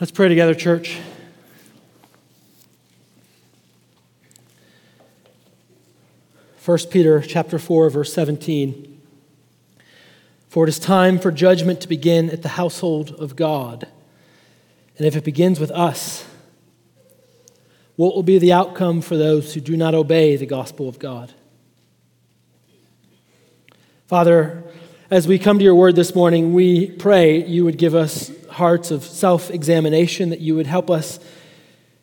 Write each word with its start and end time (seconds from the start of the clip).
Let's 0.00 0.12
pray 0.12 0.28
together, 0.28 0.54
church. 0.54 0.96
First 6.58 6.92
Peter 6.92 7.20
chapter 7.20 7.58
4 7.58 7.90
verse 7.90 8.12
17 8.12 9.00
For 10.48 10.66
it 10.66 10.68
is 10.68 10.78
time 10.78 11.18
for 11.18 11.32
judgment 11.32 11.80
to 11.80 11.88
begin 11.88 12.30
at 12.30 12.42
the 12.42 12.50
household 12.50 13.10
of 13.18 13.34
God. 13.34 13.88
And 14.98 15.04
if 15.04 15.16
it 15.16 15.24
begins 15.24 15.58
with 15.58 15.72
us, 15.72 16.24
what 17.96 18.14
will 18.14 18.22
be 18.22 18.38
the 18.38 18.52
outcome 18.52 19.00
for 19.00 19.16
those 19.16 19.54
who 19.54 19.60
do 19.60 19.76
not 19.76 19.96
obey 19.96 20.36
the 20.36 20.46
gospel 20.46 20.88
of 20.88 21.00
God? 21.00 21.32
Father, 24.06 24.62
as 25.10 25.26
we 25.26 25.38
come 25.38 25.58
to 25.58 25.64
your 25.64 25.74
word 25.74 25.96
this 25.96 26.14
morning, 26.14 26.52
we 26.52 26.90
pray 26.90 27.42
you 27.42 27.64
would 27.64 27.78
give 27.78 27.94
us 27.94 28.30
hearts 28.50 28.90
of 28.90 29.02
self 29.02 29.50
examination, 29.50 30.28
that 30.30 30.40
you 30.40 30.54
would 30.54 30.66
help 30.66 30.90
us 30.90 31.18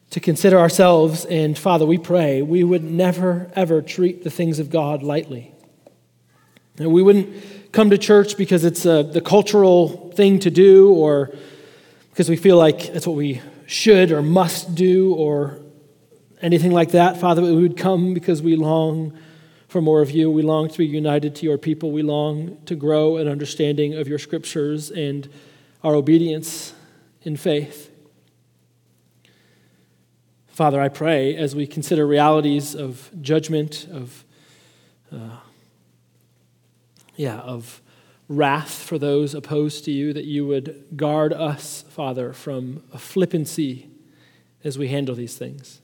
to 0.09 0.19
consider 0.19 0.57
ourselves. 0.57 1.23
And 1.25 1.57
Father, 1.57 1.85
we 1.85 1.99
pray 1.99 2.41
we 2.41 2.63
would 2.63 2.83
never, 2.83 3.51
ever 3.55 3.81
treat 3.83 4.23
the 4.23 4.31
things 4.31 4.57
of 4.57 4.71
God 4.71 5.03
lightly. 5.03 5.53
And 6.79 6.91
we 6.91 7.03
wouldn't 7.03 7.71
come 7.71 7.91
to 7.91 7.97
church 7.97 8.37
because 8.37 8.65
it's 8.65 8.85
a, 8.85 9.03
the 9.03 9.21
cultural 9.21 10.11
thing 10.11 10.39
to 10.39 10.49
do 10.49 10.91
or 10.91 11.31
because 12.09 12.29
we 12.29 12.37
feel 12.37 12.57
like 12.57 12.93
that's 12.93 13.05
what 13.05 13.15
we 13.15 13.41
should 13.67 14.11
or 14.11 14.23
must 14.23 14.73
do 14.73 15.13
or 15.13 15.59
anything 16.41 16.71
like 16.71 16.91
that. 16.91 17.17
Father, 17.17 17.41
we 17.41 17.55
would 17.55 17.77
come 17.77 18.13
because 18.15 18.41
we 18.41 18.55
long 18.55 19.15
for 19.75 19.81
more 19.81 20.01
of 20.01 20.09
you. 20.09 20.31
We 20.31 20.41
long 20.41 20.69
to 20.69 20.77
be 20.77 20.85
united 20.85 21.35
to 21.35 21.45
your 21.45 21.57
people. 21.57 21.91
We 21.91 22.01
long 22.01 22.59
to 22.65 22.75
grow 22.77 23.17
an 23.17 23.27
understanding 23.27 23.93
of 23.93 24.07
your 24.07 24.17
scriptures 24.17 24.89
and 24.89 25.27
our 25.83 25.95
obedience 25.95 26.73
in 27.23 27.35
faith. 27.35 27.91
Father, 30.47 30.79
I 30.79 30.87
pray 30.87 31.35
as 31.35 31.57
we 31.57 31.67
consider 31.67 32.07
realities 32.07 32.73
of 32.73 33.09
judgment, 33.19 33.85
of, 33.91 34.23
uh, 35.11 35.39
yeah, 37.17 37.39
of 37.39 37.81
wrath 38.29 38.75
for 38.81 38.97
those 38.97 39.35
opposed 39.35 39.83
to 39.83 39.91
you, 39.91 40.13
that 40.13 40.23
you 40.23 40.47
would 40.47 40.85
guard 40.95 41.33
us, 41.33 41.83
Father, 41.89 42.31
from 42.31 42.81
a 42.93 42.97
flippancy 42.97 43.89
as 44.63 44.77
we 44.77 44.87
handle 44.87 45.15
these 45.15 45.37
things. 45.37 45.81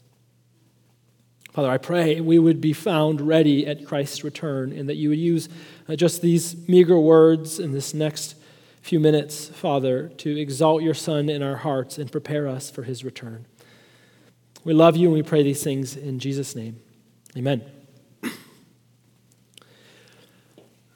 Father, 1.51 1.69
I 1.69 1.77
pray 1.77 2.21
we 2.21 2.39
would 2.39 2.61
be 2.61 2.71
found 2.71 3.19
ready 3.19 3.67
at 3.67 3.85
Christ's 3.85 4.23
return 4.23 4.71
and 4.71 4.87
that 4.87 4.95
you 4.95 5.09
would 5.09 5.19
use 5.19 5.49
uh, 5.89 5.97
just 5.97 6.21
these 6.21 6.67
meager 6.69 6.97
words 6.97 7.59
in 7.59 7.73
this 7.73 7.93
next 7.93 8.35
few 8.81 8.99
minutes, 8.99 9.49
Father, 9.49 10.07
to 10.17 10.39
exalt 10.39 10.81
your 10.81 10.93
Son 10.93 11.29
in 11.29 11.43
our 11.43 11.57
hearts 11.57 11.97
and 11.97 12.09
prepare 12.09 12.47
us 12.47 12.71
for 12.71 12.83
his 12.83 13.03
return. 13.03 13.45
We 14.63 14.73
love 14.73 14.95
you 14.95 15.07
and 15.07 15.13
we 15.13 15.23
pray 15.23 15.43
these 15.43 15.61
things 15.63 15.97
in 15.97 16.19
Jesus' 16.19 16.55
name. 16.55 16.79
Amen. 17.35 17.63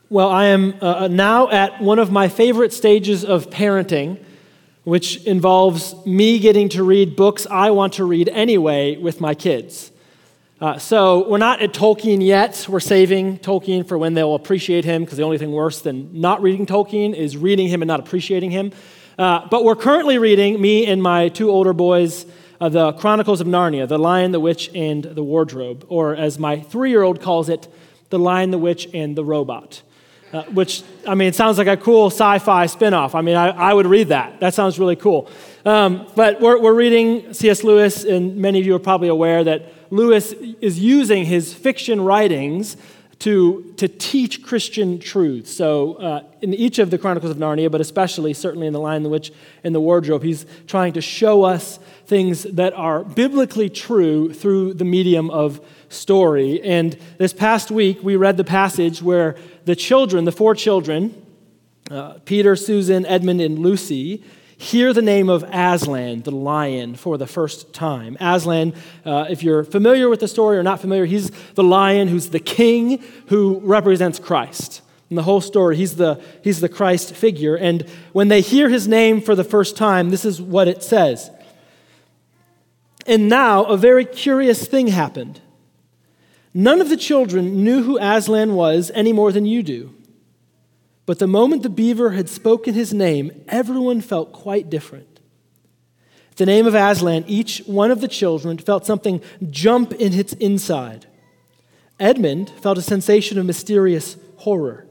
Well, 0.08 0.30
I 0.30 0.46
am 0.46 0.76
uh, 0.82 1.08
now 1.08 1.50
at 1.50 1.82
one 1.82 1.98
of 1.98 2.12
my 2.12 2.30
favorite 2.30 2.72
stages 2.72 3.26
of 3.26 3.50
parenting, 3.50 4.24
which 4.84 5.24
involves 5.26 5.96
me 6.06 6.38
getting 6.38 6.70
to 6.70 6.84
read 6.84 7.16
books 7.16 7.48
I 7.50 7.72
want 7.72 7.94
to 7.94 8.06
read 8.06 8.30
anyway 8.30 8.98
with 8.98 9.20
my 9.20 9.34
kids. 9.34 9.92
Uh, 10.62 10.78
so 10.78 11.28
we're 11.28 11.38
not 11.38 11.62
at 11.62 11.74
Tolkien 11.74 12.26
yet. 12.26 12.66
We're 12.70 12.80
saving 12.80 13.40
Tolkien 13.40 13.86
for 13.86 13.98
when 13.98 14.14
they'll 14.14 14.36
appreciate 14.36 14.86
him, 14.86 15.04
because 15.04 15.18
the 15.18 15.24
only 15.24 15.38
thing 15.38 15.52
worse 15.52 15.82
than 15.82 16.22
not 16.22 16.42
reading 16.42 16.66
Tolkien 16.66 17.14
is 17.14 17.36
reading 17.36 17.68
him 17.68 17.82
and 17.82 17.88
not 17.88 18.00
appreciating 18.00 18.52
him. 18.52 18.72
Uh, 19.20 19.46
but 19.52 19.66
we're 19.66 19.76
currently 19.76 20.18
reading, 20.18 20.62
me 20.62 20.86
and 20.86 21.04
my 21.04 21.28
two 21.28 21.50
older 21.50 21.74
boys, 21.74 22.26
uh, 22.62 22.70
the 22.70 22.94
Chronicles 22.94 23.42
of 23.42 23.48
Narnia, 23.48 23.86
The 23.86 23.98
Lion, 23.98 24.32
the 24.32 24.40
Witch, 24.40 24.72
and 24.74 25.04
the 25.04 25.24
Wardrobe, 25.24 25.86
or 25.90 26.16
as 26.16 26.40
my 26.40 26.62
three 26.62 26.90
year 26.90 27.04
old 27.04 27.22
calls 27.22 27.50
it, 27.50 27.68
The 28.10 28.20
Lion, 28.20 28.52
the 28.52 28.58
Witch, 28.58 28.88
and 28.94 29.14
the 29.14 29.26
Robot. 29.26 29.82
Uh, 30.32 30.44
which, 30.46 30.84
I 31.06 31.16
mean, 31.16 31.28
it 31.28 31.36
sounds 31.36 31.58
like 31.58 31.68
a 31.68 31.78
cool 31.78 32.08
sci 32.08 32.40
fi 32.40 32.66
spinoff. 32.68 33.14
I 33.14 33.22
mean, 33.22 33.36
I, 33.36 33.50
I 33.50 33.74
would 33.74 33.88
read 33.88 34.08
that. 34.08 34.40
That 34.40 34.54
sounds 34.54 34.80
really 34.80 34.96
cool. 34.96 35.30
Um, 35.66 36.08
but 36.16 36.42
we're, 36.42 36.60
we're 36.60 36.74
reading 36.74 37.34
C.S. 37.34 37.64
Lewis, 37.64 38.04
and 38.04 38.38
many 38.38 38.60
of 38.60 38.66
you 38.66 38.76
are 38.76 38.80
probably 38.80 39.08
aware 39.10 39.44
that 39.44 39.85
Lewis 39.90 40.32
is 40.34 40.80
using 40.80 41.26
his 41.26 41.54
fiction 41.54 42.02
writings 42.02 42.78
to, 43.20 43.74
to 43.78 43.88
teach 43.88 44.44
Christian 44.44 45.00
truths. 45.00 45.52
So, 45.52 45.96
uh, 45.96 46.24
in 46.42 46.54
each 46.54 46.80
of 46.80 46.92
the 46.92 46.98
Chronicles 46.98 47.32
of 47.32 47.38
Narnia, 47.38 47.72
but 47.72 47.82
especially 47.82 48.34
certainly 48.34 48.68
in 48.68 48.74
The 48.74 48.80
Lion, 48.80 49.04
the 49.04 49.10
Witch, 49.10 49.32
and 49.64 49.74
the 49.74 49.80
Wardrobe, 49.80 50.24
he's 50.24 50.46
trying 50.68 50.94
to 50.94 51.02
show 51.02 51.44
us 51.44 51.80
things 52.06 52.44
that 52.44 52.74
are 52.74 53.04
biblically 53.04 53.70
true 53.70 54.34
through 54.34 54.74
the 54.74 54.86
medium 54.86 55.32
of 55.32 55.66
story. 55.90 56.62
And 56.62 56.98
this 57.18 57.34
past 57.34 57.72
week, 57.72 58.00
we 58.04 58.16
read 58.16 58.38
the 58.38 58.44
passage 58.44 59.02
where 59.02 59.38
the 59.64 59.76
children, 59.76 60.26
the 60.26 60.32
four 60.32 60.54
children, 60.54 61.26
uh, 61.90 62.20
Peter, 62.26 62.56
Susan, 62.56 63.06
Edmund, 63.06 63.42
and 63.42 63.60
Lucy, 63.60 64.24
hear 64.66 64.94
the 64.94 65.02
name 65.02 65.30
of 65.30 65.44
Aslan, 65.44 66.24
the 66.24 66.32
lion, 66.32 66.96
for 66.96 67.18
the 67.18 67.28
first 67.28 67.72
time. 67.72 68.18
Aslan, 68.20 68.74
uh, 69.06 69.28
if 69.30 69.44
you're 69.44 69.64
familiar 69.64 70.10
with 70.10 70.20
the 70.20 70.28
story 70.28 70.58
or 70.58 70.64
not 70.64 70.82
familiar, 70.82 71.06
he's 71.06 71.30
the 71.54 71.64
lion 71.64 72.08
who's 72.08 72.30
the 72.30 72.40
king 72.40 73.04
who 73.28 73.62
represents 73.64 74.18
Christ. 74.18 74.82
In 75.10 75.16
the 75.16 75.24
whole 75.24 75.42
story, 75.42 75.76
he's 75.78 75.98
the, 75.98 76.20
he's 76.44 76.62
the 76.62 76.70
Christ 76.70 77.14
figure. 77.14 77.56
And 77.56 77.88
when 78.12 78.28
they 78.28 78.42
hear 78.42 78.68
his 78.70 78.88
name 78.88 79.22
for 79.22 79.36
the 79.36 79.44
first 79.44 79.78
time, 79.78 80.10
this 80.10 80.26
is 80.26 80.42
what 80.42 80.68
it 80.68 80.82
says. 80.82 81.30
And 83.06 83.30
now 83.30 83.66
a 83.66 83.78
very 83.78 84.04
curious 84.04 84.68
thing 84.68 84.88
happened. 84.88 85.42
None 86.56 86.82
of 86.82 86.90
the 86.90 86.98
children 86.98 87.64
knew 87.64 87.84
who 87.84 88.00
Aslan 88.00 88.56
was 88.56 88.92
any 88.96 89.14
more 89.14 89.32
than 89.32 89.46
you 89.46 89.62
do. 89.62 89.94
But 91.06 91.20
the 91.20 91.28
moment 91.28 91.64
the 91.64 91.70
beaver 91.70 92.12
had 92.12 92.30
spoken 92.30 92.74
his 92.74 92.94
name, 92.94 93.44
everyone 93.48 94.02
felt 94.02 94.32
quite 94.32 94.70
different. 94.70 95.20
At 96.32 96.38
the 96.38 96.46
name 96.46 96.68
of 96.68 96.76
Aslan, 96.76 97.26
each 97.28 97.60
one 97.66 97.92
of 97.92 98.02
the 98.02 98.08
children 98.08 98.58
felt 98.58 98.86
something 98.86 99.22
jump 99.50 99.94
in 99.94 100.14
its 100.14 100.34
inside. 100.34 101.06
Edmund 102.00 102.50
felt 102.62 102.78
a 102.78 102.82
sensation 102.82 103.38
of 103.38 103.46
mysterious 103.46 104.18
horror. 104.38 104.86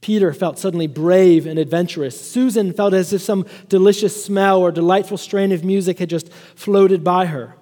Peter 0.00 0.32
felt 0.32 0.58
suddenly 0.58 0.86
brave 0.86 1.46
and 1.46 1.58
adventurous. 1.58 2.18
Susan 2.18 2.72
felt 2.72 2.94
as 2.94 3.12
if 3.12 3.20
some 3.20 3.44
delicious 3.68 4.24
smell 4.24 4.60
or 4.60 4.70
delightful 4.70 5.18
strain 5.18 5.52
of 5.52 5.64
music 5.64 5.98
had 5.98 6.08
just 6.08 6.32
floated 6.54 7.02
by 7.02 7.26
her. 7.26 7.56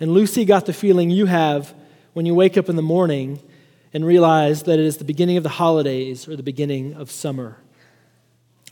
And 0.00 0.12
Lucy 0.12 0.44
got 0.44 0.66
the 0.66 0.72
feeling 0.72 1.10
you 1.10 1.26
have 1.26 1.72
when 2.12 2.26
you 2.26 2.34
wake 2.34 2.58
up 2.58 2.68
in 2.68 2.76
the 2.76 2.82
morning 2.82 3.40
and 3.92 4.04
realize 4.04 4.64
that 4.64 4.78
it 4.78 4.84
is 4.84 4.98
the 4.98 5.04
beginning 5.04 5.36
of 5.36 5.42
the 5.42 5.48
holidays 5.48 6.28
or 6.28 6.36
the 6.36 6.42
beginning 6.42 6.94
of 6.94 7.10
summer. 7.10 7.58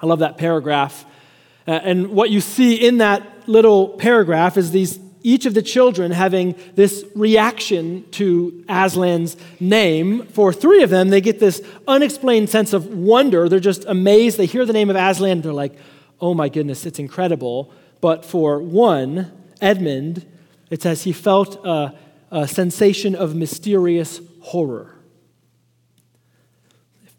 I 0.01 0.07
love 0.07 0.19
that 0.19 0.37
paragraph. 0.37 1.05
Uh, 1.67 1.73
and 1.73 2.09
what 2.09 2.31
you 2.31 2.41
see 2.41 2.75
in 2.75 2.99
that 2.99 3.49
little 3.49 3.89
paragraph 3.89 4.57
is 4.57 4.71
these 4.71 4.99
each 5.27 5.45
of 5.45 5.55
the 5.55 5.63
children 5.63 6.13
having 6.13 6.55
this 6.77 7.05
reaction 7.17 8.09
to 8.13 8.65
Aslan's 8.69 9.37
name. 9.59 10.25
For 10.29 10.53
three 10.53 10.85
of 10.85 10.91
them, 10.91 11.09
they 11.09 11.21
get 11.21 11.41
this 11.41 11.61
unexplained 11.89 12.49
sense 12.49 12.73
of 12.73 12.87
wonder. 12.87 13.49
They're 13.49 13.59
just 13.59 13.85
amazed. 13.87 14.39
They 14.39 14.47
hear 14.47 14.65
the 14.65 14.73
name 14.73 14.89
of 14.89 14.95
Aslan, 14.95 15.41
they're 15.41 15.53
like, 15.53 15.77
oh 16.21 16.33
my 16.33 16.49
goodness, 16.49 16.87
it's 16.87 17.01
incredible. 17.01 17.73
But 18.01 18.25
for 18.25 18.61
one, 18.61 19.33
Edmund, 19.61 20.25
it 20.71 20.83
says 20.83 21.03
he 21.03 21.13
felt 21.13 21.65
a, 21.65 21.93
a 22.31 22.47
sensation 22.47 23.17
of 23.17 23.35
mysterious 23.35 24.21
horror. 24.43 24.96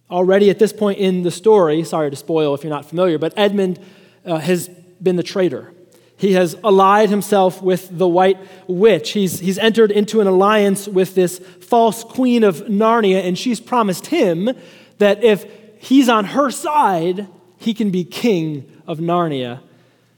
Already 0.10 0.50
at 0.50 0.60
this 0.60 0.72
point 0.72 1.00
in 1.00 1.24
the 1.24 1.32
story, 1.32 1.84
sorry 1.84 2.10
to 2.10 2.16
spoil 2.16 2.54
if 2.54 2.64
you're 2.64 2.70
not 2.70 2.86
familiar, 2.86 3.18
but 3.18 3.34
Edmund 3.36 3.80
uh, 4.26 4.38
has 4.38 4.70
been 5.02 5.18
the 5.18 5.24
traitor. 5.24 5.74
He 6.16 6.34
has 6.34 6.56
allied 6.64 7.10
himself 7.10 7.62
with 7.62 7.96
the 7.96 8.08
White 8.08 8.40
Witch. 8.68 9.12
He's, 9.12 9.40
he's 9.40 9.60
entered 9.60 9.92
into 9.92 10.20
an 10.20 10.28
alliance 10.28 10.88
with 10.88 11.14
this 11.14 11.40
false 11.40 12.04
queen 12.04 12.44
of 12.44 12.62
Narnia, 12.62 13.24
and 13.24 13.38
she's 13.38 13.60
promised 13.60 14.08
him 14.08 14.50
that 14.98 15.24
if 15.24 15.46
he's 15.80 16.10
on 16.10 16.26
her 16.26 16.50
side, 16.50 17.28
he 17.58 17.74
can 17.74 17.92
be 17.92 18.04
king 18.04 18.82
of 18.88 19.00
Narnia 19.00 19.60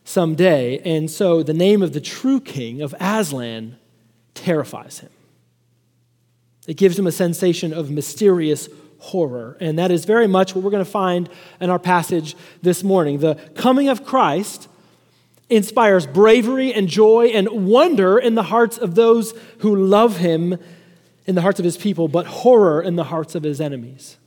someday. 0.06 0.80
And 0.80 1.12
so 1.12 1.44
the 1.44 1.54
name 1.54 1.82
of 1.82 1.94
the 1.94 2.02
true 2.02 2.40
king 2.40 2.82
of 2.82 2.96
Aslan 3.00 3.78
terrifies 4.34 5.00
him. 5.00 5.10
It 6.66 6.78
gives 6.78 6.98
him 6.98 7.08
a 7.08 7.12
sensation 7.12 7.74
of 7.74 7.90
mysterious 7.90 8.70
horror. 9.00 9.58
And 9.60 9.80
that 9.80 9.92
is 9.92 10.06
very 10.06 10.28
much 10.28 10.54
what 10.54 10.64
we're 10.64 10.72
going 10.72 10.86
to 10.86 10.90
find 10.90 11.30
in 11.60 11.70
our 11.70 11.80
passage 11.80 12.36
this 12.62 12.84
morning. 12.84 13.20
The 13.20 13.36
coming 13.56 13.90
of 13.90 14.06
Christ 14.06 14.68
inspires 15.50 16.06
bravery 16.06 16.74
and 16.74 16.88
joy 16.88 17.28
and 17.28 17.68
wonder 17.68 18.20
in 18.20 18.36
the 18.36 18.44
hearts 18.44 18.78
of 18.78 18.96
those 18.96 19.34
who 19.60 19.76
love 19.76 20.18
him, 20.18 20.58
in 21.26 21.36
the 21.36 21.42
hearts 21.42 21.60
of 21.60 21.66
his 21.66 21.78
people, 21.78 22.08
but 22.08 22.28
horror 22.28 22.82
in 22.82 22.96
the 22.96 23.06
hearts 23.06 23.36
of 23.36 23.44
his 23.44 23.60
enemies. 23.60 24.18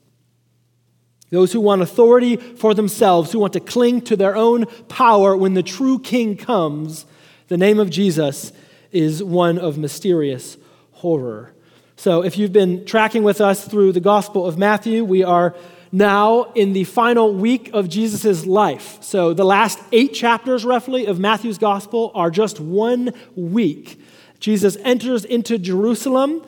Those 1.30 1.52
who 1.52 1.60
want 1.60 1.80
authority 1.80 2.36
for 2.36 2.74
themselves, 2.74 3.32
who 3.32 3.38
want 3.38 3.54
to 3.54 3.60
cling 3.60 4.02
to 4.02 4.16
their 4.16 4.36
own 4.36 4.66
power 4.88 5.36
when 5.36 5.54
the 5.54 5.62
true 5.62 5.98
king 5.98 6.36
comes, 6.36 7.06
the 7.48 7.56
name 7.56 7.78
of 7.78 7.88
Jesus 7.88 8.52
is 8.90 9.22
one 9.22 9.58
of 9.58 9.78
mysterious 9.78 10.58
horror. 10.90 11.54
So, 11.96 12.22
if 12.22 12.38
you've 12.38 12.52
been 12.52 12.84
tracking 12.84 13.22
with 13.22 13.40
us 13.40 13.66
through 13.66 13.92
the 13.92 14.00
Gospel 14.00 14.46
of 14.46 14.58
Matthew, 14.58 15.04
we 15.04 15.22
are 15.22 15.54
now 15.92 16.44
in 16.54 16.72
the 16.72 16.84
final 16.84 17.34
week 17.34 17.70
of 17.72 17.88
Jesus' 17.88 18.46
life. 18.46 18.98
So, 19.02 19.34
the 19.34 19.44
last 19.44 19.78
eight 19.92 20.14
chapters, 20.14 20.64
roughly, 20.64 21.06
of 21.06 21.18
Matthew's 21.18 21.58
Gospel 21.58 22.10
are 22.14 22.30
just 22.30 22.58
one 22.58 23.12
week. 23.36 24.00
Jesus 24.40 24.76
enters 24.82 25.24
into 25.24 25.58
Jerusalem, 25.58 26.44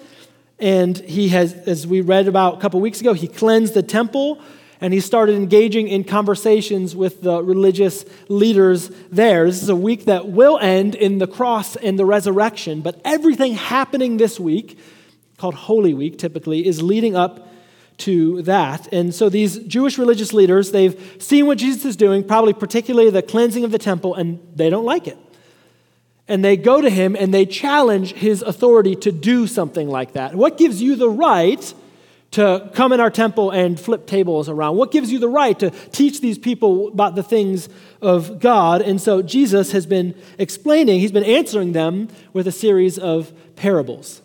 and 0.58 0.96
he 0.98 1.28
has, 1.28 1.52
as 1.52 1.86
we 1.86 2.00
read 2.00 2.26
about 2.26 2.58
a 2.58 2.60
couple 2.60 2.80
weeks 2.80 3.00
ago, 3.00 3.12
he 3.12 3.28
cleansed 3.28 3.74
the 3.74 3.82
temple 3.82 4.40
and 4.80 4.92
he 4.92 5.00
started 5.00 5.34
engaging 5.34 5.88
in 5.88 6.04
conversations 6.04 6.94
with 6.94 7.22
the 7.22 7.42
religious 7.42 8.04
leaders 8.28 8.90
there. 9.10 9.46
This 9.46 9.62
is 9.62 9.68
a 9.68 9.76
week 9.76 10.04
that 10.06 10.28
will 10.28 10.58
end 10.58 10.94
in 10.94 11.18
the 11.18 11.26
cross 11.26 11.76
and 11.76 11.98
the 11.98 12.04
resurrection, 12.04 12.82
but 12.82 13.00
everything 13.04 13.54
happening 13.54 14.16
this 14.16 14.38
week, 14.38 14.78
called 15.44 15.54
Holy 15.54 15.92
Week 15.92 16.16
typically, 16.16 16.66
is 16.66 16.80
leading 16.80 17.14
up 17.14 17.48
to 17.98 18.40
that. 18.42 18.90
And 18.94 19.14
so 19.14 19.28
these 19.28 19.58
Jewish 19.58 19.98
religious 19.98 20.32
leaders, 20.32 20.70
they've 20.70 20.96
seen 21.18 21.46
what 21.46 21.58
Jesus 21.58 21.84
is 21.84 21.96
doing, 21.96 22.24
probably 22.24 22.54
particularly 22.54 23.10
the 23.10 23.20
cleansing 23.20 23.62
of 23.62 23.70
the 23.70 23.78
temple, 23.78 24.14
and 24.14 24.40
they 24.56 24.70
don't 24.70 24.86
like 24.86 25.06
it. 25.06 25.18
And 26.28 26.42
they 26.42 26.56
go 26.56 26.80
to 26.80 26.88
him 26.88 27.14
and 27.14 27.34
they 27.34 27.44
challenge 27.44 28.14
his 28.14 28.40
authority 28.40 28.96
to 28.96 29.12
do 29.12 29.46
something 29.46 29.86
like 29.86 30.14
that. 30.14 30.34
What 30.34 30.56
gives 30.56 30.80
you 30.80 30.96
the 30.96 31.10
right 31.10 31.74
to 32.30 32.70
come 32.72 32.94
in 32.94 33.00
our 33.00 33.10
temple 33.10 33.50
and 33.50 33.78
flip 33.78 34.06
tables 34.06 34.48
around? 34.48 34.78
What 34.78 34.92
gives 34.92 35.12
you 35.12 35.18
the 35.18 35.28
right 35.28 35.58
to 35.58 35.68
teach 35.92 36.22
these 36.22 36.38
people 36.38 36.88
about 36.88 37.16
the 37.16 37.22
things 37.22 37.68
of 38.00 38.40
God? 38.40 38.80
And 38.80 38.98
so 38.98 39.20
Jesus 39.20 39.72
has 39.72 39.84
been 39.84 40.14
explaining, 40.38 41.00
he's 41.00 41.12
been 41.12 41.22
answering 41.22 41.72
them 41.72 42.08
with 42.32 42.46
a 42.48 42.52
series 42.52 42.98
of 42.98 43.30
parables. 43.56 44.22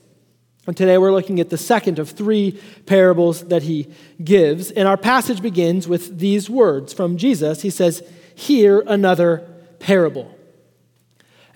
And 0.70 0.78
today 0.78 1.00
we're 1.00 1.12
looking 1.12 1.40
at 1.40 1.50
the 1.50 1.58
second 1.58 1.98
of 1.98 2.12
three 2.12 2.62
parables 2.86 3.48
that 3.48 3.64
he 3.64 3.88
gives. 4.24 4.70
And 4.70 4.88
our 4.88 4.98
passage 4.98 5.42
begins 5.42 5.88
with 5.88 6.20
these 6.20 6.48
words 6.48 6.94
from 6.94 7.18
Jesus. 7.18 7.64
He 7.64 7.72
says, 7.72 8.04
Hear 8.36 8.84
another 8.86 9.50
parable. 9.80 10.32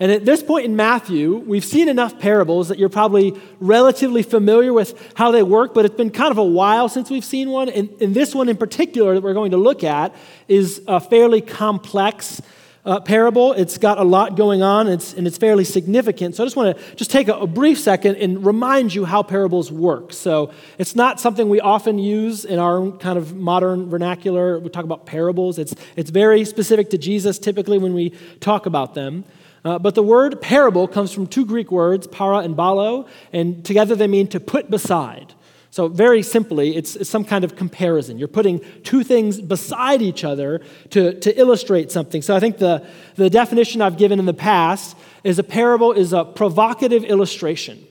And 0.00 0.10
at 0.10 0.24
this 0.24 0.42
point 0.42 0.64
in 0.64 0.74
Matthew, 0.74 1.36
we've 1.36 1.64
seen 1.64 1.88
enough 1.88 2.18
parables 2.18 2.66
that 2.70 2.78
you're 2.80 2.88
probably 2.88 3.40
relatively 3.60 4.24
familiar 4.24 4.72
with 4.72 5.12
how 5.14 5.30
they 5.30 5.44
work, 5.44 5.74
but 5.74 5.84
it's 5.84 5.94
been 5.94 6.10
kind 6.10 6.32
of 6.32 6.38
a 6.38 6.44
while 6.44 6.88
since 6.88 7.08
we've 7.08 7.24
seen 7.24 7.50
one. 7.50 7.68
And, 7.68 7.90
and 8.00 8.14
this 8.14 8.34
one 8.34 8.48
in 8.48 8.56
particular 8.56 9.14
that 9.14 9.22
we're 9.22 9.32
going 9.32 9.52
to 9.52 9.58
look 9.58 9.84
at 9.84 10.12
is 10.48 10.82
a 10.88 10.98
fairly 10.98 11.40
complex 11.40 12.42
uh, 12.84 13.00
parable. 13.00 13.52
It's 13.52 13.78
got 13.78 13.98
a 13.98 14.04
lot 14.04 14.36
going 14.36 14.62
on, 14.62 14.86
and 14.86 14.94
it's, 14.94 15.14
and 15.14 15.26
it's 15.26 15.38
fairly 15.38 15.64
significant. 15.64 16.36
So 16.36 16.44
I 16.44 16.46
just 16.46 16.56
want 16.56 16.76
to 16.76 16.94
just 16.96 17.10
take 17.10 17.28
a, 17.28 17.34
a 17.34 17.46
brief 17.46 17.78
second 17.78 18.16
and 18.16 18.44
remind 18.44 18.94
you 18.94 19.04
how 19.04 19.22
parables 19.22 19.72
work. 19.72 20.12
So 20.12 20.52
it's 20.78 20.94
not 20.94 21.20
something 21.20 21.48
we 21.48 21.60
often 21.60 21.98
use 21.98 22.44
in 22.44 22.58
our 22.58 22.90
kind 22.92 23.18
of 23.18 23.34
modern 23.34 23.88
vernacular. 23.88 24.58
We 24.58 24.68
talk 24.68 24.84
about 24.84 25.06
parables. 25.06 25.58
It's, 25.58 25.74
it's 25.96 26.10
very 26.10 26.44
specific 26.44 26.90
to 26.90 26.98
Jesus 26.98 27.38
typically 27.38 27.78
when 27.78 27.94
we 27.94 28.10
talk 28.40 28.66
about 28.66 28.94
them. 28.94 29.24
Uh, 29.64 29.78
but 29.78 29.94
the 29.94 30.02
word 30.02 30.42
parable 30.42 30.86
comes 30.86 31.10
from 31.10 31.26
two 31.26 31.46
Greek 31.46 31.70
words, 31.70 32.06
para 32.06 32.38
and 32.38 32.54
balo, 32.54 33.08
and 33.32 33.64
together 33.64 33.96
they 33.96 34.06
mean 34.06 34.28
to 34.28 34.38
put 34.38 34.70
beside. 34.70 35.33
So, 35.74 35.88
very 35.88 36.22
simply, 36.22 36.76
it's, 36.76 36.94
it's, 36.94 37.10
some 37.10 37.24
kind 37.24 37.42
of 37.42 37.56
comparison. 37.56 38.16
You're 38.16 38.28
putting 38.28 38.60
two 38.84 39.02
things 39.02 39.40
beside 39.40 40.02
each 40.02 40.22
other 40.22 40.60
to, 40.90 41.18
to 41.18 41.36
illustrate 41.36 41.90
something. 41.90 42.22
So, 42.22 42.36
I 42.36 42.38
think 42.38 42.58
the, 42.58 42.86
the 43.16 43.28
definition 43.28 43.82
I've 43.82 43.96
given 43.96 44.20
in 44.20 44.24
the 44.24 44.34
past 44.34 44.96
is 45.24 45.40
a 45.40 45.42
parable 45.42 45.90
is 45.90 46.12
a 46.12 46.24
provocative 46.24 47.02
illustration. 47.02 47.84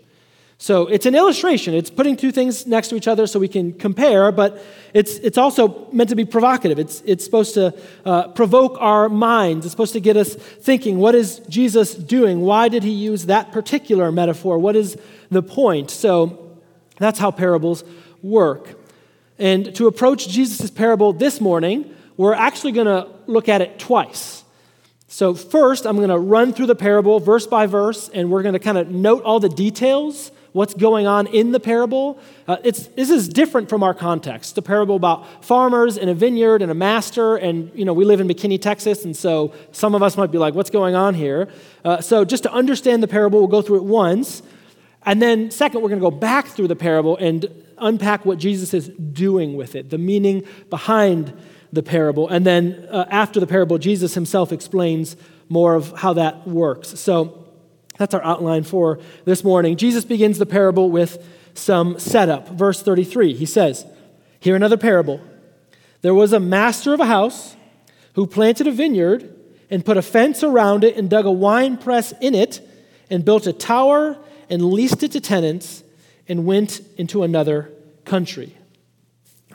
So 0.60 0.88
it's 0.88 1.06
an 1.06 1.14
illustration. 1.14 1.74
It's 1.74 1.90
putting 1.90 2.16
two 2.16 2.32
things 2.32 2.66
next 2.66 2.88
to 2.88 2.96
each 2.96 3.10
other 3.10 3.28
so 3.28 3.38
we 3.38 3.50
can 3.50 3.74
compare, 3.74 4.32
but 4.32 4.64
it's, 4.94 5.16
it's 5.16 5.38
also 5.38 5.90
meant 5.92 6.10
to 6.10 6.16
be 6.16 6.24
provocative. 6.24 6.80
It's, 6.80 7.02
it's 7.06 7.26
supposed 7.26 7.56
to 7.56 7.78
uh, 8.06 8.30
provoke 8.30 8.78
our 8.80 9.10
minds. 9.10 9.66
It's 9.66 9.74
supposed 9.74 9.92
to 9.92 10.00
get 10.00 10.16
us 10.16 10.36
thinking 10.36 11.00
what 11.00 11.16
is 11.16 11.40
Jesus 11.50 11.94
doing? 11.96 12.40
Why 12.42 12.70
did 12.70 12.84
he 12.84 12.92
use 12.92 13.26
that 13.26 13.52
particular 13.52 14.10
metaphor? 14.10 14.58
What 14.58 14.78
is 14.78 14.98
the 15.30 15.44
point? 15.44 15.92
So 15.92 16.43
that's 16.98 17.20
how 17.20 17.32
parables 17.32 17.84
work. 18.22 18.80
And 19.40 19.76
to 19.76 19.88
approach 19.88 20.28
Jesus' 20.28 20.70
parable 20.70 21.14
this 21.14 21.42
morning, 21.42 21.94
we're 22.18 22.34
actually 22.34 22.72
going 22.72 22.88
to 22.88 23.08
look 23.26 23.50
at 23.50 23.62
it 23.62 23.80
twice. 23.80 24.44
So, 25.08 25.34
first, 25.36 25.86
I'm 25.86 25.98
going 25.98 26.10
to 26.10 26.18
run 26.18 26.54
through 26.54 26.68
the 26.68 26.76
parable 26.76 27.20
verse 27.20 27.46
by 27.46 27.68
verse, 27.68 28.10
and 28.10 28.32
we're 28.32 28.42
going 28.42 28.54
to 28.54 28.60
kind 28.60 28.78
of 28.78 28.90
note 28.90 29.24
all 29.24 29.40
the 29.40 29.50
details 29.50 30.32
what's 30.54 30.74
going 30.74 31.06
on 31.06 31.28
in 31.28 31.52
the 31.52 31.60
parable. 31.60 32.20
Uh, 32.48 32.58
it's, 32.64 32.88
this 32.88 33.10
is 33.10 33.28
different 33.28 33.70
from 33.70 33.84
our 33.84 33.94
context. 33.94 34.58
A 34.58 34.62
parable 34.62 34.96
about 34.96 35.44
farmers 35.44 35.98
and 35.98 36.10
a 36.10 36.14
vineyard 36.14 36.62
and 36.62 36.72
a 36.72 36.76
master, 36.76 37.36
and 37.36 37.72
you 37.76 37.86
know 37.86 37.94
we 37.94 38.06
live 38.06 38.22
in 38.22 38.28
McKinney, 38.28 38.62
Texas, 38.62 39.04
and 39.04 39.16
so 39.16 39.54
some 39.72 39.94
of 39.94 40.02
us 40.02 40.16
might 40.16 40.32
be 40.32 40.38
like, 40.38 40.54
"What's 40.54 40.70
going 40.70 40.96
on 40.96 41.16
here?" 41.16 41.50
Uh, 41.84 42.00
so 42.02 42.24
just 42.24 42.44
to 42.44 42.52
understand 42.52 43.04
the 43.04 43.08
parable, 43.08 43.40
we'll 43.40 43.48
go 43.48 43.62
through 43.62 43.78
it 43.78 43.84
once, 43.84 44.42
and 45.06 45.22
then 45.22 45.52
second, 45.52 45.82
we're 45.82 45.90
going 45.90 46.02
to 46.02 46.10
go 46.10 46.12
back 46.12 46.48
through 46.48 46.68
the 46.68 46.76
parable 46.76 47.18
and 47.18 47.46
unpack 47.78 48.26
what 48.26 48.38
Jesus 48.38 48.74
is 48.74 48.90
doing 48.90 49.56
with 49.56 49.76
it, 49.76 49.90
the 49.90 49.98
meaning 49.98 50.46
behind 50.70 51.34
the 51.72 51.84
parable, 51.84 52.30
and 52.30 52.46
then 52.46 52.88
uh, 52.92 53.06
after 53.10 53.40
the 53.40 53.48
parable, 53.48 53.78
Jesus 53.80 54.14
himself 54.14 54.52
explains 54.52 55.16
more 55.50 55.74
of 55.76 55.92
how 55.98 56.14
that 56.14 56.48
works. 56.48 57.00
So. 57.00 57.40
That's 57.98 58.16
our 58.16 58.24
outline 58.24 58.64
for 58.64 59.00
this 59.24 59.44
morning. 59.44 59.78
Jesus 59.78 60.04
begins 60.04 60.40
the 60.40 60.46
parable 60.46 60.90
with 60.90 61.24
some 61.54 62.00
setup. 62.00 62.50
Verse 62.50 62.82
33, 62.82 63.36
he 63.36 63.46
says, 63.46 63.86
Hear 64.40 64.56
another 64.56 64.78
parable. 64.78 65.22
There 66.02 66.14
was 66.14 66.34
a 66.34 66.40
master 66.40 66.94
of 66.94 67.00
a 67.00 67.06
house 67.06 67.56
who 68.16 68.28
planted 68.28 68.68
a 68.68 68.72
vineyard 68.72 69.34
and 69.70 69.86
put 69.86 69.98
a 69.98 70.02
fence 70.02 70.44
around 70.44 70.84
it 70.84 70.98
and 70.98 71.10
dug 71.10 71.26
a 71.26 71.32
wine 71.32 71.78
press 71.78 72.14
in 72.20 72.36
it 72.36 72.60
and 73.10 73.24
built 73.24 73.48
a 73.48 73.54
tower 73.54 74.18
and 74.54 74.64
leased 74.64 75.02
it 75.02 75.12
to 75.14 75.20
tenants 75.20 75.84
and 76.28 76.46
went 76.46 76.80
into 76.96 77.24
another 77.24 77.72
country. 78.06 78.56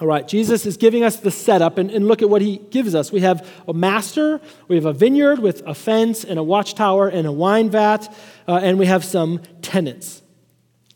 All 0.01 0.09
right, 0.09 0.27
Jesus 0.27 0.67
is 0.67 0.77
giving 0.77 1.05
us 1.05 1.17
the 1.17 1.31
setup, 1.31 1.79
and, 1.79 1.91
and, 1.91 2.07
look 2.07 2.21
at 2.21 2.29
what 2.29 2.43
he 2.43 2.59
gives 2.59 2.95
us. 2.95 3.11
We 3.11 3.21
have 3.21 3.49
a 3.67 3.73
master, 3.73 4.41
we 4.69 4.77
have 4.77 4.87
a 4.87 4.93
vineyard 4.93 5.39
with 5.39 5.63
a 5.67 5.75
fence 5.75 6.25
and 6.25 6.39
a 6.39 6.43
watchtower 6.43 7.09
and 7.09 7.27
a 7.27 7.33
wine 7.33 7.71
vat, 7.71 8.13
uh, 8.47 8.61
and 8.63 8.79
we 8.79 8.87
have 8.87 9.05
some 9.05 9.41
tenants. 9.63 10.23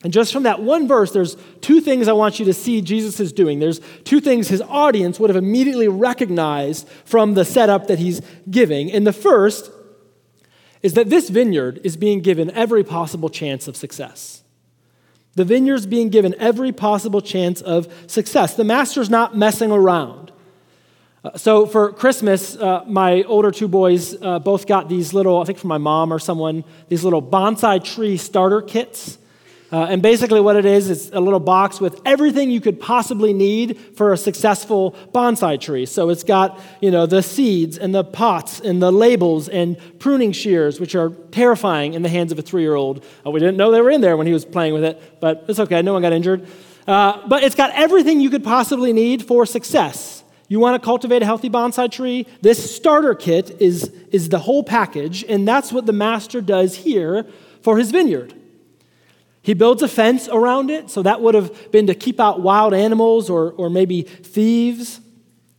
And 0.04 0.12
just 0.12 0.32
from 0.32 0.44
that 0.44 0.60
one 0.60 0.88
verse, 0.88 1.12
there's 1.12 1.36
two 1.60 1.80
things 1.80 2.08
I 2.08 2.12
want 2.12 2.40
you 2.40 2.44
to 2.46 2.52
see 2.52 2.80
Jesus 2.80 3.20
is 3.20 3.32
doing. 3.32 3.60
There's 3.60 3.80
two 4.04 4.20
things 4.20 4.48
his 4.48 4.62
audience 4.62 5.20
would 5.20 5.30
have 5.30 5.36
immediately 5.36 5.88
recognized 5.88 6.88
from 7.04 7.34
the 7.34 7.44
setup 7.44 7.86
that 7.86 8.00
he's 8.00 8.20
giving. 8.50 8.90
And 8.90 9.06
the 9.06 9.12
first 9.12 9.70
is 10.82 10.94
that 10.94 11.10
this 11.10 11.28
vineyard 11.28 11.80
is 11.84 11.96
being 11.96 12.20
given 12.20 12.50
every 12.50 12.82
possible 12.82 13.28
chance 13.28 13.68
of 13.68 13.76
success. 13.76 14.42
The 15.34 15.44
vineyard's 15.44 15.86
being 15.86 16.10
given 16.10 16.34
every 16.38 16.72
possible 16.72 17.20
chance 17.20 17.60
of 17.62 17.92
success. 18.06 18.54
The 18.54 18.64
master's 18.64 19.08
not 19.08 19.36
messing 19.36 19.70
around. 19.70 20.30
Uh, 21.24 21.36
so 21.38 21.66
for 21.66 21.92
Christmas, 21.92 22.56
uh, 22.56 22.84
my 22.86 23.22
older 23.22 23.50
two 23.50 23.68
boys 23.68 24.20
uh, 24.20 24.40
both 24.40 24.66
got 24.66 24.88
these 24.88 25.14
little, 25.14 25.40
I 25.40 25.44
think 25.44 25.58
from 25.58 25.68
my 25.68 25.78
mom 25.78 26.12
or 26.12 26.18
someone, 26.18 26.64
these 26.88 27.04
little 27.04 27.22
bonsai 27.22 27.82
tree 27.82 28.16
starter 28.16 28.60
kits. 28.60 29.18
Uh, 29.72 29.86
and 29.88 30.02
basically, 30.02 30.38
what 30.38 30.54
it 30.54 30.66
is, 30.66 30.90
is 30.90 31.10
a 31.14 31.20
little 31.20 31.40
box 31.40 31.80
with 31.80 31.98
everything 32.04 32.50
you 32.50 32.60
could 32.60 32.78
possibly 32.78 33.32
need 33.32 33.78
for 33.96 34.12
a 34.12 34.18
successful 34.18 34.94
bonsai 35.14 35.58
tree. 35.58 35.86
So 35.86 36.10
it's 36.10 36.24
got, 36.24 36.60
you 36.82 36.90
know, 36.90 37.06
the 37.06 37.22
seeds 37.22 37.78
and 37.78 37.94
the 37.94 38.04
pots 38.04 38.60
and 38.60 38.82
the 38.82 38.92
labels 38.92 39.48
and 39.48 39.78
pruning 39.98 40.32
shears, 40.32 40.78
which 40.78 40.94
are 40.94 41.08
terrifying 41.30 41.94
in 41.94 42.02
the 42.02 42.10
hands 42.10 42.32
of 42.32 42.38
a 42.38 42.42
three 42.42 42.60
year 42.60 42.74
old. 42.74 43.02
Uh, 43.24 43.30
we 43.30 43.40
didn't 43.40 43.56
know 43.56 43.70
they 43.70 43.80
were 43.80 43.90
in 43.90 44.02
there 44.02 44.18
when 44.18 44.26
he 44.26 44.34
was 44.34 44.44
playing 44.44 44.74
with 44.74 44.84
it, 44.84 45.20
but 45.20 45.46
it's 45.48 45.58
okay. 45.58 45.80
No 45.80 45.94
one 45.94 46.02
got 46.02 46.12
injured. 46.12 46.46
Uh, 46.86 47.26
but 47.26 47.42
it's 47.42 47.54
got 47.54 47.70
everything 47.70 48.20
you 48.20 48.28
could 48.28 48.44
possibly 48.44 48.92
need 48.92 49.24
for 49.24 49.46
success. 49.46 50.22
You 50.48 50.60
want 50.60 50.82
to 50.82 50.84
cultivate 50.84 51.22
a 51.22 51.24
healthy 51.24 51.48
bonsai 51.48 51.90
tree? 51.90 52.26
This 52.42 52.76
starter 52.76 53.14
kit 53.14 53.56
is, 53.58 53.90
is 54.10 54.28
the 54.28 54.40
whole 54.40 54.62
package, 54.62 55.24
and 55.24 55.48
that's 55.48 55.72
what 55.72 55.86
the 55.86 55.94
master 55.94 56.42
does 56.42 56.74
here 56.74 57.24
for 57.62 57.78
his 57.78 57.90
vineyard. 57.90 58.34
He 59.42 59.54
builds 59.54 59.82
a 59.82 59.88
fence 59.88 60.28
around 60.28 60.70
it, 60.70 60.88
so 60.88 61.02
that 61.02 61.20
would 61.20 61.34
have 61.34 61.72
been 61.72 61.88
to 61.88 61.94
keep 61.94 62.20
out 62.20 62.40
wild 62.40 62.72
animals 62.72 63.28
or, 63.28 63.52
or 63.52 63.68
maybe 63.68 64.02
thieves. 64.02 65.00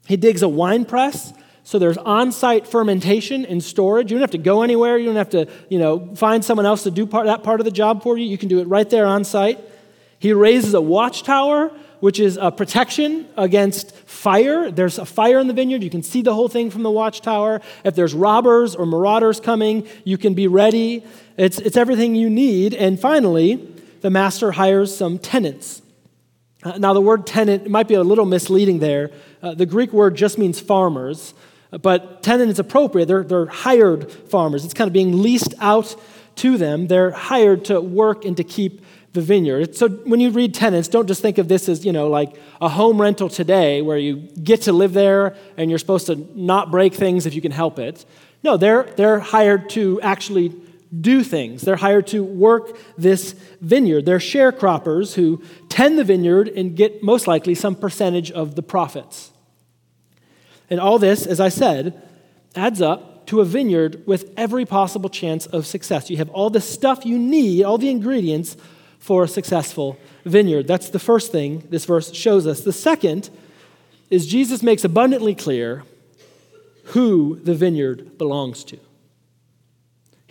He 0.07 0.15
digs 0.15 0.41
a 0.41 0.47
wine 0.47 0.85
press, 0.85 1.33
so 1.63 1.79
there's 1.79 1.97
on 1.97 2.31
site 2.31 2.65
fermentation 2.65 3.45
and 3.45 3.61
storage. 3.61 4.09
You 4.09 4.17
don't 4.17 4.23
have 4.23 4.31
to 4.31 4.37
go 4.37 4.63
anywhere, 4.63 4.97
you 4.97 5.05
don't 5.05 5.15
have 5.17 5.29
to 5.31 5.49
you 5.69 5.79
know, 5.79 6.15
find 6.15 6.43
someone 6.43 6.65
else 6.65 6.83
to 6.83 6.91
do 6.91 7.05
part, 7.05 7.25
that 7.25 7.43
part 7.43 7.59
of 7.59 7.65
the 7.65 7.71
job 7.71 8.03
for 8.03 8.17
you. 8.17 8.25
You 8.25 8.37
can 8.37 8.49
do 8.49 8.59
it 8.59 8.67
right 8.67 8.89
there 8.89 9.05
on 9.05 9.25
site. 9.25 9.59
He 10.17 10.31
raises 10.31 10.73
a 10.73 10.81
watchtower 10.81 11.71
which 12.03 12.19
is 12.19 12.37
a 12.41 12.51
protection 12.51 13.25
against 13.37 13.95
fire. 13.95 14.69
There's 14.69 14.99
a 14.99 15.05
fire 15.05 15.39
in 15.39 15.47
the 15.47 15.53
vineyard. 15.53 15.81
You 15.81 15.89
can 15.89 16.03
see 16.03 16.21
the 16.21 16.33
whole 16.33 16.49
thing 16.49 16.69
from 16.69 16.83
the 16.83 16.91
watchtower. 16.91 17.61
If 17.85 17.95
there's 17.95 18.13
robbers 18.13 18.75
or 18.75 18.85
marauders 18.85 19.39
coming, 19.39 19.87
you 20.03 20.17
can 20.17 20.33
be 20.33 20.47
ready. 20.47 21.05
It's, 21.37 21.59
it's 21.59 21.77
everything 21.77 22.13
you 22.13 22.29
need. 22.29 22.73
And 22.73 22.99
finally, 22.99 23.72
the 24.03 24.09
master 24.09 24.51
hires 24.51 24.95
some 24.95 25.17
tenants. 25.17 25.81
Uh, 26.61 26.77
now, 26.77 26.93
the 26.93 26.99
word 26.99 27.25
tenant 27.25 27.69
might 27.69 27.87
be 27.87 27.93
a 27.93 28.03
little 28.03 28.25
misleading 28.25 28.79
there. 28.79 29.11
Uh, 29.41 29.53
the 29.53 29.65
Greek 29.65 29.93
word 29.93 30.15
just 30.15 30.37
means 30.37 30.59
farmers, 30.59 31.33
but 31.81 32.21
tenant 32.21 32.51
is 32.51 32.59
appropriate. 32.59 33.05
They're, 33.05 33.23
they're 33.23 33.45
hired 33.45 34.11
farmers. 34.11 34.65
It's 34.65 34.73
kind 34.73 34.89
of 34.89 34.93
being 34.93 35.21
leased 35.21 35.53
out 35.59 35.95
to 36.35 36.57
them. 36.57 36.87
They're 36.87 37.11
hired 37.11 37.63
to 37.65 37.79
work 37.79 38.25
and 38.25 38.35
to 38.35 38.43
keep 38.43 38.85
the 39.13 39.21
vineyard. 39.21 39.73
So 39.73 39.87
when 39.87 40.19
you 40.19 40.31
read 40.31 40.53
tenants, 40.53 40.89
don't 40.89 41.07
just 41.07 41.21
think 41.21 41.37
of 41.37 41.47
this 41.47 41.69
as, 41.69 41.85
you 41.85 41.93
know, 41.93 42.09
like 42.09 42.35
a 42.59 42.67
home 42.67 42.99
rental 43.01 43.29
today 43.29 43.81
where 43.81 43.97
you 43.97 44.17
get 44.43 44.63
to 44.63 44.73
live 44.73 44.91
there 44.91 45.37
and 45.55 45.69
you're 45.69 45.79
supposed 45.79 46.07
to 46.07 46.27
not 46.35 46.71
break 46.71 46.93
things 46.93 47.25
if 47.25 47.33
you 47.33 47.41
can 47.41 47.51
help 47.53 47.79
it. 47.79 48.05
No, 48.43 48.57
they're, 48.57 48.83
they're 48.83 49.19
hired 49.19 49.69
to 49.71 50.01
actually 50.01 50.53
do 51.01 51.23
things. 51.23 51.61
They're 51.61 51.75
hired 51.75 52.07
to 52.07 52.23
work 52.23 52.77
this 52.97 53.33
vineyard. 53.61 54.05
They're 54.05 54.19
sharecroppers 54.19 55.15
who 55.15 55.41
tend 55.69 55.97
the 55.97 56.03
vineyard 56.03 56.49
and 56.49 56.75
get 56.75 57.01
most 57.03 57.27
likely 57.27 57.55
some 57.55 57.75
percentage 57.75 58.31
of 58.31 58.55
the 58.55 58.63
profits. 58.63 59.31
And 60.69 60.79
all 60.79 60.99
this, 60.99 61.25
as 61.25 61.39
I 61.39 61.49
said, 61.49 62.01
adds 62.55 62.81
up 62.81 63.25
to 63.27 63.41
a 63.41 63.45
vineyard 63.45 64.03
with 64.05 64.31
every 64.37 64.65
possible 64.65 65.09
chance 65.09 65.45
of 65.47 65.65
success. 65.65 66.09
You 66.09 66.17
have 66.17 66.29
all 66.29 66.49
the 66.49 66.61
stuff 66.61 67.05
you 67.05 67.17
need, 67.17 67.63
all 67.63 67.77
the 67.77 67.89
ingredients 67.89 68.57
for 68.99 69.23
a 69.23 69.27
successful 69.27 69.97
vineyard. 70.25 70.67
That's 70.67 70.89
the 70.89 70.99
first 70.99 71.31
thing 71.31 71.67
this 71.69 71.85
verse 71.85 72.13
shows 72.13 72.47
us. 72.47 72.61
The 72.61 72.73
second 72.73 73.29
is 74.09 74.27
Jesus 74.27 74.61
makes 74.61 74.83
abundantly 74.83 75.35
clear 75.35 75.83
who 76.85 77.39
the 77.43 77.55
vineyard 77.55 78.17
belongs 78.17 78.63
to. 78.65 78.77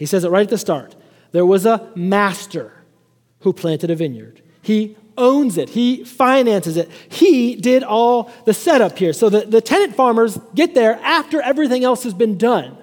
He 0.03 0.07
says 0.07 0.25
it 0.25 0.31
right 0.31 0.43
at 0.43 0.49
the 0.49 0.59
start. 0.59 0.97
There 1.31 1.47
was 1.47 1.65
a 1.65 1.89
master 1.95 2.73
who 3.43 3.53
planted 3.53 3.89
a 3.89 3.95
vineyard. 3.95 4.43
He 4.61 4.97
owns 5.17 5.57
it, 5.57 5.69
he 5.69 6.03
finances 6.03 6.77
it. 6.77 6.91
He 7.09 7.55
did 7.55 7.85
all 7.85 8.29
the 8.45 8.53
setup 8.53 8.99
here. 8.99 9.13
So 9.13 9.31
the, 9.31 9.43
the 9.43 9.61
tenant 9.61 9.95
farmers 9.95 10.41
get 10.57 10.75
there 10.75 10.99
after 11.05 11.41
everything 11.41 11.85
else 11.85 12.03
has 12.03 12.15
been 12.15 12.37
done. 12.37 12.77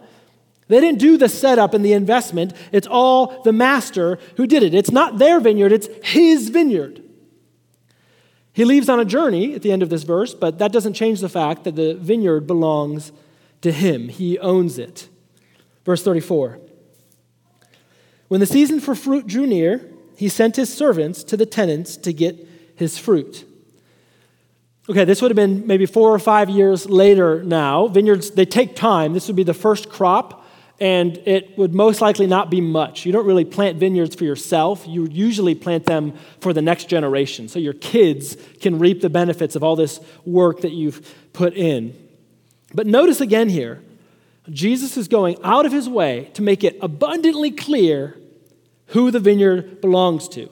They 0.70 0.80
didn't 0.80 1.00
do 1.00 1.18
the 1.18 1.28
setup 1.28 1.74
and 1.74 1.84
the 1.84 1.92
investment. 1.92 2.54
It's 2.72 2.88
all 2.88 3.44
the 3.44 3.52
master 3.52 4.18
who 4.38 4.48
did 4.48 4.64
it. 4.64 4.74
It's 4.74 4.92
not 4.92 5.18
their 5.18 5.42
vineyard, 5.42 5.74
it's 5.74 5.90
his 6.02 6.48
vineyard. 6.48 7.04
He 8.54 8.64
leaves 8.64 8.88
on 8.88 9.02
a 9.02 9.06
journey 9.06 9.56
at 9.56 9.62
the 9.62 9.74
end 9.74 9.84
of 9.84 9.90
this 9.90 10.04
verse, 10.04 10.34
but 10.34 10.58
that 10.60 10.72
doesn't 10.72 10.94
change 10.94 11.20
the 11.20 11.28
fact 11.28 11.66
that 11.66 11.76
the 11.76 11.96
vineyard 11.96 12.48
belongs 12.48 13.12
to 13.60 13.74
him. 13.74 14.08
He 14.08 14.40
owns 14.40 14.80
it. 14.80 15.10
Verse 15.84 16.02
34 16.02 16.62
When 18.30 18.40
the 18.40 18.46
season 18.46 18.80
for 18.80 18.96
fruit 18.96 19.28
drew 19.28 19.46
near, 19.46 19.86
he 20.16 20.30
sent 20.30 20.56
his 20.56 20.74
servants 20.74 21.24
to 21.26 21.36
the 21.36 21.46
tenants 21.46 21.98
to 21.98 22.14
get 22.14 22.48
his 22.76 22.98
fruit. 22.98 23.46
Okay, 24.88 25.04
this 25.04 25.22
would 25.22 25.30
have 25.30 25.36
been 25.36 25.68
maybe 25.68 25.86
four 25.86 26.14
or 26.14 26.20
five 26.20 26.50
years 26.50 26.90
later 26.90 27.44
now. 27.44 27.88
Vineyards, 27.88 28.32
they 28.32 28.46
take 28.46 28.76
time. 28.76 29.14
This 29.14 29.28
would 29.28 29.36
be 29.36 29.44
the 29.44 29.54
first 29.54 29.90
crop 29.90 30.46
and 30.80 31.18
it 31.26 31.58
would 31.58 31.74
most 31.74 32.02
likely 32.02 32.26
not 32.26 32.50
be 32.50 32.62
much. 32.62 33.06
You 33.06 33.12
don't 33.12 33.26
really 33.26 33.46
plant 33.46 33.78
vineyards 33.78 34.16
for 34.16 34.24
yourself. 34.24 34.88
You 34.88 35.08
usually 35.12 35.56
plant 35.56 35.86
them 35.86 36.14
for 36.40 36.54
the 36.54 36.62
next 36.62 36.86
generation, 36.86 37.50
so 37.50 37.60
your 37.60 37.74
kids 37.74 38.38
can 38.62 38.80
reap 38.80 39.02
the 39.02 39.10
benefits 39.10 39.56
of 39.56 39.64
all 39.64 39.76
this 39.76 40.00
work 40.26 40.62
that 40.62 40.72
you've 40.72 41.16
put 41.34 41.54
in. 41.54 41.96
But 42.74 42.88
notice 42.88 43.20
again 43.20 43.50
here, 43.50 43.82
Jesus 44.50 44.98
is 44.98 45.08
going 45.08 45.38
out 45.44 45.66
of 45.66 45.72
his 45.72 45.88
way 45.88 46.32
to 46.34 46.42
make 46.42 46.64
it 46.64 46.78
abundantly 46.82 47.52
clear 47.52 48.18
who 48.88 49.12
the 49.12 49.20
vineyard 49.20 49.82
belongs 49.82 50.28
to. 50.30 50.50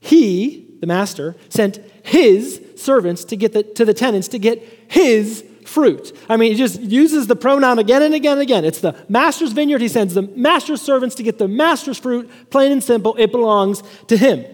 He, 0.00 0.66
the 0.80 0.86
master, 0.86 1.36
sent 1.48 1.78
his 2.02 2.62
servants 2.76 3.24
to 3.24 3.36
get 3.36 3.52
the, 3.52 3.62
to 3.62 3.84
the 3.84 3.94
tenants 3.94 4.28
to 4.28 4.38
get 4.38 4.62
his 4.88 5.44
fruit. 5.66 6.16
I 6.28 6.36
mean, 6.36 6.52
he 6.52 6.58
just 6.58 6.80
uses 6.80 7.26
the 7.26 7.36
pronoun 7.36 7.78
again 7.78 8.02
and 8.02 8.14
again 8.14 8.32
and 8.32 8.40
again. 8.42 8.64
It's 8.64 8.80
the 8.80 8.96
master's 9.08 9.52
vineyard. 9.52 9.80
He 9.80 9.88
sends 9.88 10.14
the 10.14 10.22
master's 10.22 10.80
servants 10.80 11.14
to 11.16 11.22
get 11.22 11.38
the 11.38 11.48
master's 11.48 11.98
fruit. 11.98 12.30
Plain 12.50 12.72
and 12.72 12.82
simple, 12.82 13.14
it 13.18 13.30
belongs 13.30 13.82
to 14.08 14.16
him. 14.16 14.44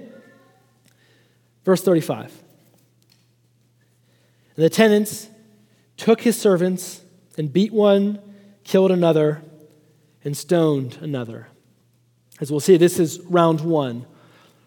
Verse 1.65 1.83
35. 1.83 2.33
And 4.57 4.65
the 4.65 4.71
tenants 4.71 5.29
took 5.97 6.21
his 6.21 6.39
servants 6.39 7.03
and 7.39 7.53
beat 7.53 7.73
one, 7.73 8.21
killed 8.67 8.91
another, 8.91 9.43
and 10.25 10.37
stoned 10.37 10.99
another. 11.01 11.49
As 12.41 12.51
we'll 12.51 12.61
see, 12.61 12.77
this 12.77 12.99
is 12.99 13.21
round 13.21 13.61
one. 13.61 14.07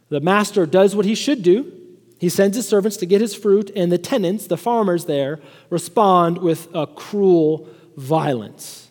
The 0.09 0.19
master 0.19 0.65
does 0.65 0.95
what 0.95 1.05
he 1.05 1.15
should 1.15 1.43
do 1.43 1.79
he 2.19 2.27
sends 2.27 2.57
his 2.57 2.67
servants 2.67 2.97
to 2.97 3.05
get 3.05 3.21
his 3.21 3.33
fruit, 3.33 3.71
and 3.75 3.89
the 3.89 3.97
tenants, 3.97 4.45
the 4.45 4.57
farmers 4.57 5.05
there, 5.05 5.39
respond 5.69 6.39
with 6.39 6.67
a 6.75 6.85
cruel 6.85 7.69
violence. 7.95 8.88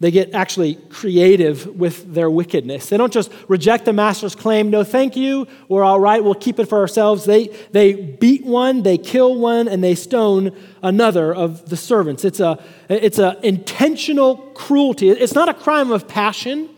They 0.00 0.10
get 0.10 0.34
actually 0.34 0.74
creative 0.90 1.66
with 1.66 2.12
their 2.12 2.28
wickedness. 2.28 2.88
They 2.88 2.96
don't 2.96 3.12
just 3.12 3.30
reject 3.46 3.84
the 3.84 3.92
master's 3.92 4.34
claim, 4.34 4.68
no, 4.68 4.82
thank 4.82 5.16
you, 5.16 5.46
we're 5.68 5.84
all 5.84 6.00
right, 6.00 6.22
we'll 6.22 6.34
keep 6.34 6.58
it 6.58 6.68
for 6.68 6.78
ourselves. 6.78 7.24
They, 7.24 7.48
they 7.70 7.94
beat 7.94 8.44
one, 8.44 8.82
they 8.82 8.98
kill 8.98 9.38
one, 9.38 9.68
and 9.68 9.84
they 9.84 9.94
stone 9.94 10.54
another 10.82 11.32
of 11.32 11.68
the 11.70 11.76
servants. 11.76 12.24
It's 12.24 12.40
a 12.40 12.62
it's 12.88 13.18
a 13.18 13.38
intentional 13.42 14.36
cruelty. 14.36 15.08
It's 15.08 15.34
not 15.34 15.48
a 15.48 15.54
crime 15.54 15.90
of 15.90 16.06
passion 16.06 16.68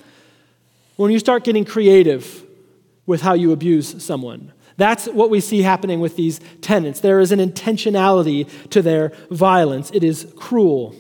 when 0.96 1.10
you 1.10 1.18
start 1.18 1.42
getting 1.42 1.64
creative 1.64 2.44
with 3.06 3.22
how 3.22 3.34
you 3.34 3.52
abuse 3.52 4.02
someone. 4.04 4.52
That's 4.76 5.06
what 5.06 5.30
we 5.30 5.40
see 5.40 5.62
happening 5.62 6.00
with 6.00 6.16
these 6.16 6.38
tenants. 6.60 7.00
There 7.00 7.18
is 7.18 7.32
an 7.32 7.38
intentionality 7.38 8.46
to 8.70 8.82
their 8.82 9.12
violence, 9.30 9.90
it 9.92 10.04
is 10.04 10.32
cruel. 10.36 10.94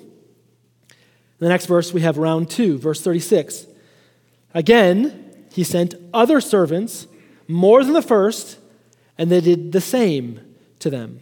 The 1.38 1.48
next 1.48 1.66
verse, 1.66 1.92
we 1.92 2.00
have 2.00 2.18
round 2.18 2.50
two, 2.50 2.78
verse 2.78 3.00
36. 3.02 3.66
Again, 4.54 5.34
he 5.52 5.64
sent 5.64 5.94
other 6.14 6.40
servants, 6.40 7.06
more 7.48 7.84
than 7.84 7.92
the 7.92 8.02
first, 8.02 8.58
and 9.18 9.30
they 9.30 9.40
did 9.40 9.72
the 9.72 9.80
same 9.80 10.40
to 10.80 10.90
them. 10.90 11.20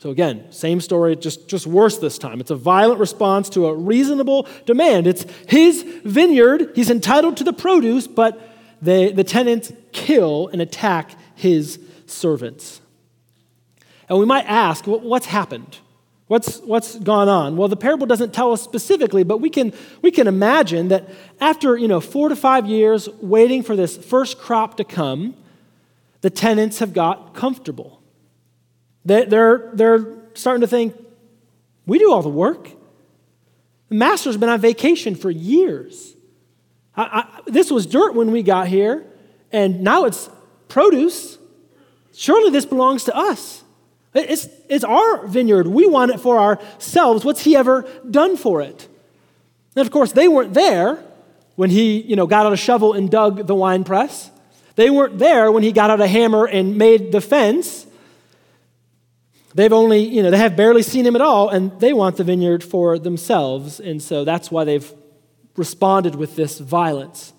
So 0.00 0.10
again, 0.10 0.50
same 0.50 0.80
story, 0.80 1.14
just, 1.14 1.48
just 1.48 1.64
worse 1.64 1.98
this 1.98 2.18
time. 2.18 2.40
It's 2.40 2.50
a 2.50 2.56
violent 2.56 2.98
response 2.98 3.48
to 3.50 3.66
a 3.66 3.74
reasonable 3.74 4.48
demand. 4.66 5.06
It's 5.06 5.24
his 5.46 5.84
vineyard, 6.04 6.72
he's 6.74 6.90
entitled 6.90 7.36
to 7.36 7.44
the 7.44 7.52
produce, 7.52 8.08
but 8.08 8.40
they, 8.82 9.12
the 9.12 9.22
tenants 9.22 9.72
kill 9.92 10.48
and 10.48 10.60
attack 10.60 11.12
his 11.36 11.78
servants. 12.06 12.80
And 14.08 14.18
we 14.18 14.26
might 14.26 14.44
ask, 14.46 14.86
what's 14.86 15.26
happened? 15.26 15.78
What's, 16.32 16.60
what's 16.60 16.98
gone 16.98 17.28
on? 17.28 17.58
Well, 17.58 17.68
the 17.68 17.76
parable 17.76 18.06
doesn't 18.06 18.32
tell 18.32 18.52
us 18.52 18.62
specifically, 18.62 19.22
but 19.22 19.42
we 19.42 19.50
can, 19.50 19.74
we 20.00 20.10
can 20.10 20.26
imagine 20.26 20.88
that 20.88 21.10
after 21.42 21.76
you 21.76 21.86
know, 21.86 22.00
four 22.00 22.30
to 22.30 22.36
five 22.36 22.64
years 22.64 23.06
waiting 23.20 23.62
for 23.62 23.76
this 23.76 23.98
first 23.98 24.38
crop 24.38 24.78
to 24.78 24.84
come, 24.84 25.36
the 26.22 26.30
tenants 26.30 26.78
have 26.78 26.94
got 26.94 27.34
comfortable. 27.34 28.00
They, 29.04 29.26
they're, 29.26 29.72
they're 29.74 30.06
starting 30.32 30.62
to 30.62 30.66
think, 30.66 30.96
we 31.84 31.98
do 31.98 32.10
all 32.10 32.22
the 32.22 32.30
work. 32.30 32.70
The 33.90 33.96
master's 33.96 34.38
been 34.38 34.48
on 34.48 34.58
vacation 34.58 35.14
for 35.14 35.30
years. 35.30 36.16
I, 36.96 37.26
I, 37.28 37.40
this 37.50 37.70
was 37.70 37.84
dirt 37.84 38.14
when 38.14 38.32
we 38.32 38.42
got 38.42 38.68
here, 38.68 39.04
and 39.52 39.82
now 39.82 40.06
it's 40.06 40.30
produce. 40.68 41.36
Surely 42.14 42.48
this 42.50 42.64
belongs 42.64 43.04
to 43.04 43.14
us. 43.14 43.64
It's, 44.14 44.48
it's 44.68 44.84
our 44.84 45.26
vineyard. 45.26 45.66
We 45.66 45.86
want 45.86 46.10
it 46.10 46.20
for 46.20 46.38
ourselves. 46.38 47.24
What's 47.24 47.42
he 47.42 47.56
ever 47.56 47.88
done 48.10 48.36
for 48.36 48.60
it? 48.60 48.88
And 49.74 49.86
of 49.86 49.90
course, 49.90 50.12
they 50.12 50.28
weren't 50.28 50.52
there 50.54 51.02
when 51.56 51.70
he 51.70 52.00
you 52.00 52.16
know, 52.16 52.26
got 52.26 52.46
out 52.46 52.52
a 52.52 52.56
shovel 52.56 52.92
and 52.92 53.10
dug 53.10 53.46
the 53.46 53.54
wine 53.54 53.84
press. 53.84 54.30
They 54.74 54.90
weren't 54.90 55.18
there 55.18 55.50
when 55.50 55.62
he 55.62 55.72
got 55.72 55.90
out 55.90 56.00
a 56.00 56.06
hammer 56.06 56.46
and 56.46 56.76
made 56.76 57.12
the 57.12 57.20
fence. 57.20 57.86
They've 59.54 59.72
only, 59.72 60.00
you 60.00 60.22
know, 60.22 60.30
they 60.30 60.38
have 60.38 60.56
barely 60.56 60.82
seen 60.82 61.06
him 61.06 61.14
at 61.14 61.20
all, 61.20 61.50
and 61.50 61.78
they 61.78 61.92
want 61.92 62.16
the 62.16 62.24
vineyard 62.24 62.64
for 62.64 62.98
themselves. 62.98 63.80
And 63.80 64.02
so 64.02 64.24
that's 64.24 64.50
why 64.50 64.64
they've 64.64 64.90
responded 65.56 66.14
with 66.14 66.36
this 66.36 66.58
violence. 66.58 67.34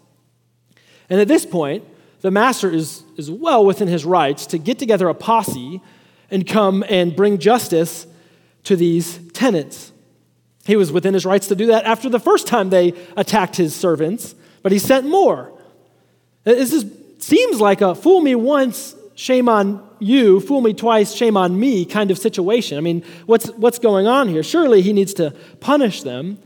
And 1.10 1.20
at 1.20 1.28
this 1.28 1.46
point, 1.46 1.86
the 2.22 2.30
master 2.32 2.70
is, 2.70 3.04
is 3.18 3.32
well 3.32 3.66
within 3.66 3.88
his 3.88 4.06
rights 4.06 4.46
to 4.48 4.58
get 4.58 4.78
together 4.80 5.10
a 5.10 5.16
posse 5.16 5.82
and 6.34 6.48
come 6.48 6.84
and 6.90 7.16
bring 7.16 7.38
justice 7.38 8.08
to 8.64 8.76
these 8.76 9.20
tenants. 9.30 9.92
He 10.66 10.76
was 10.76 10.92
within 10.92 11.14
his 11.14 11.26
rights 11.26 11.48
to 11.48 11.56
do 11.56 11.68
that 11.68 11.86
after 11.86 12.10
the 12.10 12.20
first 12.20 12.48
time 12.48 12.70
they 12.70 12.94
attacked 13.16 13.56
his 13.56 13.76
servants, 13.76 14.34
but 14.64 14.72
he 14.72 14.80
sent 14.80 15.08
more. 15.08 15.52
Uh, 16.46 16.54
this 16.54 16.74
is, 16.74 16.92
seems 17.20 17.62
like 17.62 17.82
a 17.82 17.94
fool 17.94 18.22
me 18.22 18.34
once, 18.36 18.96
shame 19.16 19.48
on 19.48 19.88
you, 20.00 20.40
fool 20.40 20.62
me 20.62 20.74
twice, 20.74 21.14
shame 21.14 21.38
on 21.38 21.60
me 21.60 21.86
kind 21.86 22.10
of 22.10 22.18
situation. 22.18 22.78
I 22.78 22.82
mean, 22.82 23.04
what's, 23.26 23.50
what's 23.52 23.80
going 23.80 24.08
on 24.08 24.28
here? 24.28 24.42
Surely 24.42 24.82
he 24.82 24.92
needs 24.92 25.14
to 25.16 25.32
punish 25.60 26.02
them. 26.02 26.40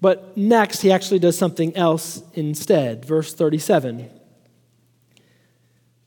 But 0.00 0.36
next, 0.36 0.82
he 0.82 0.92
actually 0.92 1.18
does 1.18 1.36
something 1.36 1.76
else 1.76 2.22
instead. 2.34 3.04
Verse 3.04 3.34
37. 3.34 4.10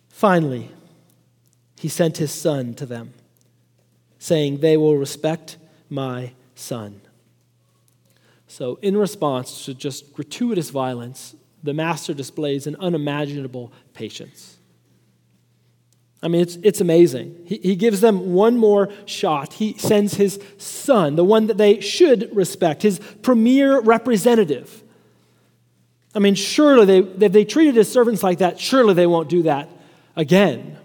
Finally, 0.10 0.70
he 1.80 1.88
sent 1.88 2.18
his 2.18 2.30
son 2.30 2.74
to 2.74 2.86
them, 2.86 3.14
saying, 4.18 4.58
They 4.58 4.76
will 4.76 4.98
respect 4.98 5.56
my 5.90 6.34
son. 6.54 7.00
So, 8.48 8.80
in 8.82 8.98
response 8.98 9.64
to 9.64 9.74
just 9.74 10.14
gratuitous 10.14 10.72
violence, 10.72 11.36
the 11.64 11.74
master 11.74 12.14
displays 12.14 12.68
an 12.68 12.76
unimaginable 12.82 13.72
patience. 13.94 14.58
I 16.22 16.28
mean, 16.28 16.42
it's, 16.42 16.58
it's 16.64 16.82
amazing. 16.82 17.44
He, 17.46 17.60
he 17.60 17.76
gives 17.78 18.02
them 18.02 18.34
one 18.34 18.58
more 18.58 18.90
shot. 19.06 19.54
He 19.54 19.78
sends 19.78 20.16
his 20.16 20.38
son, 20.58 21.16
the 21.16 21.24
one 21.24 21.48
that 21.48 21.58
they 21.58 21.80
should 21.80 22.36
respect, 22.36 22.82
his 22.82 23.00
premier 23.22 23.80
representative. 23.80 24.84
I 26.14 26.20
mean, 26.20 26.36
surely 26.36 26.86
they, 26.86 27.26
if 27.26 27.32
they 27.32 27.46
treated 27.46 27.76
his 27.76 27.90
servants 27.90 28.22
like 28.22 28.40
that, 28.40 28.60
surely 28.60 28.96
they 28.96 29.08
won't 29.08 29.30
do 29.30 29.44
that 29.44 29.70
again. 30.18 30.76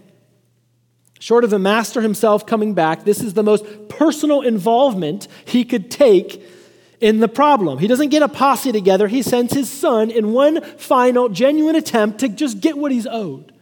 Short 1.25 1.43
of 1.43 1.49
the 1.49 1.59
master 1.59 2.02
himself 2.02 2.45
coming 2.45 2.75
back, 2.75 3.04
this 3.04 3.23
is 3.23 3.33
the 3.33 3.43
most 3.43 3.64
personal 3.88 4.43
involvement 4.43 5.26
he 5.47 5.64
could 5.64 5.90
take 5.90 6.47
in 7.00 7.21
the 7.21 7.28
problem. 7.28 7.78
He 7.78 7.87
doesn't 7.87 8.11
get 8.11 8.21
a 8.21 8.28
posse 8.28 8.73
together, 8.73 9.09
he 9.09 9.23
sends 9.23 9.54
his 9.54 9.71
son 9.71 10.11
in 10.11 10.33
one 10.33 10.61
final, 10.76 11.31
genuine 11.31 11.76
attempt 11.76 12.19
to 12.19 12.28
just 12.28 12.61
get 12.61 12.76
what 12.76 12.93
he's 12.93 13.07
owed. 13.07 13.54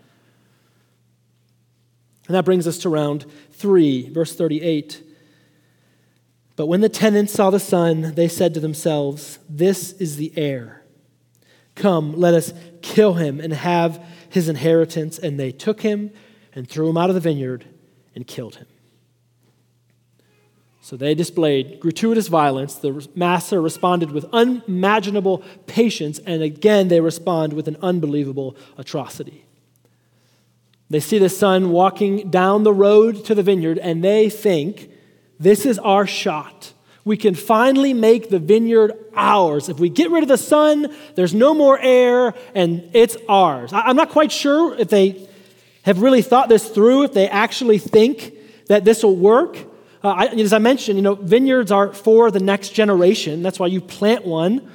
And 2.26 2.35
that 2.35 2.45
brings 2.45 2.66
us 2.66 2.78
to 2.78 2.88
round 2.88 3.26
three, 3.52 4.09
verse 4.09 4.35
38. 4.35 5.00
But 6.57 6.66
when 6.66 6.81
the 6.81 6.88
tenants 6.88 7.33
saw 7.33 7.50
the 7.50 7.61
son, 7.61 8.16
they 8.16 8.26
said 8.26 8.54
to 8.54 8.61
themselves, 8.61 9.38
This 9.49 9.92
is 9.92 10.16
the 10.16 10.33
heir. 10.37 10.83
Come, 11.76 12.14
let 12.14 12.35
us 12.35 12.52
kill 12.83 13.14
him 13.14 13.38
and 13.38 13.52
have 13.52 14.04
his 14.28 14.49
inheritance. 14.49 15.16
And 15.16 15.38
they 15.38 15.52
took 15.52 15.83
him 15.83 16.11
and 16.54 16.68
threw 16.68 16.88
him 16.88 16.97
out 16.97 17.11
of 17.11 17.14
the 17.14 17.21
vineyard 17.21 17.64
and 18.14 18.26
killed 18.26 18.56
him. 18.56 18.66
So 20.82 20.97
they 20.97 21.14
displayed 21.14 21.78
gratuitous 21.78 22.26
violence. 22.26 22.75
The 22.75 23.09
master 23.14 23.62
responded 23.62 24.11
with 24.11 24.26
unimaginable 24.32 25.44
patience, 25.66 26.18
and 26.26 26.42
again 26.42 26.88
they 26.88 27.00
respond 27.00 27.52
with 27.52 27.68
an 27.68 27.76
unbelievable 27.80 28.56
atrocity. 28.76 29.44
They 30.90 30.99
see 30.99 31.18
the 31.18 31.28
son 31.28 31.71
walking 31.71 32.30
down 32.30 32.64
the 32.64 32.75
road 32.75 33.25
to 33.26 33.35
the 33.35 33.44
vineyard, 33.44 33.78
and 33.78 34.02
they 34.02 34.28
think, 34.28 34.90
This 35.38 35.64
is 35.64 35.78
our 35.78 36.06
shot. 36.06 36.73
We 37.04 37.16
can 37.16 37.35
finally 37.35 37.94
make 37.94 38.28
the 38.28 38.40
vineyard 38.40 38.92
ours. 39.14 39.68
If 39.68 39.78
we 39.78 39.88
get 39.88 40.11
rid 40.11 40.23
of 40.23 40.28
the 40.28 40.37
son, 40.37 40.94
there's 41.14 41.32
no 41.32 41.54
more 41.54 41.78
heir, 41.78 42.35
and 42.54 42.90
it's 42.92 43.16
ours. 43.28 43.73
I'm 43.73 43.97
not 43.97 44.11
quite 44.11 44.32
sure 44.32 44.76
if 44.78 44.88
they 44.88 45.28
have 45.82 46.00
really 46.00 46.22
thought 46.22 46.48
this 46.48 46.68
through, 46.68 47.04
if 47.04 47.12
they 47.12 47.28
actually 47.28 47.78
think 47.78 48.34
that 48.68 48.84
this 48.84 49.02
will 49.02 49.16
work. 49.16 49.56
Uh, 50.02 50.08
I, 50.08 50.26
as 50.26 50.52
I 50.52 50.58
mentioned, 50.58 50.96
you 50.96 51.02
know, 51.02 51.14
vineyards 51.14 51.70
are 51.70 51.92
for 51.92 52.30
the 52.30 52.40
next 52.40 52.70
generation. 52.70 53.42
That's 53.42 53.58
why 53.58 53.68
you 53.68 53.80
plant 53.80 54.24
one. 54.24 54.70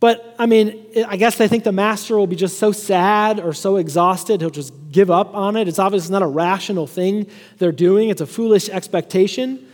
But 0.00 0.34
I 0.38 0.46
mean, 0.46 0.86
I 1.06 1.16
guess 1.16 1.36
they 1.36 1.46
think 1.46 1.64
the 1.64 1.72
master 1.72 2.16
will 2.16 2.26
be 2.26 2.36
just 2.36 2.58
so 2.58 2.72
sad 2.72 3.38
or 3.38 3.52
so 3.52 3.76
exhausted, 3.76 4.40
he'll 4.40 4.50
just 4.50 4.72
give 4.90 5.10
up 5.10 5.34
on 5.34 5.56
it. 5.56 5.68
It's 5.68 5.78
obviously 5.78 6.12
not 6.12 6.22
a 6.22 6.26
rational 6.26 6.86
thing 6.86 7.26
they're 7.58 7.70
doing, 7.70 8.08
it's 8.08 8.22
a 8.22 8.26
foolish 8.26 8.68
expectation. 8.70 9.66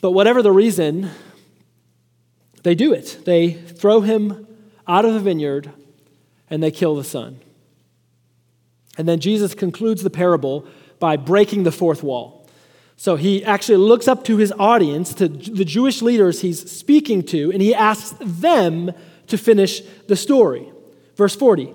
But 0.00 0.12
whatever 0.12 0.42
the 0.42 0.52
reason, 0.52 1.10
they 2.62 2.76
do 2.76 2.92
it. 2.92 3.18
They 3.24 3.52
throw 3.52 4.00
him 4.00 4.46
out 4.86 5.04
of 5.04 5.12
the 5.12 5.20
vineyard 5.20 5.72
and 6.48 6.62
they 6.62 6.70
kill 6.70 6.94
the 6.94 7.04
son. 7.04 7.40
And 8.98 9.08
then 9.08 9.20
Jesus 9.20 9.54
concludes 9.54 10.02
the 10.02 10.10
parable 10.10 10.66
by 10.98 11.16
breaking 11.16 11.62
the 11.62 11.72
fourth 11.72 12.02
wall. 12.02 12.46
So 12.96 13.14
he 13.14 13.44
actually 13.44 13.78
looks 13.78 14.08
up 14.08 14.24
to 14.24 14.38
his 14.38 14.52
audience, 14.58 15.14
to 15.14 15.28
the 15.28 15.64
Jewish 15.64 16.02
leaders 16.02 16.40
he's 16.40 16.68
speaking 16.70 17.22
to, 17.26 17.52
and 17.52 17.62
he 17.62 17.72
asks 17.72 18.16
them 18.20 18.90
to 19.28 19.38
finish 19.38 19.82
the 20.08 20.16
story. 20.16 20.72
Verse 21.14 21.36
40 21.36 21.72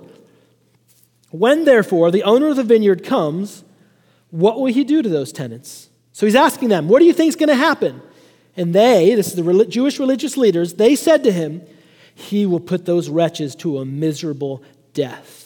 When 1.31 1.63
therefore 1.63 2.11
the 2.11 2.23
owner 2.23 2.49
of 2.49 2.57
the 2.57 2.63
vineyard 2.63 3.05
comes, 3.05 3.63
what 4.31 4.59
will 4.59 4.65
he 4.65 4.83
do 4.83 5.01
to 5.01 5.07
those 5.07 5.31
tenants? 5.31 5.89
So 6.11 6.25
he's 6.25 6.35
asking 6.35 6.69
them, 6.69 6.89
What 6.89 6.99
do 6.99 7.05
you 7.05 7.13
think 7.13 7.29
is 7.29 7.37
going 7.37 7.47
to 7.47 7.55
happen? 7.55 8.01
And 8.57 8.75
they, 8.75 9.15
this 9.15 9.29
is 9.29 9.35
the 9.35 9.65
Jewish 9.65 9.99
religious 9.99 10.35
leaders, 10.35 10.73
they 10.73 10.95
said 10.95 11.23
to 11.23 11.31
him, 11.31 11.61
He 12.13 12.45
will 12.45 12.59
put 12.59 12.85
those 12.85 13.09
wretches 13.09 13.55
to 13.57 13.79
a 13.79 13.85
miserable 13.85 14.61
death 14.93 15.42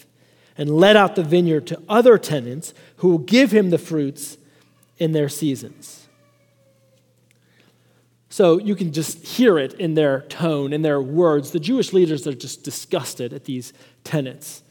and 0.58 0.70
let 0.70 0.96
out 0.96 1.16
the 1.16 1.24
vineyard 1.24 1.68
to 1.68 1.82
other 1.88 2.18
tenants 2.18 2.74
who 2.98 3.10
will 3.10 3.18
give 3.20 3.52
him 3.52 3.70
the 3.70 3.78
fruits 3.78 4.38
in 4.98 5.12
their 5.12 5.30
seasons. 5.30 6.08
So 8.30 8.60
you 8.60 8.76
can 8.76 8.92
just 8.92 9.26
hear 9.26 9.58
it 9.58 9.74
in 9.74 9.94
their 9.94 10.22
tone, 10.22 10.74
in 10.74 10.82
their 10.82 11.02
words. 11.02 11.52
The 11.52 11.60
Jewish 11.60 11.94
leaders 11.94 12.28
are 12.28 12.34
just 12.34 12.64
disgusted 12.64 13.34
at 13.34 13.46
these 13.46 13.74
tenants. 14.04 14.64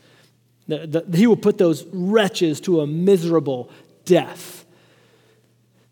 He 1.14 1.26
will 1.26 1.36
put 1.36 1.58
those 1.58 1.84
wretches 1.92 2.60
to 2.62 2.80
a 2.80 2.86
miserable 2.86 3.70
death. 4.04 4.64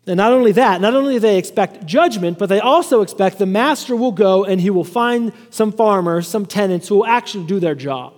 And 0.07 0.17
not 0.17 0.31
only 0.31 0.51
that, 0.51 0.81
not 0.81 0.93
only 0.93 1.15
do 1.15 1.19
they 1.19 1.37
expect 1.37 1.85
judgment, 1.85 2.37
but 2.37 2.47
they 2.47 2.59
also 2.59 3.01
expect 3.01 3.39
the 3.39 3.45
master 3.45 3.95
will 3.95 4.11
go 4.11 4.43
and 4.43 4.61
he 4.61 4.69
will 4.69 4.83
find 4.83 5.33
some 5.49 5.71
farmers, 5.71 6.27
some 6.27 6.45
tenants 6.45 6.87
who 6.87 6.97
will 6.97 7.05
actually 7.05 7.45
do 7.45 7.59
their 7.59 7.73
job, 7.73 8.14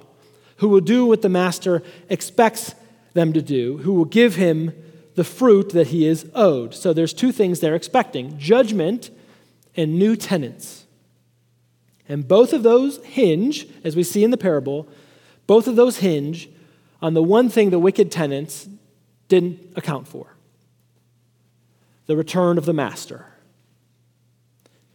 who 0.58 0.70
will 0.70 0.82
do 0.82 1.06
what 1.06 1.22
the 1.22 1.30
master 1.30 1.84
expects 2.10 2.76
them 3.14 3.34
to 3.34 3.42
do, 3.42 3.78
who 3.80 3.94
will 3.94 4.06
give 4.06 4.36
him 4.36 4.74
the 5.16 5.24
fruit 5.24 5.70
that 5.70 5.88
he 5.88 6.06
is 6.06 6.30
owed. 6.36 6.74
So 6.76 6.94
there's 6.94 7.14
two 7.14 7.32
things 7.32 7.60
they're 7.60 7.76
expecting 7.76 8.38
judgment 8.38 9.10
and 9.76 9.98
new 9.98 10.16
tenants. 10.16 10.86
And 12.08 12.28
both 12.28 12.54
of 12.54 12.64
those 12.64 13.04
hinge, 13.04 13.68
as 13.84 13.96
we 13.96 14.04
see 14.04 14.24
in 14.24 14.32
the 14.32 14.38
parable, 14.38 14.88
both 15.46 15.68
of 15.68 15.76
those 15.76 15.98
hinge 15.98 16.50
on 17.02 17.14
the 17.14 17.24
one 17.24 17.50
thing 17.50 17.70
the 17.70 17.80
wicked 17.80 18.12
tenants 18.12 18.68
didn't 19.28 19.60
account 19.76 20.08
for 20.08 20.38
the 22.06 22.16
return 22.16 22.58
of 22.58 22.66
the 22.66 22.74
master. 22.74 23.26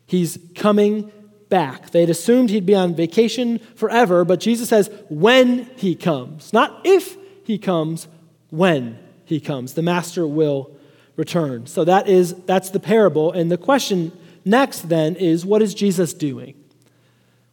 He's 0.06 0.38
coming 0.54 1.12
back. 1.52 1.90
They'd 1.90 2.08
assumed 2.08 2.48
he'd 2.48 2.64
be 2.64 2.74
on 2.74 2.94
vacation 2.94 3.58
forever, 3.76 4.24
but 4.24 4.40
Jesus 4.40 4.70
says 4.70 4.90
when 5.10 5.66
he 5.76 5.94
comes, 5.94 6.50
not 6.50 6.80
if 6.82 7.18
he 7.44 7.58
comes, 7.58 8.08
when 8.48 8.98
he 9.26 9.38
comes. 9.38 9.74
The 9.74 9.82
master 9.82 10.26
will 10.26 10.74
return. 11.14 11.66
So 11.66 11.84
that 11.84 12.08
is 12.08 12.32
that's 12.46 12.70
the 12.70 12.80
parable. 12.80 13.32
And 13.32 13.52
the 13.52 13.58
question 13.58 14.12
next 14.46 14.88
then 14.88 15.14
is 15.14 15.44
what 15.44 15.60
is 15.60 15.74
Jesus 15.74 16.14
doing? 16.14 16.54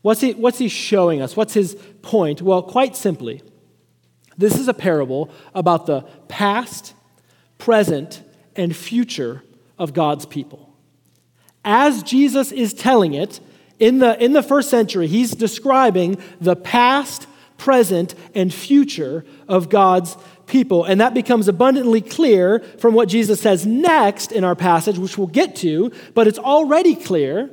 What's 0.02 0.22
he, 0.22 0.32
what's 0.32 0.60
he 0.60 0.70
showing 0.70 1.22
us? 1.22 1.36
What's 1.36 1.54
his 1.54 1.76
point? 2.02 2.42
Well, 2.42 2.64
quite 2.64 2.96
simply, 2.96 3.42
this 4.38 4.58
is 4.58 4.70
a 4.70 4.74
parable 4.74 5.30
about 5.54 5.88
the 5.88 6.04
past, 6.30 6.94
present, 7.58 8.24
and 8.56 8.74
future 8.74 9.44
of 9.78 9.94
God's 9.94 10.26
people. 10.26 10.74
As 11.66 12.02
Jesus 12.02 12.54
is 12.54 12.74
telling 12.74 13.14
it, 13.14 13.42
in 13.80 14.00
the, 14.00 14.22
in 14.24 14.34
the 14.34 14.44
first 14.44 14.70
century, 14.70 15.08
he's 15.08 15.32
describing 15.32 16.18
the 16.40 16.56
past, 16.56 17.28
present, 17.58 18.14
and 18.36 18.54
future 18.54 19.26
of 19.48 19.70
God's 19.70 20.18
people. 20.46 20.84
And 20.84 21.00
that 21.00 21.14
becomes 21.14 21.48
abundantly 21.48 22.02
clear 22.02 22.60
from 22.78 22.94
what 22.94 23.08
Jesus 23.08 23.40
says 23.40 23.66
next 23.66 24.32
in 24.32 24.44
our 24.44 24.56
passage, 24.56 24.98
which 24.98 25.18
we'll 25.18 25.28
get 25.28 25.56
to, 25.58 25.92
but 26.14 26.28
it's 26.28 26.40
already 26.40 26.96
clear 26.96 27.50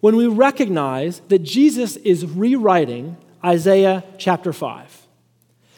when 0.00 0.16
we 0.16 0.26
recognize 0.26 1.20
that 1.28 1.40
Jesus 1.40 1.96
is 1.96 2.26
rewriting 2.26 3.16
Isaiah 3.42 4.04
chapter 4.18 4.52
5. 4.52 5.02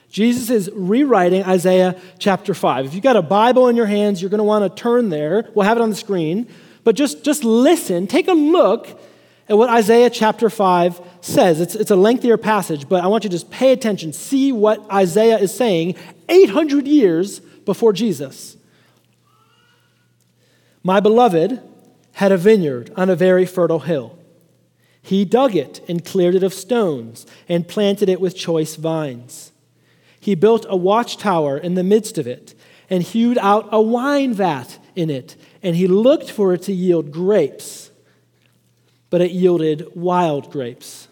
Jesus 0.09 0.51
is 0.51 0.71
rewriting 0.73 1.45
Isaiah 1.45 2.01
chapter 2.19 2.55
5. 2.55 2.87
If 2.87 2.95
you've 2.95 3.03
got 3.03 3.17
a 3.17 3.23
Bible 3.23 3.69
in 3.69 3.77
your 3.77 3.87
hands, 3.87 4.21
you're 4.21 4.31
going 4.31 4.39
to 4.39 4.45
want 4.45 4.65
to 4.65 4.83
turn 4.83 5.11
there. 5.11 5.49
We'll 5.55 5.67
have 5.67 5.77
it 5.77 5.81
on 5.81 5.91
the 5.91 5.97
screen. 5.97 6.49
But 6.85 6.97
just, 6.97 7.25
just 7.25 7.45
listen, 7.45 8.07
take 8.07 8.29
a 8.29 8.33
look 8.33 8.99
at 9.49 9.57
what 9.57 9.71
Isaiah 9.71 10.11
chapter 10.11 10.51
5 10.51 11.01
says. 11.21 11.61
It's, 11.61 11.75
it's 11.75 11.91
a 11.91 11.97
lengthier 11.97 12.37
passage, 12.37 12.89
but 12.89 13.05
I 13.05 13.07
want 13.07 13.25
you 13.25 13.31
to 13.31 13.35
just 13.35 13.51
pay 13.51 13.73
attention, 13.73 14.13
see 14.13 14.53
what 14.53 14.91
Isaiah 14.91 15.39
is 15.39 15.55
saying 15.55 15.97
800 16.29 16.87
years 16.87 17.41
before 17.41 17.93
Jesus. 17.93 18.57
My 20.83 21.01
beloved 21.01 21.61
had 22.13 22.33
a 22.33 22.37
vineyard 22.37 22.93
on 22.97 23.11
a 23.11 23.17
very 23.17 23.45
fertile 23.45 23.81
hill. 23.81 24.19
He 25.03 25.25
dug 25.25 25.55
it 25.55 25.81
and 25.89 26.05
cleared 26.05 26.35
it 26.35 26.43
of 26.43 26.53
stones 26.53 27.27
and 27.49 27.69
planted 27.69 28.09
it 28.09 28.21
with 28.21 28.37
choice 28.37 28.75
vines. 28.75 29.53
He 30.19 30.35
built 30.35 30.67
a 30.69 30.77
watchtower 30.77 31.57
in 31.57 31.75
the 31.75 31.85
midst 31.85 32.19
of 32.19 32.27
it, 32.27 32.55
and 32.91 33.03
hewed 33.03 33.39
out 33.39 33.69
a 33.71 33.81
wine 33.81 34.33
vat 34.35 34.79
in 34.97 35.11
it, 35.11 35.37
and 35.63 35.77
he 35.77 35.87
looked 35.87 36.31
for 36.31 36.55
it 36.55 36.63
to 36.63 36.73
yield 36.73 37.13
grapes, 37.13 37.91
but 39.11 39.21
it 39.21 39.31
yielded 39.31 39.87
wild 39.95 40.51
grapes. 40.51 41.09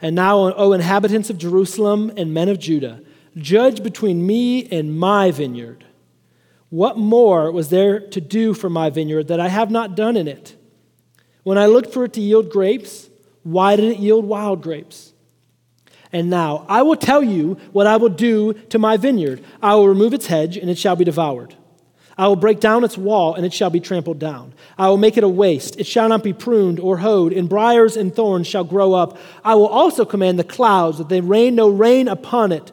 And 0.00 0.14
now, 0.14 0.52
O 0.54 0.72
inhabitants 0.72 1.30
of 1.30 1.38
Jerusalem 1.38 2.12
and 2.16 2.34
men 2.34 2.48
of 2.48 2.58
Judah, 2.58 3.00
judge 3.36 3.82
between 3.82 4.26
me 4.26 4.66
and 4.68 4.98
my 4.98 5.30
vineyard. 5.30 5.84
What 6.68 6.98
more 6.98 7.50
was 7.50 7.68
there 7.68 8.00
to 8.00 8.20
do 8.20 8.52
for 8.52 8.68
my 8.68 8.90
vineyard 8.90 9.28
that 9.28 9.40
I 9.40 9.48
have 9.48 9.70
not 9.70 9.96
done 9.96 10.16
in 10.16 10.28
it? 10.28 10.56
When 11.42 11.58
I 11.58 11.66
looked 11.66 11.92
for 11.92 12.04
it 12.04 12.12
to 12.14 12.20
yield 12.20 12.50
grapes, 12.50 13.08
why 13.42 13.76
did 13.76 13.84
it 13.84 13.98
yield 13.98 14.24
wild 14.24 14.62
grapes? 14.62 15.12
And 16.12 16.30
now 16.30 16.64
I 16.68 16.82
will 16.82 16.96
tell 16.96 17.22
you 17.22 17.54
what 17.72 17.86
I 17.86 17.96
will 17.96 18.08
do 18.08 18.54
to 18.70 18.78
my 18.78 18.96
vineyard. 18.96 19.44
I 19.62 19.74
will 19.74 19.88
remove 19.88 20.14
its 20.14 20.26
hedge, 20.26 20.56
and 20.56 20.70
it 20.70 20.78
shall 20.78 20.96
be 20.96 21.04
devoured. 21.04 21.54
I 22.16 22.28
will 22.28 22.36
break 22.36 22.60
down 22.60 22.84
its 22.84 22.96
wall, 22.96 23.34
and 23.34 23.44
it 23.44 23.52
shall 23.52 23.70
be 23.70 23.80
trampled 23.80 24.18
down. 24.18 24.54
I 24.78 24.88
will 24.88 24.96
make 24.96 25.16
it 25.16 25.24
a 25.24 25.28
waste. 25.28 25.78
It 25.78 25.86
shall 25.86 26.08
not 26.08 26.22
be 26.22 26.32
pruned 26.32 26.78
or 26.78 26.98
hoed, 26.98 27.32
and 27.32 27.48
briers 27.48 27.96
and 27.96 28.14
thorns 28.14 28.46
shall 28.46 28.64
grow 28.64 28.92
up. 28.92 29.18
I 29.44 29.54
will 29.54 29.66
also 29.66 30.04
command 30.04 30.38
the 30.38 30.44
clouds 30.44 30.98
that 30.98 31.08
they 31.08 31.20
rain 31.20 31.54
no 31.54 31.68
rain 31.68 32.06
upon 32.08 32.52
it. 32.52 32.70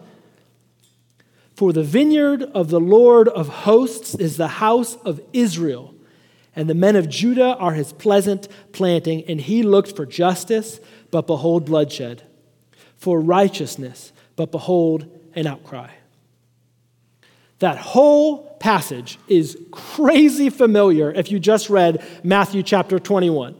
For 1.55 1.73
the 1.73 1.83
vineyard 1.83 2.43
of 2.43 2.69
the 2.69 2.79
Lord 2.79 3.27
of 3.27 3.47
hosts 3.47 4.15
is 4.15 4.37
the 4.37 4.47
house 4.47 4.95
of 4.97 5.21
Israel, 5.33 5.93
and 6.55 6.69
the 6.69 6.75
men 6.75 6.95
of 6.95 7.09
Judah 7.09 7.55
are 7.57 7.73
his 7.73 7.93
pleasant 7.93 8.47
planting, 8.71 9.23
and 9.27 9.41
he 9.41 9.63
looked 9.63 9.95
for 9.95 10.05
justice, 10.05 10.79
but 11.09 11.27
behold 11.27 11.65
bloodshed 11.65 12.23
for 13.01 13.19
righteousness, 13.19 14.13
but 14.35 14.51
behold, 14.51 15.07
an 15.33 15.47
outcry. 15.47 15.89
That 17.61 17.77
whole 17.77 18.55
passage 18.59 19.19
is 19.27 19.55
crazy 19.69 20.49
familiar 20.49 21.11
if 21.11 21.31
you 21.31 21.39
just 21.39 21.69
read 21.69 22.03
Matthew 22.23 22.63
chapter 22.63 22.97
21. 22.97 23.55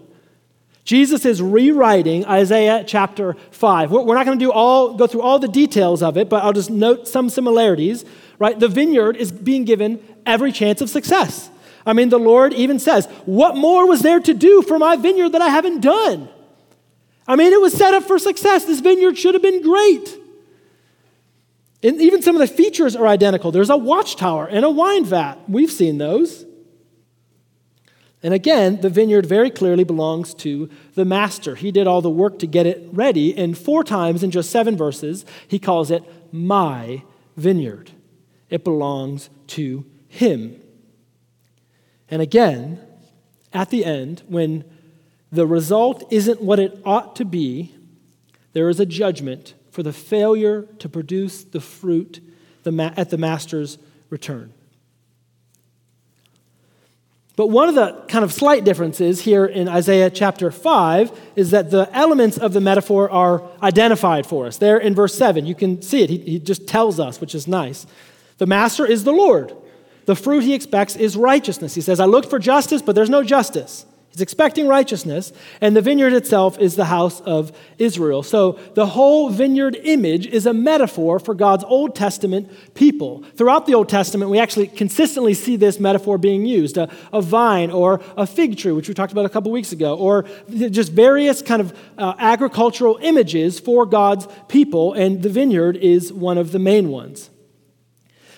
Jesus 0.84 1.24
is 1.24 1.40
rewriting 1.40 2.26
Isaiah 2.26 2.84
chapter 2.84 3.36
5. 3.52 3.92
We're 3.92 4.16
not 4.16 4.26
going 4.26 4.40
to 4.40 4.44
do 4.44 4.52
all, 4.52 4.96
go 4.96 5.06
through 5.06 5.22
all 5.22 5.38
the 5.38 5.48
details 5.48 6.02
of 6.02 6.18
it, 6.18 6.30
but 6.30 6.44
I'll 6.44 6.52
just 6.52 6.72
note 6.72 7.08
some 7.08 7.30
similarities. 7.30 8.04
Right? 8.40 8.60
The 8.60 8.68
vineyard 8.68 9.18
is 9.18 9.32
being 9.32 9.66
given 9.66 10.04
every 10.26 10.52
chance 10.52 10.82
of 10.82 10.90
success. 10.90 11.52
I 11.86 11.94
mean, 11.94 12.10
the 12.10 12.18
Lord 12.18 12.54
even 12.54 12.80
says, 12.80 13.06
What 13.26 13.56
more 13.56 13.88
was 13.88 14.02
there 14.02 14.20
to 14.20 14.34
do 14.34 14.64
for 14.64 14.80
my 14.80 14.96
vineyard 14.96 15.30
that 15.30 15.44
I 15.44 15.50
haven't 15.50 15.82
done? 15.82 16.28
I 17.28 17.36
mean, 17.36 17.54
it 17.54 17.62
was 17.62 17.74
set 17.74 17.94
up 17.94 18.06
for 18.06 18.18
success. 18.18 18.66
This 18.66 18.80
vineyard 18.80 19.16
should 19.20 19.36
have 19.36 19.44
been 19.44 19.62
great. 19.62 20.21
And 21.84 22.00
even 22.00 22.22
some 22.22 22.36
of 22.36 22.40
the 22.40 22.54
features 22.54 22.96
are 22.96 23.08
identical. 23.08 23.52
There's 23.52 23.70
a 23.70 23.78
watchtower 23.78 24.48
and 24.48 24.64
a 24.64 24.70
wine 24.70 25.06
vat. 25.06 25.38
We've 25.48 25.72
seen 25.72 25.98
those. 25.98 26.46
And 28.24 28.34
again, 28.34 28.82
the 28.82 28.90
vineyard 28.90 29.26
very 29.26 29.50
clearly 29.50 29.84
belongs 29.84 30.36
to 30.36 30.70
the 30.94 31.06
master. 31.06 31.56
He 31.56 31.72
did 31.72 31.88
all 31.88 32.02
the 32.02 32.10
work 32.10 32.38
to 32.40 32.48
get 32.48 32.68
it 32.68 32.88
ready, 32.92 33.36
and 33.36 33.58
four 33.58 33.84
times 33.84 34.22
in 34.22 34.30
just 34.30 34.52
seven 34.52 34.78
verses, 34.78 35.26
he 35.48 35.58
calls 35.58 35.90
it 35.90 36.04
my 36.32 37.02
vineyard. 37.36 37.92
It 38.52 38.64
belongs 38.64 39.32
to 39.48 39.86
him. 40.08 40.62
And 42.10 42.22
again, 42.22 42.80
at 43.54 43.72
the 43.72 43.86
end, 43.86 44.22
when 44.28 44.66
the 45.32 45.48
result 45.48 46.04
isn't 46.12 46.42
what 46.42 46.60
it 46.60 46.80
ought 46.86 47.16
to 47.16 47.26
be, 47.26 47.74
there 48.54 48.70
is 48.70 48.80
a 48.80 48.86
judgment 48.86 49.56
for 49.72 49.84
the 49.84 49.94
failure 49.94 50.64
to 50.80 50.88
produce 50.90 51.44
the 51.44 51.62
fruit 51.62 52.20
at 52.66 53.10
the 53.10 53.18
master's 53.18 53.78
return. 54.10 54.54
But 57.38 57.48
one 57.48 57.70
of 57.70 57.76
the 57.76 58.04
kind 58.08 58.24
of 58.24 58.34
slight 58.34 58.66
differences 58.66 59.22
here 59.22 59.46
in 59.46 59.68
Isaiah 59.68 60.10
chapter 60.10 60.52
5 60.52 61.20
is 61.36 61.52
that 61.52 61.72
the 61.72 61.90
elements 61.92 62.38
of 62.38 62.54
the 62.54 62.62
metaphor 62.62 63.10
are 63.10 63.42
identified 63.64 64.28
for 64.28 64.46
us. 64.46 64.58
There 64.58 64.78
in 64.78 64.94
verse 64.94 65.16
7, 65.16 65.46
you 65.46 65.56
can 65.56 65.82
see 65.82 66.04
it. 66.04 66.10
He, 66.10 66.18
he 66.18 66.40
just 66.40 66.68
tells 66.68 67.00
us, 67.00 67.22
which 67.22 67.34
is 67.34 67.48
nice. 67.48 67.88
The 68.38 68.46
master 68.46 68.86
is 68.86 69.06
the 69.06 69.14
Lord. 69.14 69.56
The 70.06 70.16
fruit 70.16 70.44
he 70.44 70.54
expects 70.54 70.96
is 70.96 71.16
righteousness. 71.16 71.74
He 71.74 71.82
says, 71.82 72.00
I 72.00 72.06
looked 72.06 72.30
for 72.30 72.38
justice, 72.38 72.82
but 72.82 72.96
there's 72.96 73.10
no 73.10 73.24
justice. 73.24 73.86
He's 74.12 74.20
expecting 74.20 74.68
righteousness, 74.68 75.32
and 75.62 75.74
the 75.74 75.82
vineyard 75.82 76.12
itself 76.12 76.60
is 76.60 76.76
the 76.76 76.86
house 76.86 77.22
of 77.22 77.58
Israel. 77.78 78.24
So 78.24 78.60
the 78.74 78.88
whole 78.88 79.30
vineyard 79.30 79.78
image 79.84 80.28
is 80.28 80.46
a 80.46 80.54
metaphor 80.54 81.18
for 81.18 81.34
God's 81.34 81.64
Old 81.64 81.96
Testament 81.96 82.52
people. 82.74 83.24
Throughout 83.38 83.68
the 83.68 83.74
Old 83.74 83.88
Testament, 83.88 84.30
we 84.30 84.38
actually 84.38 84.68
consistently 84.68 85.34
see 85.34 85.56
this 85.56 85.80
metaphor 85.80 86.18
being 86.18 86.46
used 86.46 86.76
a, 86.76 86.90
a 87.14 87.22
vine 87.22 87.72
or 87.72 88.02
a 88.18 88.28
fig 88.28 88.58
tree, 88.58 88.74
which 88.74 88.90
we 88.90 88.94
talked 88.94 89.14
about 89.14 89.24
a 89.24 89.30
couple 89.30 89.50
weeks 89.50 89.72
ago, 89.72 89.96
or 89.96 90.26
just 90.50 90.92
various 90.92 91.42
kind 91.42 91.62
of 91.62 91.78
uh, 91.98 92.14
agricultural 92.20 93.00
images 93.02 93.62
for 93.62 93.86
God's 93.86 94.28
people, 94.50 94.92
and 94.92 95.24
the 95.24 95.30
vineyard 95.30 95.78
is 95.78 96.12
one 96.12 96.38
of 96.38 96.52
the 96.52 96.60
main 96.60 96.90
ones. 96.90 97.30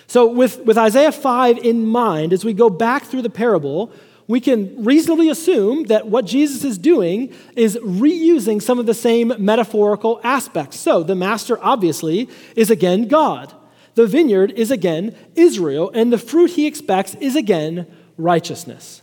So, 0.06 0.26
with, 0.26 0.60
with 0.60 0.78
Isaiah 0.78 1.10
5 1.10 1.58
in 1.58 1.84
mind, 1.84 2.32
as 2.32 2.44
we 2.44 2.52
go 2.52 2.70
back 2.70 3.04
through 3.04 3.22
the 3.22 3.30
parable, 3.30 3.90
we 4.26 4.40
can 4.40 4.84
reasonably 4.84 5.28
assume 5.28 5.84
that 5.84 6.06
what 6.06 6.24
Jesus 6.24 6.64
is 6.64 6.78
doing 6.78 7.32
is 7.56 7.76
reusing 7.76 8.62
some 8.62 8.78
of 8.78 8.86
the 8.86 8.94
same 8.94 9.34
metaphorical 9.38 10.20
aspects. 10.24 10.78
So, 10.80 11.02
the 11.02 11.14
master 11.14 11.62
obviously 11.62 12.28
is 12.56 12.70
again 12.70 13.06
God. 13.06 13.52
The 13.94 14.06
vineyard 14.06 14.52
is 14.52 14.70
again 14.70 15.14
Israel, 15.34 15.90
and 15.94 16.12
the 16.12 16.18
fruit 16.18 16.50
he 16.50 16.66
expects 16.66 17.14
is 17.16 17.36
again 17.36 17.86
righteousness. 18.16 19.02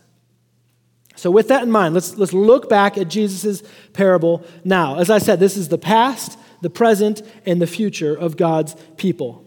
So, 1.16 1.30
with 1.30 1.50
that 1.50 1.64
in 1.64 1.72
mind, 1.72 1.94
let's, 1.94 2.18
let's 2.18 2.34
look 2.34 2.68
back 2.68 2.98
at 2.98 3.08
Jesus' 3.08 3.62
parable 3.94 4.44
now. 4.64 4.98
As 4.98 5.12
I 5.12 5.20
said, 5.20 5.40
this 5.40 5.56
is 5.56 5.70
the 5.70 5.78
past, 5.78 6.38
the 6.62 6.70
present, 6.70 7.22
and 7.46 7.62
the 7.62 7.68
future 7.68 8.16
of 8.16 8.38
God's 8.38 8.76
people. 8.98 9.46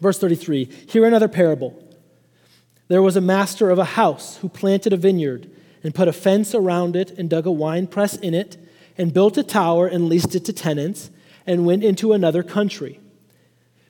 Verse 0.00 0.18
33 0.18 0.64
Hear 0.88 1.04
another 1.04 1.28
parable. 1.28 1.89
There 2.90 3.02
was 3.02 3.14
a 3.14 3.20
master 3.20 3.70
of 3.70 3.78
a 3.78 3.84
house 3.84 4.38
who 4.38 4.48
planted 4.48 4.92
a 4.92 4.96
vineyard 4.96 5.48
and 5.84 5.94
put 5.94 6.08
a 6.08 6.12
fence 6.12 6.56
around 6.56 6.96
it 6.96 7.12
and 7.12 7.30
dug 7.30 7.46
a 7.46 7.52
wine 7.52 7.86
press 7.86 8.16
in 8.16 8.34
it 8.34 8.56
and 8.98 9.14
built 9.14 9.38
a 9.38 9.44
tower 9.44 9.86
and 9.86 10.08
leased 10.08 10.34
it 10.34 10.44
to 10.46 10.52
tenants 10.52 11.08
and 11.46 11.64
went 11.64 11.84
into 11.84 12.12
another 12.12 12.42
country. 12.42 12.98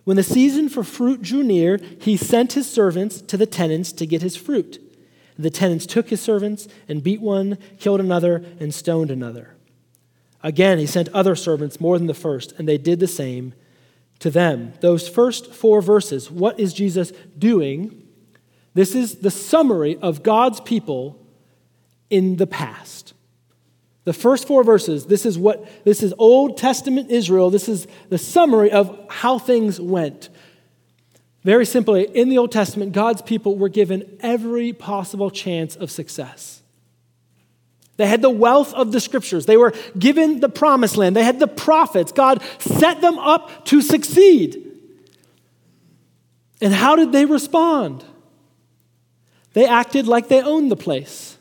When 0.05 0.19
the 0.19 0.23
season 0.23 0.69
for 0.69 0.85
fruit 0.85 1.23
drew 1.23 1.43
near, 1.43 1.81
he 1.99 2.19
sent 2.19 2.53
his 2.53 2.71
servants 2.71 3.23
to 3.23 3.39
the 3.39 3.47
tenants 3.47 3.91
to 3.93 4.05
get 4.05 4.21
his 4.21 4.37
fruit. 4.37 4.79
The 5.39 5.49
tenants 5.49 5.87
took 5.87 6.11
his 6.11 6.21
servants 6.21 6.69
and 6.87 7.03
beat 7.03 7.23
one, 7.23 7.57
killed 7.79 8.01
another, 8.01 8.45
and 8.61 8.75
stoned 8.75 9.11
another. 9.11 9.55
Again, 10.43 10.79
he 10.79 10.85
sent 10.85 11.09
other 11.15 11.35
servants 11.35 11.81
more 11.81 11.97
than 11.97 12.07
the 12.07 12.13
first, 12.13 12.53
and 12.59 12.69
they 12.69 12.77
did 12.77 13.01
the 13.01 13.09
same 13.09 13.55
to 14.19 14.31
them. 14.31 14.75
Those 14.83 15.09
first 15.09 15.55
four 15.55 15.81
verses, 15.81 16.31
what 16.31 16.61
is 16.61 16.75
Jesus 16.75 17.15
doing? 17.39 18.07
This 18.75 18.95
is 18.95 19.17
the 19.17 19.31
summary 19.31 19.97
of 19.97 20.23
God's 20.23 20.61
people 20.61 21.19
in 22.09 22.37
the 22.37 22.47
past. 22.47 23.15
The 24.05 24.13
first 24.13 24.47
four 24.47 24.65
verses, 24.65 25.07
this 25.07 25.27
is 25.27 25.39
what 25.39 25.69
this 25.85 26.03
is 26.03 26.15
Old 26.19 26.57
Testament 26.57 27.11
Israel. 27.11 27.51
This 27.51 27.69
is 27.69 27.87
the 28.09 28.19
summary 28.19 28.71
of 28.71 28.99
how 29.09 29.39
things 29.39 29.81
went. 29.81 30.31
Very 31.43 31.65
simply, 31.65 32.05
in 32.05 32.29
the 32.29 32.39
Old 32.39 32.53
Testament, 32.53 32.93
God's 32.93 33.23
people 33.23 33.57
were 33.57 33.69
given 33.69 34.19
every 34.21 34.73
possible 34.73 35.31
chance 35.31 35.77
of 35.77 35.91
success. 35.91 36.63
They 37.97 38.07
had 38.07 38.23
the 38.23 38.31
wealth 38.31 38.73
of 38.73 38.93
the 38.93 39.01
scriptures. 39.01 39.47
They 39.47 39.59
were 39.59 39.75
given 39.99 40.41
the 40.41 40.49
promised 40.49 40.97
land. 40.97 41.15
They 41.15 41.25
had 41.25 41.39
the 41.39 41.47
prophets. 41.47 42.13
God 42.13 42.43
set 42.59 43.03
them 43.03 43.19
up 43.19 43.67
to 43.67 43.83
succeed. 43.83 44.67
And 46.63 46.73
how 46.73 46.97
did 46.97 47.13
they 47.13 47.27
respond? 47.27 48.05
They 49.53 49.67
acted 49.67 50.07
like 50.07 50.29
they 50.29 50.43
owned 50.43 50.71
the 50.71 50.77
place. 50.77 51.37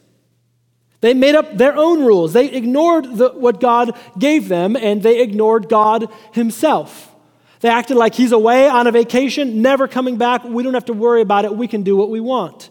They 1.02 1.14
made 1.14 1.36
up 1.36 1.58
their 1.58 1.76
own 1.76 2.04
rules. 2.04 2.34
They 2.34 2.50
ignored 2.50 3.18
the, 3.18 3.30
what 3.30 3.60
God 3.60 3.98
gave 4.18 4.50
them 4.50 4.76
and 4.76 5.02
they 5.02 5.22
ignored 5.22 5.70
God 5.70 6.10
Himself. 6.34 7.14
They 7.62 7.70
acted 7.70 7.98
like 7.98 8.16
He's 8.16 8.32
away 8.32 8.68
on 8.68 8.88
a 8.88 8.92
vacation, 8.92 9.62
never 9.62 9.88
coming 9.88 10.18
back. 10.18 10.44
We 10.44 10.64
don't 10.64 10.74
have 10.74 10.86
to 10.86 10.94
worry 10.94 11.22
about 11.22 11.46
it. 11.46 11.56
We 11.56 11.68
can 11.68 11.84
do 11.84 11.96
what 11.96 12.10
we 12.10 12.20
want. 12.20 12.70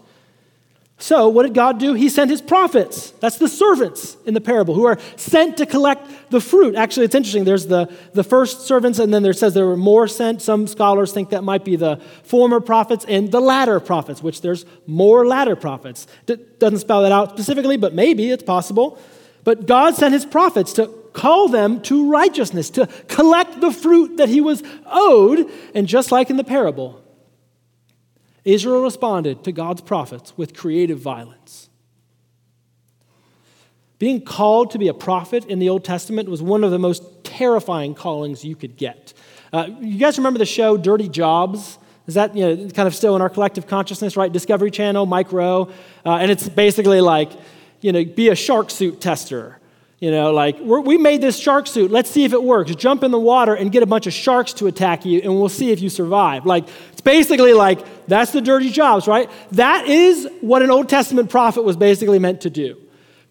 So, 1.00 1.28
what 1.28 1.44
did 1.44 1.54
God 1.54 1.78
do? 1.78 1.94
He 1.94 2.08
sent 2.08 2.28
his 2.28 2.42
prophets. 2.42 3.12
That's 3.20 3.38
the 3.38 3.48
servants 3.48 4.16
in 4.26 4.34
the 4.34 4.40
parable 4.40 4.74
who 4.74 4.84
are 4.84 4.98
sent 5.14 5.56
to 5.58 5.66
collect 5.66 6.30
the 6.30 6.40
fruit. 6.40 6.74
Actually, 6.74 7.04
it's 7.06 7.14
interesting. 7.14 7.44
There's 7.44 7.66
the, 7.66 7.88
the 8.14 8.24
first 8.24 8.62
servants, 8.62 8.98
and 8.98 9.14
then 9.14 9.22
there 9.22 9.32
says 9.32 9.54
there 9.54 9.66
were 9.66 9.76
more 9.76 10.08
sent. 10.08 10.42
Some 10.42 10.66
scholars 10.66 11.12
think 11.12 11.30
that 11.30 11.44
might 11.44 11.64
be 11.64 11.76
the 11.76 12.00
former 12.24 12.58
prophets 12.58 13.04
and 13.08 13.30
the 13.30 13.40
latter 13.40 13.78
prophets, 13.78 14.24
which 14.24 14.40
there's 14.40 14.66
more 14.88 15.24
latter 15.24 15.54
prophets. 15.54 16.08
D- 16.26 16.36
doesn't 16.58 16.80
spell 16.80 17.02
that 17.02 17.12
out 17.12 17.30
specifically, 17.30 17.76
but 17.76 17.94
maybe 17.94 18.30
it's 18.30 18.42
possible. 18.42 18.98
But 19.44 19.66
God 19.66 19.94
sent 19.94 20.12
his 20.12 20.26
prophets 20.26 20.72
to 20.74 20.88
call 21.12 21.46
them 21.48 21.80
to 21.82 22.10
righteousness, 22.10 22.70
to 22.70 22.88
collect 23.06 23.60
the 23.60 23.70
fruit 23.70 24.16
that 24.16 24.28
he 24.28 24.40
was 24.40 24.64
owed. 24.84 25.48
And 25.76 25.86
just 25.86 26.10
like 26.10 26.28
in 26.28 26.36
the 26.36 26.44
parable, 26.44 27.00
Israel 28.48 28.82
responded 28.82 29.44
to 29.44 29.52
God's 29.52 29.82
prophets 29.82 30.32
with 30.38 30.56
creative 30.56 30.98
violence. 30.98 31.68
Being 33.98 34.22
called 34.22 34.70
to 34.70 34.78
be 34.78 34.88
a 34.88 34.94
prophet 34.94 35.44
in 35.44 35.58
the 35.58 35.68
Old 35.68 35.84
Testament 35.84 36.30
was 36.30 36.40
one 36.40 36.64
of 36.64 36.70
the 36.70 36.78
most 36.78 37.02
terrifying 37.24 37.94
callings 37.94 38.46
you 38.46 38.56
could 38.56 38.78
get. 38.78 39.12
Uh, 39.52 39.68
you 39.80 39.98
guys 39.98 40.16
remember 40.16 40.38
the 40.38 40.46
show 40.46 40.78
Dirty 40.78 41.10
Jobs? 41.10 41.78
Is 42.06 42.14
that 42.14 42.34
you 42.34 42.46
know, 42.46 42.70
kind 42.70 42.88
of 42.88 42.94
still 42.94 43.14
in 43.16 43.20
our 43.20 43.28
collective 43.28 43.66
consciousness, 43.66 44.16
right? 44.16 44.32
Discovery 44.32 44.70
Channel, 44.70 45.04
Mike 45.04 45.30
Rowe. 45.30 45.70
Uh, 46.06 46.14
and 46.14 46.30
it's 46.30 46.48
basically 46.48 47.02
like, 47.02 47.30
you 47.82 47.92
know, 47.92 48.02
be 48.02 48.30
a 48.30 48.34
shark 48.34 48.70
suit 48.70 48.98
tester. 48.98 49.57
You 50.00 50.12
know, 50.12 50.32
like, 50.32 50.58
we 50.60 50.96
made 50.96 51.20
this 51.20 51.36
shark 51.36 51.66
suit. 51.66 51.90
Let's 51.90 52.08
see 52.08 52.24
if 52.24 52.32
it 52.32 52.40
works. 52.40 52.72
Jump 52.76 53.02
in 53.02 53.10
the 53.10 53.18
water 53.18 53.54
and 53.54 53.72
get 53.72 53.82
a 53.82 53.86
bunch 53.86 54.06
of 54.06 54.12
sharks 54.12 54.52
to 54.54 54.68
attack 54.68 55.04
you, 55.04 55.20
and 55.20 55.34
we'll 55.34 55.48
see 55.48 55.72
if 55.72 55.80
you 55.80 55.88
survive. 55.88 56.46
Like, 56.46 56.68
it's 56.92 57.00
basically 57.00 57.52
like, 57.52 58.06
that's 58.06 58.30
the 58.30 58.40
dirty 58.40 58.70
jobs, 58.70 59.08
right? 59.08 59.28
That 59.52 59.88
is 59.88 60.28
what 60.40 60.62
an 60.62 60.70
Old 60.70 60.88
Testament 60.88 61.30
prophet 61.30 61.62
was 61.62 61.76
basically 61.76 62.20
meant 62.20 62.42
to 62.42 62.50
do. 62.50 62.80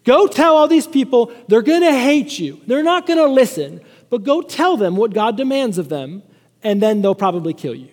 Go 0.04 0.26
tell 0.26 0.56
all 0.56 0.68
these 0.68 0.86
people 0.86 1.32
they're 1.48 1.62
going 1.62 1.80
to 1.80 1.92
hate 1.92 2.38
you. 2.38 2.60
They're 2.66 2.82
not 2.82 3.06
going 3.06 3.18
to 3.18 3.26
listen, 3.26 3.80
but 4.10 4.22
go 4.22 4.42
tell 4.42 4.76
them 4.76 4.94
what 4.96 5.14
God 5.14 5.38
demands 5.38 5.78
of 5.78 5.88
them, 5.88 6.22
and 6.62 6.82
then 6.82 7.00
they'll 7.00 7.14
probably 7.14 7.54
kill 7.54 7.74
you. 7.74 7.88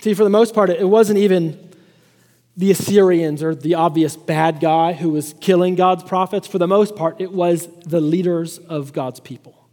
See, 0.00 0.12
for 0.12 0.24
the 0.24 0.30
most 0.30 0.54
part, 0.54 0.68
it 0.68 0.86
wasn't 0.86 1.18
even 1.18 1.65
the 2.56 2.70
Assyrians 2.70 3.42
are 3.42 3.54
the 3.54 3.74
obvious 3.74 4.16
bad 4.16 4.60
guy 4.60 4.94
who 4.94 5.10
was 5.10 5.34
killing 5.40 5.74
God's 5.74 6.02
prophets. 6.02 6.46
For 6.46 6.58
the 6.58 6.66
most 6.66 6.96
part, 6.96 7.20
it 7.20 7.32
was 7.32 7.68
the 7.80 8.00
leaders 8.00 8.58
of 8.58 8.92
God's 8.92 9.20
people. 9.20 9.68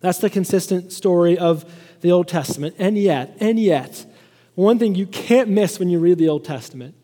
That's 0.00 0.18
the 0.18 0.30
consistent 0.30 0.92
story 0.92 1.38
of 1.38 1.64
the 2.00 2.10
Old 2.10 2.28
Testament. 2.28 2.74
And 2.78 2.98
yet, 2.98 3.36
and 3.40 3.58
yet, 3.58 4.04
one 4.54 4.78
thing 4.78 4.94
you 4.94 5.06
can't 5.06 5.48
miss 5.48 5.78
when 5.78 5.90
you 5.90 6.00
read 6.00 6.18
the 6.18 6.28
Old 6.28 6.44
Testament 6.44 6.96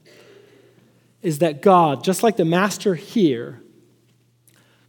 is 1.22 1.38
that 1.38 1.62
God, 1.62 2.04
just 2.04 2.22
like 2.22 2.36
the 2.36 2.44
master 2.44 2.94
here, 2.94 3.62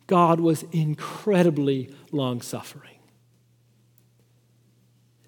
God 0.07 0.39
was 0.39 0.63
incredibly 0.71 1.89
long 2.11 2.41
suffering. 2.41 2.94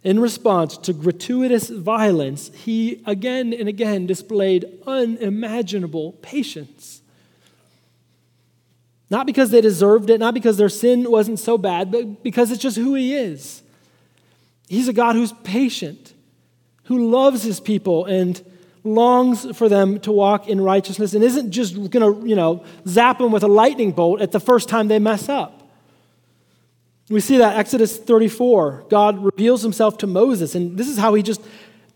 In 0.08 0.22
response 0.22 0.78
to 0.78 0.94
gratuitous 0.94 1.68
violence, 1.68 2.50
he 2.64 3.04
again 3.06 3.52
and 3.52 3.68
again 3.68 4.08
displayed 4.08 4.64
unimaginable 4.88 6.14
patience. 6.22 7.02
Not 9.10 9.26
because 9.26 9.52
they 9.52 9.60
deserved 9.60 10.10
it, 10.10 10.22
not 10.22 10.34
because 10.34 10.56
their 10.56 10.70
sin 10.70 11.12
wasn't 11.12 11.40
so 11.40 11.58
bad, 11.58 11.92
but 11.92 12.24
because 12.24 12.52
it's 12.52 12.62
just 12.62 12.78
who 12.78 12.96
he 12.96 13.16
is. 13.16 13.62
He's 14.70 14.88
a 14.88 14.94
God 14.94 15.18
who's 15.18 15.34
patient, 15.44 16.14
who 16.86 17.10
loves 17.10 17.44
his 17.44 17.60
people 17.60 18.06
and 18.06 18.42
longs 18.86 19.58
for 19.58 19.68
them 19.68 20.00
to 20.00 20.14
walk 20.14 20.48
in 20.48 20.62
righteousness 20.62 21.16
and 21.16 21.22
isn't 21.22 21.52
just 21.52 21.76
going 21.92 22.22
to, 22.22 22.26
you 22.26 22.38
know, 22.38 22.64
zap 22.88 23.18
them 23.18 23.34
with 23.34 23.44
a 23.44 23.50
lightning 23.50 23.92
bolt 23.92 24.22
at 24.22 24.32
the 24.32 24.40
first 24.40 24.70
time 24.70 24.88
they 24.88 25.00
mess 25.00 25.28
up. 25.28 25.67
We 27.10 27.22
see 27.22 27.38
that 27.38 27.56
Exodus 27.56 27.98
34, 27.98 28.86
God 28.90 29.24
reveals 29.24 29.62
himself 29.62 29.98
to 30.00 30.08
Moses, 30.08 30.56
and 30.56 30.78
this 30.78 30.90
is 30.90 30.98
how 30.98 31.14
he 31.14 31.24
just 31.24 31.42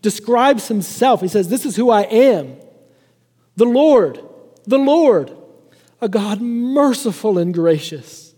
describes 0.00 0.68
himself. 0.68 1.20
He 1.20 1.28
says, 1.28 1.48
This 1.48 1.66
is 1.66 1.76
who 1.76 1.90
I 1.90 2.02
am 2.02 2.56
the 3.56 3.66
Lord, 3.66 4.20
the 4.64 4.78
Lord, 4.78 5.36
a 6.00 6.08
God 6.08 6.40
merciful 6.40 7.38
and 7.38 7.52
gracious, 7.52 8.34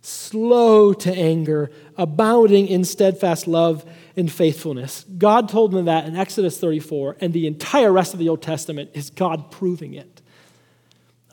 slow 0.00 0.92
to 0.92 1.12
anger, 1.12 1.70
abounding 1.96 2.68
in 2.68 2.84
steadfast 2.84 3.48
love 3.48 3.84
and 4.16 4.30
faithfulness. 4.30 5.04
God 5.18 5.48
told 5.48 5.72
them 5.72 5.86
that 5.86 6.06
in 6.06 6.16
Exodus 6.16 6.58
34, 6.58 7.16
and 7.20 7.32
the 7.32 7.46
entire 7.46 7.92
rest 7.92 8.12
of 8.12 8.20
the 8.20 8.28
Old 8.28 8.42
Testament 8.42 8.90
is 8.94 9.10
God 9.10 9.50
proving 9.50 9.94
it 9.94 10.22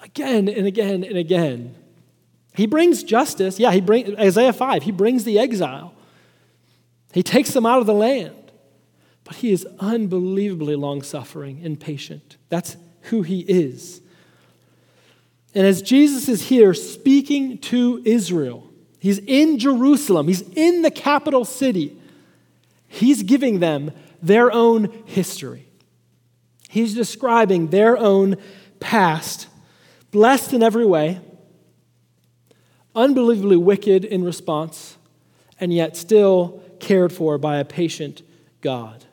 again 0.02 0.48
and 0.48 0.66
again 0.66 1.04
and 1.04 1.18
again. 1.18 1.76
He 2.56 2.66
brings 2.66 3.04
justice. 3.04 3.60
Yeah, 3.60 3.72
he 3.72 3.82
brings 3.82 4.18
Isaiah 4.18 4.54
5, 4.54 4.84
he 4.84 4.92
brings 4.92 5.24
the 5.24 5.40
exile. 5.40 5.94
He 7.14 7.24
takes 7.24 7.52
them 7.52 7.66
out 7.66 7.80
of 7.80 7.86
the 7.86 7.94
land. 7.94 8.52
But 9.24 9.38
he 9.38 9.52
is 9.52 9.66
unbelievably 9.80 10.76
long 10.76 11.02
suffering 11.02 11.62
and 11.64 11.80
patient. 11.80 12.38
That's 12.50 12.78
who 13.04 13.24
he 13.24 13.40
is. 13.42 14.02
And 15.54 15.66
as 15.66 15.82
Jesus 15.82 16.28
is 16.28 16.44
here 16.44 16.74
speaking 16.74 17.58
to 17.60 18.02
Israel, 18.06 18.70
he's 19.00 19.20
in 19.20 19.58
Jerusalem, 19.58 20.28
he's 20.28 20.42
in 20.42 20.82
the 20.82 20.92
capital 20.92 21.46
city, 21.46 21.98
he's 22.88 23.24
giving 23.24 23.60
them 23.60 23.92
their 24.22 24.52
own 24.52 25.04
history. 25.06 25.68
He's 26.70 26.94
describing 26.94 27.68
their 27.68 27.98
own 27.98 28.36
past, 28.82 29.48
blessed 30.12 30.54
in 30.54 30.62
every 30.62 30.86
way, 30.86 31.22
unbelievably 32.96 33.58
wicked 33.58 34.06
in 34.06 34.24
response, 34.24 34.98
and 35.60 35.74
yet 35.74 35.98
still 35.98 36.64
cared 36.80 37.12
for 37.12 37.38
by 37.38 37.58
a 37.58 37.66
patient 37.66 38.22
God. 38.62 39.06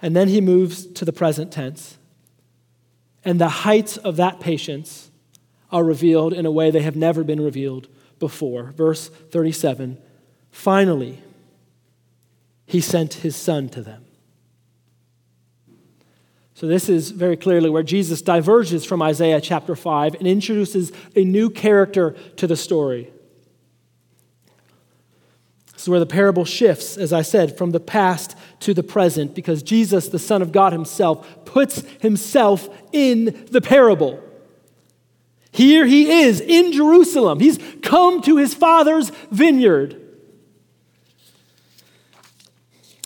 And 0.00 0.16
then 0.16 0.28
he 0.28 0.40
moves 0.40 0.86
to 0.86 1.04
the 1.04 1.12
present 1.12 1.52
tense, 1.52 1.98
and 3.24 3.40
the 3.40 3.48
heights 3.48 3.96
of 3.96 4.16
that 4.16 4.40
patience 4.40 5.10
are 5.70 5.84
revealed 5.84 6.32
in 6.32 6.44
a 6.44 6.50
way 6.50 6.70
they 6.70 6.82
have 6.82 6.96
never 6.96 7.24
been 7.24 7.40
revealed 7.40 7.88
before. 8.18 8.72
Verse 8.72 9.08
37 9.08 9.98
Finally, 10.50 11.22
he 12.66 12.80
sent 12.80 13.14
his 13.14 13.34
son 13.34 13.68
to 13.70 13.80
them. 13.80 14.04
So, 16.62 16.68
this 16.68 16.88
is 16.88 17.10
very 17.10 17.36
clearly 17.36 17.68
where 17.68 17.82
Jesus 17.82 18.22
diverges 18.22 18.84
from 18.84 19.02
Isaiah 19.02 19.40
chapter 19.40 19.74
5 19.74 20.14
and 20.14 20.28
introduces 20.28 20.92
a 21.16 21.24
new 21.24 21.50
character 21.50 22.12
to 22.36 22.46
the 22.46 22.54
story. 22.54 23.10
This 25.72 25.82
is 25.82 25.88
where 25.88 25.98
the 25.98 26.06
parable 26.06 26.44
shifts, 26.44 26.96
as 26.96 27.12
I 27.12 27.22
said, 27.22 27.58
from 27.58 27.72
the 27.72 27.80
past 27.80 28.36
to 28.60 28.74
the 28.74 28.84
present, 28.84 29.34
because 29.34 29.64
Jesus, 29.64 30.08
the 30.08 30.20
Son 30.20 30.40
of 30.40 30.52
God 30.52 30.72
Himself, 30.72 31.44
puts 31.44 31.80
Himself 32.00 32.68
in 32.92 33.44
the 33.50 33.60
parable. 33.60 34.22
Here 35.50 35.84
He 35.84 36.22
is 36.22 36.40
in 36.40 36.70
Jerusalem. 36.70 37.40
He's 37.40 37.58
come 37.82 38.22
to 38.22 38.36
His 38.36 38.54
Father's 38.54 39.10
vineyard. 39.32 40.00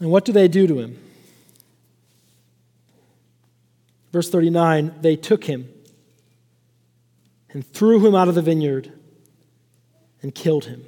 And 0.03 0.11
what 0.11 0.27
do 0.27 0.33
they 0.33 0.47
do 0.47 0.67
to 0.67 0.79
Him? 0.79 1.06
Verse 4.17 4.31
39 4.31 4.95
they 5.03 5.15
took 5.15 5.45
him 5.45 5.69
and 7.51 7.71
threw 7.75 8.07
him 8.07 8.15
out 8.15 8.29
of 8.29 8.35
the 8.35 8.41
vineyard 8.41 8.91
and 10.23 10.35
killed 10.35 10.65
him. 10.65 10.83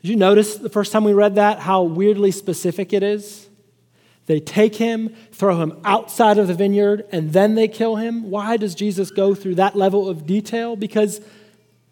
Did 0.00 0.10
you 0.10 0.14
notice 0.14 0.54
the 0.54 0.68
first 0.68 0.92
time 0.92 1.02
we 1.02 1.12
read 1.12 1.34
that 1.34 1.58
how 1.58 1.82
weirdly 1.82 2.30
specific 2.30 2.92
it 2.92 3.02
is? 3.02 3.48
They 4.26 4.38
take 4.38 4.76
him, 4.76 5.16
throw 5.32 5.60
him 5.60 5.80
outside 5.84 6.38
of 6.38 6.46
the 6.46 6.54
vineyard, 6.54 7.06
and 7.10 7.32
then 7.32 7.56
they 7.56 7.66
kill 7.66 7.96
him. 7.96 8.30
Why 8.30 8.56
does 8.56 8.76
Jesus 8.76 9.10
go 9.10 9.34
through 9.34 9.56
that 9.56 9.74
level 9.74 10.08
of 10.08 10.26
detail? 10.26 10.76
Because 10.76 11.20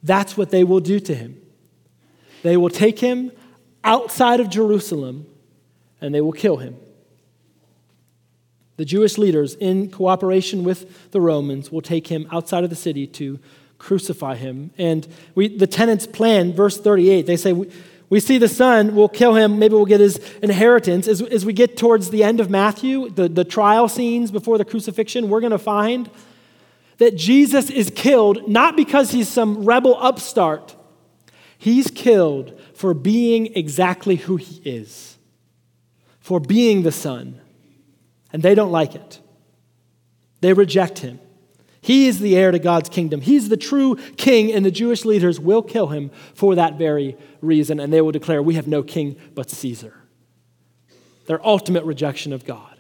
that's 0.01 0.37
what 0.37 0.51
they 0.51 0.63
will 0.63 0.79
do 0.79 1.01
to 1.01 1.13
him. 1.13 1.43
They 2.45 2.57
will 2.57 2.71
take 2.71 3.01
him 3.01 3.33
outside 3.83 4.39
of 4.39 4.49
Jerusalem 4.49 5.27
and 6.01 6.15
they 6.15 6.21
will 6.21 6.31
kill 6.31 6.59
him. 6.59 6.77
The 8.77 8.85
Jewish 8.85 9.19
leaders, 9.19 9.55
in 9.55 9.91
cooperation 9.91 10.65
with 10.65 11.11
the 11.11 11.21
Romans, 11.21 11.71
will 11.71 11.83
take 11.83 12.07
him 12.07 12.27
outside 12.33 12.65
of 12.65 12.71
the 12.71 12.77
city 12.77 13.07
to 13.09 13.39
crucify 13.79 14.37
him. 14.37 14.71
And 14.79 15.07
we, 15.35 15.49
the 15.49 15.67
tenants 15.67 16.07
plan, 16.07 16.53
verse 16.55 16.81
38, 16.81 17.27
they 17.27 17.37
say, 17.37 17.53
we, 17.53 18.21
see 18.21 18.39
the 18.39 18.49
son, 18.49 18.95
we'll 18.95 19.09
kill 19.09 19.35
him, 19.35 19.59
maybe 19.59 19.75
we'll 19.75 19.85
get 19.85 20.01
his 20.01 20.19
inheritance. 20.43 21.07
As, 21.09 21.21
as 21.21 21.45
we 21.45 21.53
get 21.53 21.77
towards 21.77 22.11
the 22.11 22.23
end 22.25 22.41
of 22.41 22.49
Matthew, 22.49 23.11
the, 23.11 23.29
the 23.29 23.45
trial 23.45 23.89
scenes 23.89 24.31
before 24.31 24.57
the 24.57 24.65
crucifixion, 24.65 25.29
we're 25.29 25.41
going 25.41 25.51
to 25.51 25.59
find 25.59 26.09
that 26.99 27.17
Jesus 27.17 27.69
is 27.69 27.91
killed 27.91 28.49
not 28.49 28.77
because 28.77 29.11
he's 29.11 29.29
some 29.29 29.65
rebel 29.65 29.97
upstart, 29.99 30.77
he's 31.59 31.91
killed 31.91 32.59
for 32.75 32.95
being 32.95 33.55
exactly 33.55 34.17
who 34.17 34.37
he 34.37 34.63
is, 34.65 35.19
for 36.21 36.41
being 36.41 36.83
the 36.83 36.93
son 36.93 37.42
and 38.33 38.43
they 38.43 38.55
don't 38.55 38.73
like 38.73 38.95
it. 38.95 39.21
They 40.41 40.53
reject 40.53 41.01
him. 41.01 41.21
He 41.81 42.07
is 42.07 42.21
the 42.21 42.37
heir 42.37 42.53
to 42.53 42.59
God's 42.59 42.89
kingdom. 42.89 43.21
He's 43.21 43.49
the 43.49 43.57
true 43.57 43.97
king, 44.17 44.53
and 44.53 44.65
the 44.65 44.71
Jewish 44.71 45.05
leaders 45.05 45.41
will 45.41 45.63
kill 45.63 45.89
him 45.89 46.11
for 46.35 46.55
that 46.55 46.79
very 46.79 47.17
reason, 47.41 47.81
and 47.81 47.93
they 47.93 48.01
will 48.01 48.13
declare, 48.13 48.43
We 48.43 48.55
have 48.55 48.69
no 48.69 48.83
king 48.83 49.17
but 49.35 49.51
Caesar. 49.51 49.95
Their 51.27 51.45
ultimate 51.45 51.85
rejection 51.85 52.33
of 52.33 52.45
God. 52.45 52.77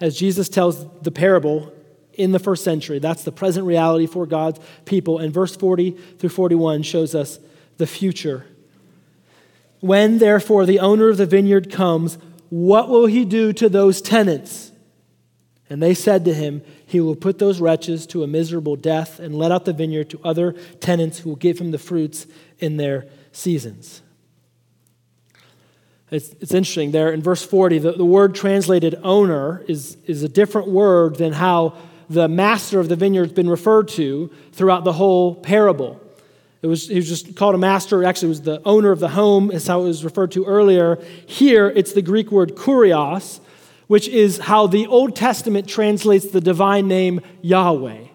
As 0.00 0.16
Jesus 0.16 0.48
tells 0.48 0.86
the 1.02 1.10
parable 1.10 1.72
in 2.20 2.32
the 2.32 2.38
first 2.38 2.64
century. 2.64 2.98
That's 2.98 3.24
the 3.24 3.32
present 3.32 3.66
reality 3.66 4.06
for 4.06 4.26
God's 4.26 4.60
people. 4.84 5.18
And 5.18 5.32
verse 5.32 5.56
40 5.56 5.92
through 6.18 6.28
41 6.28 6.82
shows 6.82 7.14
us 7.14 7.38
the 7.78 7.86
future. 7.86 8.46
When, 9.80 10.18
therefore, 10.18 10.66
the 10.66 10.80
owner 10.80 11.08
of 11.08 11.16
the 11.16 11.24
vineyard 11.24 11.72
comes, 11.72 12.18
what 12.50 12.88
will 12.88 13.06
he 13.06 13.24
do 13.24 13.52
to 13.54 13.68
those 13.68 14.02
tenants? 14.02 14.72
And 15.70 15.80
they 15.80 15.94
said 15.94 16.24
to 16.24 16.34
him, 16.34 16.62
He 16.84 17.00
will 17.00 17.14
put 17.14 17.38
those 17.38 17.60
wretches 17.60 18.06
to 18.08 18.24
a 18.24 18.26
miserable 18.26 18.76
death 18.76 19.20
and 19.20 19.34
let 19.34 19.52
out 19.52 19.64
the 19.64 19.72
vineyard 19.72 20.10
to 20.10 20.20
other 20.24 20.52
tenants 20.80 21.20
who 21.20 21.30
will 21.30 21.36
give 21.36 21.60
him 21.60 21.70
the 21.70 21.78
fruits 21.78 22.26
in 22.58 22.76
their 22.76 23.06
seasons. 23.32 24.02
It's, 26.10 26.30
it's 26.40 26.52
interesting 26.52 26.90
there 26.90 27.12
in 27.12 27.22
verse 27.22 27.44
40, 27.44 27.78
the, 27.78 27.92
the 27.92 28.04
word 28.04 28.34
translated 28.34 28.98
owner 29.04 29.64
is, 29.68 29.96
is 30.06 30.24
a 30.24 30.28
different 30.28 30.68
word 30.68 31.16
than 31.16 31.32
how 31.32 31.76
the 32.08 32.26
master 32.26 32.80
of 32.80 32.88
the 32.88 32.96
vineyard 32.96 33.26
has 33.26 33.32
been 33.32 33.48
referred 33.48 33.86
to 33.86 34.28
throughout 34.52 34.82
the 34.82 34.92
whole 34.92 35.36
parable. 35.36 36.00
It 36.62 36.66
was, 36.66 36.88
he 36.88 36.96
was 36.96 37.08
just 37.08 37.36
called 37.36 37.54
a 37.54 37.58
master. 37.58 38.04
Actually, 38.04 38.28
was 38.28 38.42
the 38.42 38.60
owner 38.64 38.90
of 38.90 39.00
the 39.00 39.08
home, 39.08 39.50
is 39.50 39.66
how 39.66 39.80
it 39.80 39.84
was 39.84 40.04
referred 40.04 40.32
to 40.32 40.44
earlier. 40.44 40.98
Here, 41.26 41.68
it's 41.68 41.92
the 41.92 42.02
Greek 42.02 42.30
word 42.30 42.54
kurios, 42.54 43.40
which 43.86 44.08
is 44.08 44.38
how 44.38 44.66
the 44.66 44.86
Old 44.86 45.16
Testament 45.16 45.68
translates 45.68 46.26
the 46.26 46.40
divine 46.40 46.86
name 46.86 47.20
Yahweh. 47.40 48.08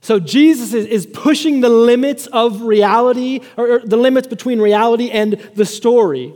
So 0.00 0.20
Jesus 0.20 0.72
is, 0.72 0.86
is 0.86 1.04
pushing 1.04 1.60
the 1.60 1.68
limits 1.68 2.28
of 2.28 2.62
reality, 2.62 3.40
or, 3.56 3.72
or 3.72 3.78
the 3.80 3.96
limits 3.96 4.28
between 4.28 4.60
reality 4.60 5.10
and 5.10 5.32
the 5.54 5.66
story. 5.66 6.32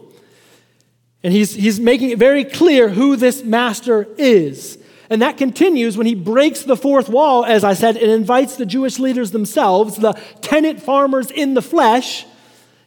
And 1.22 1.32
he's, 1.32 1.54
he's 1.54 1.78
making 1.78 2.10
it 2.10 2.18
very 2.18 2.44
clear 2.44 2.88
who 2.88 3.16
this 3.16 3.44
master 3.44 4.08
is. 4.18 4.78
And 5.10 5.22
that 5.22 5.36
continues 5.36 5.98
when 5.98 6.06
he 6.06 6.14
breaks 6.14 6.62
the 6.62 6.76
fourth 6.76 7.08
wall, 7.08 7.44
as 7.44 7.64
I 7.64 7.74
said, 7.74 7.96
and 7.96 8.10
invites 8.10 8.54
the 8.54 8.64
Jewish 8.64 9.00
leaders 9.00 9.32
themselves, 9.32 9.96
the 9.96 10.12
tenant 10.40 10.80
farmers 10.80 11.32
in 11.32 11.54
the 11.54 11.62
flesh, 11.62 12.24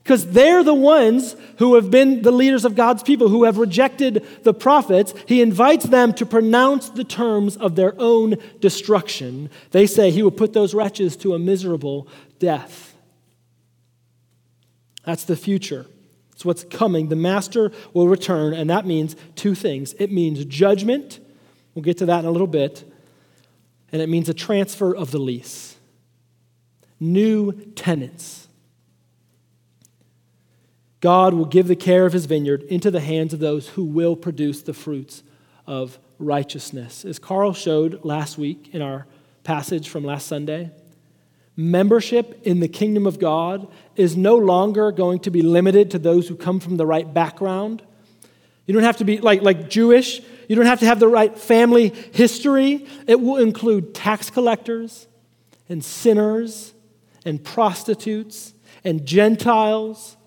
because 0.02 0.32
they're 0.32 0.64
the 0.64 0.74
ones 0.74 1.36
who 1.60 1.76
have 1.76 1.92
been 1.92 2.22
the 2.22 2.32
leaders 2.32 2.64
of 2.64 2.76
God's 2.76 3.04
people, 3.04 3.28
who 3.28 3.44
have 3.44 3.58
rejected 3.58 4.26
the 4.44 4.54
prophets. 4.54 5.14
He 5.28 5.42
invites 5.42 5.86
them 5.86 6.14
to 6.14 6.26
pronounce 6.26 6.90
the 6.90 7.04
terms 7.04 7.58
of 7.58 7.76
their 7.76 7.94
own 8.00 8.36
destruction. 8.62 9.50
They 9.72 9.86
say 9.86 10.10
he 10.10 10.24
will 10.24 10.32
put 10.32 10.54
those 10.54 10.74
wretches 10.74 11.18
to 11.18 11.34
a 11.36 11.40
miserable 11.40 12.08
death. 12.40 12.96
That's 15.06 15.26
the 15.26 15.36
future. 15.36 15.86
It's 16.32 16.46
what's 16.46 16.64
coming. 16.64 17.10
The 17.10 17.16
master 17.16 17.72
will 17.94 18.08
return, 18.08 18.54
and 18.54 18.70
that 18.70 18.86
means 18.86 19.16
two 19.36 19.56
things 19.56 19.94
it 20.00 20.12
means 20.12 20.44
judgment, 20.46 21.20
we'll 21.74 21.84
get 21.84 21.98
to 22.00 22.06
that 22.08 22.20
in 22.20 22.26
a 22.26 22.32
little 22.32 22.48
bit, 22.48 22.84
and 23.92 24.02
it 24.02 24.10
means 24.10 24.30
a 24.30 24.34
transfer 24.34 24.96
of 24.96 25.12
the 25.12 25.20
lease. 25.20 25.76
New 27.00 27.52
tenants. 27.76 28.48
God 31.00 31.34
will 31.34 31.46
give 31.46 31.68
the 31.68 31.76
care 31.76 32.06
of 32.06 32.14
his 32.14 32.26
vineyard 32.26 32.64
into 32.64 32.90
the 32.90 33.02
hands 33.02 33.34
of 33.34 33.40
those 33.40 33.68
who 33.70 33.84
will 33.84 34.16
produce 34.16 34.62
the 34.62 34.74
fruits 34.74 35.22
of 35.68 36.00
righteousness. 36.18 37.04
As 37.04 37.20
Carl 37.20 37.54
showed 37.54 38.06
last 38.06 38.38
week 38.38 38.70
in 38.74 38.82
our 38.82 39.06
passage 39.44 39.90
from 39.90 40.06
last 40.06 40.28
Sunday, 40.28 40.72
membership 41.56 42.40
in 42.44 42.62
the 42.62 42.68
kingdom 42.68 43.06
of 43.06 43.20
God 43.20 43.68
is 43.96 44.16
no 44.16 44.38
longer 44.38 44.92
going 44.92 45.20
to 45.20 45.30
be 45.30 45.42
limited 45.42 45.92
to 45.92 46.00
those 46.00 46.28
who 46.28 46.36
come 46.36 46.60
from 46.60 46.78
the 46.78 46.86
right 46.86 47.14
background. 47.14 47.84
You 48.66 48.74
don't 48.74 48.84
have 48.84 48.98
to 48.98 49.04
be 49.06 49.18
like, 49.18 49.42
like 49.42 49.70
Jewish, 49.70 50.22
you 50.48 50.56
don't 50.56 50.66
have 50.66 50.80
to 50.80 50.86
have 50.86 51.00
the 51.00 51.08
right 51.08 51.38
family 51.38 51.90
history. 52.12 52.86
It 53.08 53.20
will 53.20 53.38
include 53.38 53.94
tax 53.94 54.30
collectors 54.30 55.08
and 55.70 55.84
sinners 55.84 56.74
and 57.26 57.44
prostitutes 57.44 58.54
and 58.84 59.06
Gentiles 59.06 60.18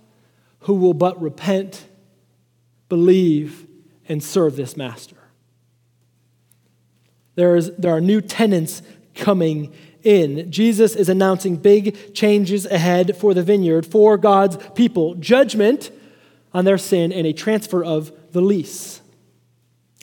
who 0.60 0.74
will 0.74 0.94
but 0.94 1.20
repent, 1.20 1.86
believe, 2.88 3.66
and 4.08 4.22
serve 4.22 4.56
this 4.56 4.76
master. 4.76 5.16
There, 7.34 7.54
is, 7.54 7.70
there 7.76 7.94
are 7.94 8.00
new 8.00 8.20
tenants 8.20 8.82
coming 9.14 9.74
in. 10.02 10.50
Jesus 10.50 10.96
is 10.96 11.08
announcing 11.08 11.56
big 11.56 12.14
changes 12.14 12.64
ahead 12.66 13.16
for 13.16 13.34
the 13.34 13.42
vineyard, 13.42 13.84
for 13.84 14.16
God's 14.16 14.56
people 14.74 15.14
judgment 15.16 15.90
on 16.54 16.64
their 16.64 16.78
sin 16.78 17.12
and 17.12 17.26
a 17.26 17.32
transfer 17.32 17.84
of 17.84 18.12
the 18.32 18.40
lease. 18.40 19.02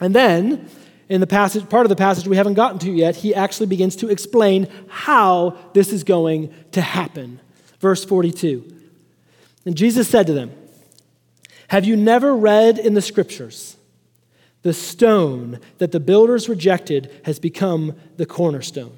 And 0.03 0.13
then, 0.13 0.69
in 1.07 1.21
the 1.21 1.27
passage, 1.27 1.69
part 1.69 1.85
of 1.85 1.89
the 1.89 1.95
passage 1.95 2.27
we 2.27 2.35
haven't 2.35 2.55
gotten 2.55 2.77
to 2.79 2.91
yet, 2.91 3.15
he 3.15 3.33
actually 3.33 3.67
begins 3.67 3.95
to 3.97 4.09
explain 4.09 4.67
how 4.89 5.55
this 5.71 5.93
is 5.93 6.03
going 6.03 6.53
to 6.73 6.81
happen. 6.81 7.39
Verse 7.79 8.03
42. 8.03 8.69
And 9.65 9.77
Jesus 9.77 10.09
said 10.09 10.27
to 10.27 10.33
them, 10.33 10.51
Have 11.69 11.85
you 11.85 11.95
never 11.95 12.35
read 12.35 12.79
in 12.79 12.95
the 12.95 13.01
scriptures? 13.01 13.77
The 14.63 14.73
stone 14.73 15.61
that 15.77 15.93
the 15.93 16.01
builders 16.01 16.49
rejected 16.49 17.09
has 17.23 17.39
become 17.39 17.93
the 18.17 18.25
cornerstone. 18.25 18.97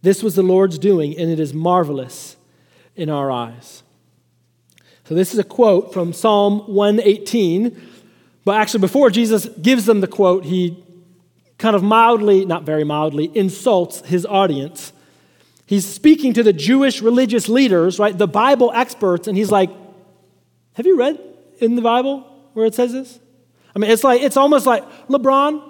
This 0.00 0.22
was 0.22 0.34
the 0.34 0.42
Lord's 0.42 0.78
doing, 0.78 1.14
and 1.18 1.30
it 1.30 1.38
is 1.38 1.52
marvelous 1.52 2.38
in 2.94 3.10
our 3.10 3.30
eyes. 3.30 3.82
So, 5.04 5.14
this 5.14 5.34
is 5.34 5.38
a 5.38 5.44
quote 5.44 5.92
from 5.92 6.14
Psalm 6.14 6.60
118. 6.74 7.95
But 8.46 8.60
actually, 8.60 8.82
before 8.82 9.10
Jesus 9.10 9.48
gives 9.60 9.86
them 9.86 10.00
the 10.00 10.06
quote, 10.06 10.44
he 10.44 10.80
kind 11.58 11.74
of 11.74 11.82
mildly, 11.82 12.44
not 12.46 12.62
very 12.62 12.84
mildly, 12.84 13.28
insults 13.34 14.02
his 14.02 14.24
audience. 14.24 14.92
He's 15.66 15.84
speaking 15.84 16.32
to 16.34 16.44
the 16.44 16.52
Jewish 16.52 17.02
religious 17.02 17.48
leaders, 17.48 17.98
right, 17.98 18.16
the 18.16 18.28
Bible 18.28 18.70
experts, 18.72 19.26
and 19.26 19.36
he's 19.36 19.50
like, 19.50 19.68
Have 20.74 20.86
you 20.86 20.96
read 20.96 21.18
in 21.58 21.74
the 21.74 21.82
Bible 21.82 22.20
where 22.52 22.66
it 22.66 22.74
says 22.76 22.92
this? 22.92 23.18
I 23.74 23.80
mean, 23.80 23.90
it's 23.90 24.04
like, 24.04 24.22
it's 24.22 24.36
almost 24.36 24.64
like, 24.64 24.84
LeBron, 25.08 25.60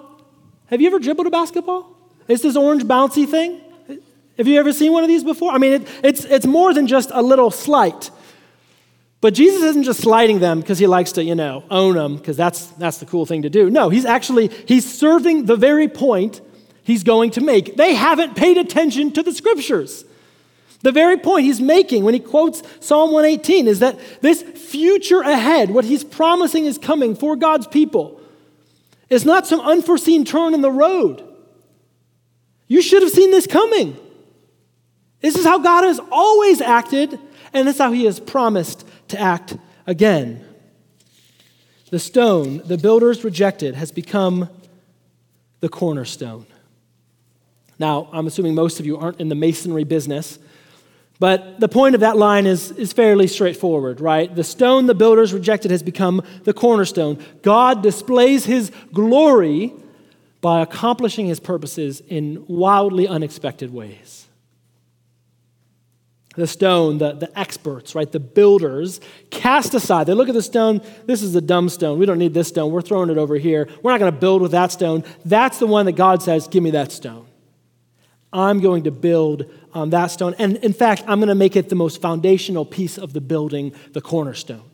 have 0.67 0.79
you 0.79 0.85
ever 0.85 0.99
dribbled 0.99 1.25
a 1.25 1.31
basketball? 1.31 1.97
It's 2.27 2.43
this 2.43 2.55
orange 2.55 2.83
bouncy 2.83 3.27
thing. 3.27 3.59
Have 4.37 4.47
you 4.47 4.59
ever 4.59 4.71
seen 4.71 4.91
one 4.91 5.03
of 5.03 5.07
these 5.07 5.23
before? 5.23 5.51
I 5.51 5.57
mean, 5.57 5.81
it, 5.81 5.87
it's, 6.03 6.25
it's 6.25 6.45
more 6.45 6.75
than 6.75 6.85
just 6.85 7.09
a 7.11 7.23
little 7.23 7.49
slight. 7.49 8.11
But 9.19 9.33
Jesus 9.33 9.63
isn't 9.63 9.83
just 9.83 10.01
slighting 10.01 10.39
them 10.39 10.59
because 10.59 10.77
he 10.77 10.87
likes 10.87 11.13
to, 11.13 11.23
you 11.23 11.35
know, 11.35 11.63
own 11.71 11.95
them 11.95 12.17
because 12.17 12.37
that's, 12.37 12.67
that's 12.67 12.99
the 12.99 13.05
cool 13.05 13.25
thing 13.25 13.41
to 13.41 13.49
do. 13.49 13.69
No, 13.69 13.89
he's 13.89 14.05
actually, 14.05 14.49
he's 14.67 14.91
serving 14.91 15.45
the 15.45 15.55
very 15.55 15.87
point 15.87 16.41
he's 16.83 17.03
going 17.03 17.31
to 17.31 17.41
make. 17.41 17.75
They 17.77 17.95
haven't 17.95 18.35
paid 18.35 18.57
attention 18.57 19.11
to 19.13 19.23
the 19.23 19.33
scriptures. 19.33 20.05
The 20.81 20.91
very 20.91 21.17
point 21.17 21.45
he's 21.45 21.59
making 21.59 22.03
when 22.03 22.13
he 22.13 22.19
quotes 22.19 22.61
Psalm 22.79 23.11
118 23.11 23.67
is 23.67 23.79
that 23.79 23.99
this 24.21 24.43
future 24.43 25.21
ahead, 25.21 25.71
what 25.71 25.85
he's 25.85 26.03
promising 26.03 26.65
is 26.65 26.77
coming 26.77 27.15
for 27.15 27.35
God's 27.35 27.65
people, 27.65 28.21
is 29.09 29.25
not 29.25 29.47
some 29.47 29.59
unforeseen 29.61 30.25
turn 30.25 30.53
in 30.53 30.61
the 30.61 30.71
road. 30.71 31.23
You 32.67 32.81
should 32.81 33.01
have 33.01 33.11
seen 33.11 33.31
this 33.31 33.47
coming. 33.47 33.97
This 35.21 35.35
is 35.35 35.45
how 35.45 35.57
God 35.59 35.83
has 35.83 35.99
always 36.11 36.61
acted, 36.61 37.19
and 37.53 37.67
this 37.67 37.75
is 37.75 37.81
how 37.81 37.91
He 37.91 38.05
has 38.05 38.19
promised 38.19 38.86
to 39.09 39.19
act 39.19 39.57
again. 39.85 40.43
The 41.89 41.99
stone 41.99 42.61
the 42.65 42.77
builders 42.77 43.23
rejected 43.23 43.75
has 43.75 43.91
become 43.91 44.49
the 45.61 45.69
cornerstone. 45.69 46.45
Now, 47.79 48.09
I'm 48.11 48.27
assuming 48.27 48.55
most 48.55 48.79
of 48.79 48.85
you 48.85 48.97
aren't 48.97 49.19
in 49.19 49.29
the 49.29 49.35
masonry 49.35 49.83
business, 49.83 50.39
but 51.19 51.59
the 51.59 51.67
point 51.67 51.95
of 51.95 52.01
that 52.01 52.17
line 52.17 52.45
is, 52.45 52.71
is 52.71 52.93
fairly 52.93 53.27
straightforward, 53.27 54.01
right? 54.01 54.33
The 54.33 54.43
stone 54.43 54.85
the 54.85 54.95
builders 54.95 55.33
rejected 55.33 55.71
has 55.71 55.81
become 55.81 56.21
the 56.43 56.53
cornerstone. 56.53 57.23
God 57.41 57.81
displays 57.81 58.45
his 58.45 58.71
glory 58.93 59.73
by 60.41 60.61
accomplishing 60.61 61.27
his 61.27 61.39
purposes 61.39 62.01
in 62.07 62.45
wildly 62.47 63.07
unexpected 63.07 63.73
ways 63.73 64.26
the 66.37 66.47
stone, 66.47 66.99
the, 66.99 67.13
the 67.13 67.37
experts, 67.37 67.95
right, 67.95 68.11
the 68.11 68.19
builders, 68.19 69.01
cast 69.31 69.73
aside. 69.73 70.05
They 70.05 70.13
look 70.13 70.29
at 70.29 70.35
the 70.35 70.41
stone, 70.43 70.81
this 71.07 71.23
is 71.23 71.35
a 71.35 71.41
dumb 71.41 71.67
stone. 71.67 71.97
We 71.97 72.05
don't 72.05 72.19
need 72.19 72.35
this 72.35 72.47
stone. 72.47 72.71
We're 72.71 72.83
throwing 72.83 73.09
it 73.09 73.17
over 73.17 73.35
here. 73.35 73.67
We're 73.81 73.91
not 73.91 73.99
going 73.99 74.13
to 74.13 74.19
build 74.19 74.43
with 74.43 74.51
that 74.51 74.71
stone. 74.71 75.03
That's 75.25 75.57
the 75.57 75.65
one 75.65 75.87
that 75.87 75.93
God 75.93 76.21
says, 76.21 76.47
give 76.47 76.61
me 76.61 76.71
that 76.71 76.91
stone. 76.91 77.25
I'm 78.31 78.59
going 78.59 78.83
to 78.83 78.91
build 78.91 79.51
on 79.73 79.89
that 79.89 80.07
stone. 80.07 80.35
And 80.37 80.57
in 80.57 80.73
fact, 80.73 81.03
I'm 81.07 81.19
going 81.19 81.29
to 81.29 81.35
make 81.35 81.55
it 81.55 81.69
the 81.69 81.75
most 81.75 82.01
foundational 82.01 82.65
piece 82.65 82.99
of 82.99 83.13
the 83.13 83.21
building, 83.21 83.73
the 83.93 84.01
cornerstone. 84.01 84.69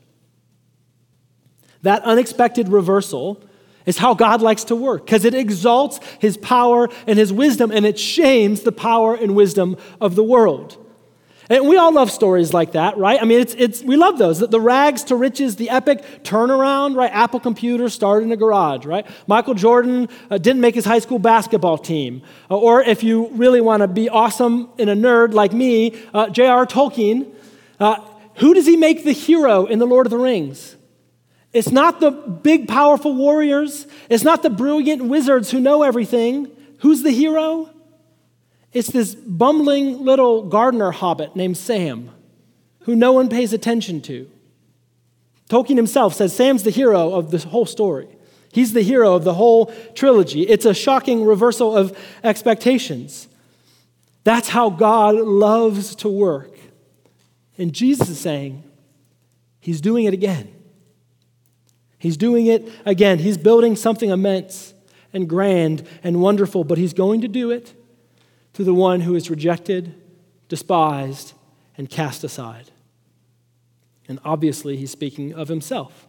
That 1.83 2.03
unexpected 2.03 2.67
reversal 2.67 3.41
is 3.85 3.97
how 3.97 4.15
God 4.15 4.41
likes 4.41 4.65
to 4.65 4.75
work 4.75 5.05
because 5.05 5.23
it 5.23 5.33
exalts 5.33 6.01
his 6.19 6.35
power 6.35 6.89
and 7.07 7.17
his 7.17 7.31
wisdom 7.31 7.71
and 7.71 7.85
it 7.85 7.97
shames 7.97 8.61
the 8.61 8.71
power 8.73 9.15
and 9.15 9.33
wisdom 9.33 9.77
of 10.01 10.15
the 10.15 10.23
world. 10.23 10.82
And 11.49 11.67
we 11.67 11.77
all 11.77 11.93
love 11.93 12.09
stories 12.09 12.53
like 12.53 12.71
that, 12.71 12.97
right? 12.97 13.21
I 13.21 13.25
mean, 13.25 13.41
it's, 13.41 13.53
it's, 13.57 13.83
we 13.83 13.97
love 13.97 14.17
those. 14.17 14.39
The 14.39 14.61
rags 14.61 15.03
to 15.05 15.15
riches, 15.15 15.57
the 15.57 15.69
epic 15.69 16.23
turnaround, 16.23 16.95
right? 16.95 17.11
Apple 17.11 17.39
Computer 17.39 17.89
started 17.89 18.25
in 18.25 18.31
a 18.31 18.37
garage, 18.37 18.85
right? 18.85 19.05
Michael 19.27 19.53
Jordan 19.53 20.07
uh, 20.29 20.37
didn't 20.37 20.61
make 20.61 20.75
his 20.75 20.85
high 20.85 20.99
school 20.99 21.19
basketball 21.19 21.77
team. 21.77 22.21
Uh, 22.49 22.57
or 22.57 22.81
if 22.81 23.03
you 23.03 23.27
really 23.33 23.59
want 23.59 23.81
to 23.81 23.87
be 23.87 24.07
awesome 24.07 24.69
and 24.79 24.89
a 24.89 24.95
nerd 24.95 25.33
like 25.33 25.51
me, 25.51 25.99
uh, 26.13 26.29
J.R. 26.29 26.65
Tolkien, 26.65 27.33
uh, 27.79 27.97
who 28.35 28.53
does 28.53 28.65
he 28.65 28.77
make 28.77 29.03
the 29.03 29.11
hero 29.11 29.65
in 29.65 29.79
The 29.79 29.85
Lord 29.85 30.07
of 30.07 30.11
the 30.11 30.17
Rings? 30.17 30.77
It's 31.51 31.71
not 31.71 31.99
the 31.99 32.09
big, 32.09 32.67
powerful 32.67 33.15
warriors. 33.15 33.85
It's 34.09 34.23
not 34.23 34.41
the 34.41 34.49
brilliant 34.49 35.03
wizards 35.03 35.51
who 35.51 35.59
know 35.59 35.83
everything. 35.83 36.49
Who's 36.79 37.03
the 37.03 37.11
hero? 37.11 37.69
It's 38.73 38.89
this 38.89 39.13
bumbling 39.13 40.03
little 40.03 40.43
gardener 40.43 40.91
hobbit 40.91 41.35
named 41.35 41.57
Sam, 41.57 42.09
who 42.81 42.95
no 42.95 43.11
one 43.11 43.29
pays 43.29 43.53
attention 43.53 44.01
to. 44.01 44.29
Tolkien 45.49 45.77
himself 45.77 46.15
says 46.15 46.35
Sam's 46.35 46.63
the 46.63 46.71
hero 46.71 47.13
of 47.13 47.29
this 47.29 47.43
whole 47.43 47.67
story. 47.67 48.07
He's 48.51 48.73
the 48.73 48.81
hero 48.81 49.13
of 49.13 49.23
the 49.23 49.35
whole 49.35 49.67
trilogy. 49.93 50.43
It's 50.43 50.65
a 50.65 50.73
shocking 50.73 51.23
reversal 51.25 51.75
of 51.75 51.97
expectations. 52.23 53.27
That's 54.23 54.49
how 54.49 54.69
God 54.69 55.15
loves 55.15 55.95
to 55.97 56.09
work. 56.09 56.57
And 57.57 57.73
Jesus 57.73 58.09
is 58.09 58.19
saying, 58.19 58.63
He's 59.59 59.79
doing 59.79 60.05
it 60.05 60.13
again. 60.13 60.53
He's 61.97 62.17
doing 62.17 62.47
it 62.47 62.69
again. 62.85 63.19
He's 63.19 63.37
building 63.37 63.75
something 63.75 64.09
immense 64.09 64.73
and 65.13 65.29
grand 65.29 65.87
and 66.03 66.21
wonderful, 66.21 66.63
but 66.63 66.77
He's 66.77 66.93
going 66.93 67.21
to 67.21 67.27
do 67.27 67.51
it 67.51 67.73
to 68.53 68.63
the 68.63 68.73
one 68.73 69.01
who 69.01 69.15
is 69.15 69.29
rejected, 69.29 69.95
despised, 70.47 71.33
and 71.77 71.89
cast 71.89 72.23
aside. 72.23 72.69
And 74.07 74.19
obviously, 74.23 74.77
he's 74.77 74.91
speaking 74.91 75.33
of 75.33 75.47
himself. 75.47 76.07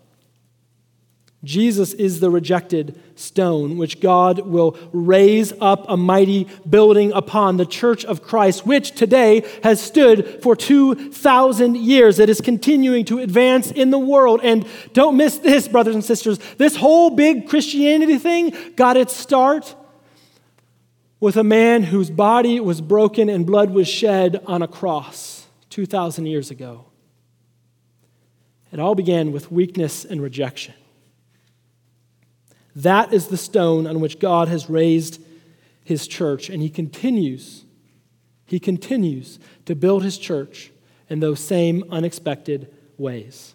Jesus 1.45 1.93
is 1.93 2.21
the 2.21 2.31
rejected 2.31 2.99
stone, 3.17 3.77
which 3.77 4.01
God 4.01 4.41
will 4.41 4.79
raise 4.93 5.53
up 5.61 5.85
a 5.89 5.97
mighty 5.97 6.49
building 6.69 7.13
upon 7.13 7.59
the 7.59 7.67
church 7.67 8.05
of 8.05 8.23
Christ, 8.23 8.67
which 8.67 8.93
today 8.93 9.45
has 9.63 9.81
stood 9.81 10.43
for 10.43 10.57
2,000 10.57 11.77
years. 11.77 12.19
It 12.19 12.31
is 12.31 12.41
continuing 12.41 13.05
to 13.07 13.19
advance 13.19 13.71
in 13.71 13.91
the 13.91 13.99
world. 13.99 14.41
And 14.43 14.67
don't 14.95 15.17
miss 15.17 15.39
this, 15.39 15.69
brothers 15.69 15.95
and 15.95 16.05
sisters. 16.05 16.39
This 16.57 16.77
whole 16.77 17.11
big 17.11 17.49
Christianity 17.49 18.19
thing 18.19 18.55
got 18.75 18.97
its 18.97 19.15
start 19.15 19.75
with 21.25 21.39
a 21.39 21.43
man 21.43 21.85
whose 21.85 22.11
body 22.11 22.61
was 22.61 22.83
broken 22.83 23.31
and 23.31 23.47
blood 23.47 23.71
was 23.71 23.89
shed 23.89 24.43
on 24.45 24.61
a 24.61 24.69
cross 24.69 25.47
2,000 25.71 26.27
years 26.27 26.51
ago. 26.51 26.85
It 28.71 28.79
all 28.79 28.95
began 28.95 29.33
with 29.33 29.51
weakness 29.51 30.05
and 30.05 30.21
rejection. 30.21 30.75
That 32.77 33.15
is 33.15 33.29
the 33.29 33.39
stone 33.39 33.87
on 33.87 34.01
which 34.01 34.19
God 34.19 34.49
has 34.49 34.69
raised 34.69 35.19
his 35.83 36.07
church, 36.07 36.51
and 36.51 36.61
he 36.61 36.69
continues, 36.69 37.65
he 38.45 38.61
continues 38.61 39.39
to 39.65 39.75
build 39.75 40.03
his 40.03 40.19
church 40.19 40.73
in 41.09 41.21
those 41.21 41.41
same 41.41 41.85
unexpected 41.91 42.71
ways. 42.99 43.55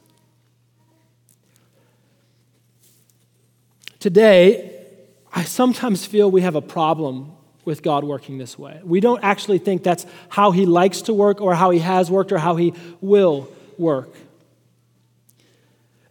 Today, 3.99 4.87
I 5.31 5.43
sometimes 5.43 6.07
feel 6.07 6.31
we 6.31 6.41
have 6.41 6.55
a 6.55 6.61
problem 6.63 7.35
with 7.69 7.83
God 7.83 8.03
working 8.03 8.39
this 8.39 8.59
way. 8.59 8.81
We 8.83 8.99
don't 8.99 9.23
actually 9.23 9.59
think 9.59 9.83
that's 9.83 10.05
how 10.27 10.51
He 10.51 10.65
likes 10.65 11.03
to 11.03 11.13
work 11.13 11.39
or 11.39 11.53
how 11.55 11.69
He 11.69 11.79
has 11.79 12.11
worked 12.11 12.33
or 12.33 12.39
how 12.39 12.57
He 12.57 12.73
will 12.99 13.47
work. 13.77 14.09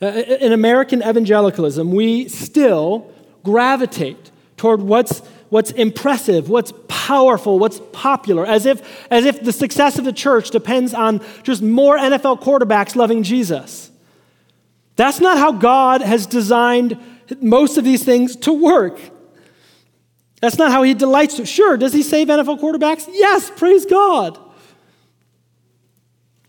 Uh, 0.00 0.06
in 0.06 0.52
American 0.52 1.02
evangelicalism, 1.02 1.90
we 1.90 2.28
still 2.28 3.12
gravitate 3.42 4.30
toward 4.56 4.80
what's, 4.80 5.18
what's 5.50 5.72
impressive, 5.72 6.48
what's 6.48 6.72
powerful, 6.86 7.58
what's 7.58 7.80
popular, 7.92 8.46
as 8.46 8.64
if, 8.64 8.80
as 9.10 9.24
if 9.24 9.42
the 9.42 9.52
success 9.52 9.98
of 9.98 10.04
the 10.04 10.12
church 10.12 10.50
depends 10.50 10.94
on 10.94 11.20
just 11.42 11.60
more 11.60 11.98
NFL 11.98 12.40
quarterbacks 12.40 12.94
loving 12.94 13.24
Jesus. 13.24 13.90
That's 14.94 15.20
not 15.20 15.38
how 15.38 15.52
God 15.52 16.02
has 16.02 16.26
designed 16.26 16.96
most 17.40 17.76
of 17.76 17.84
these 17.84 18.04
things 18.04 18.36
to 18.36 18.52
work. 18.52 19.00
That's 20.40 20.58
not 20.58 20.70
how 20.70 20.82
he 20.82 20.94
delights. 20.94 21.46
Sure, 21.48 21.76
does 21.76 21.92
he 21.92 22.02
save 22.02 22.28
NFL 22.28 22.60
quarterbacks? 22.60 23.08
Yes, 23.10 23.50
praise 23.50 23.84
God. 23.86 24.38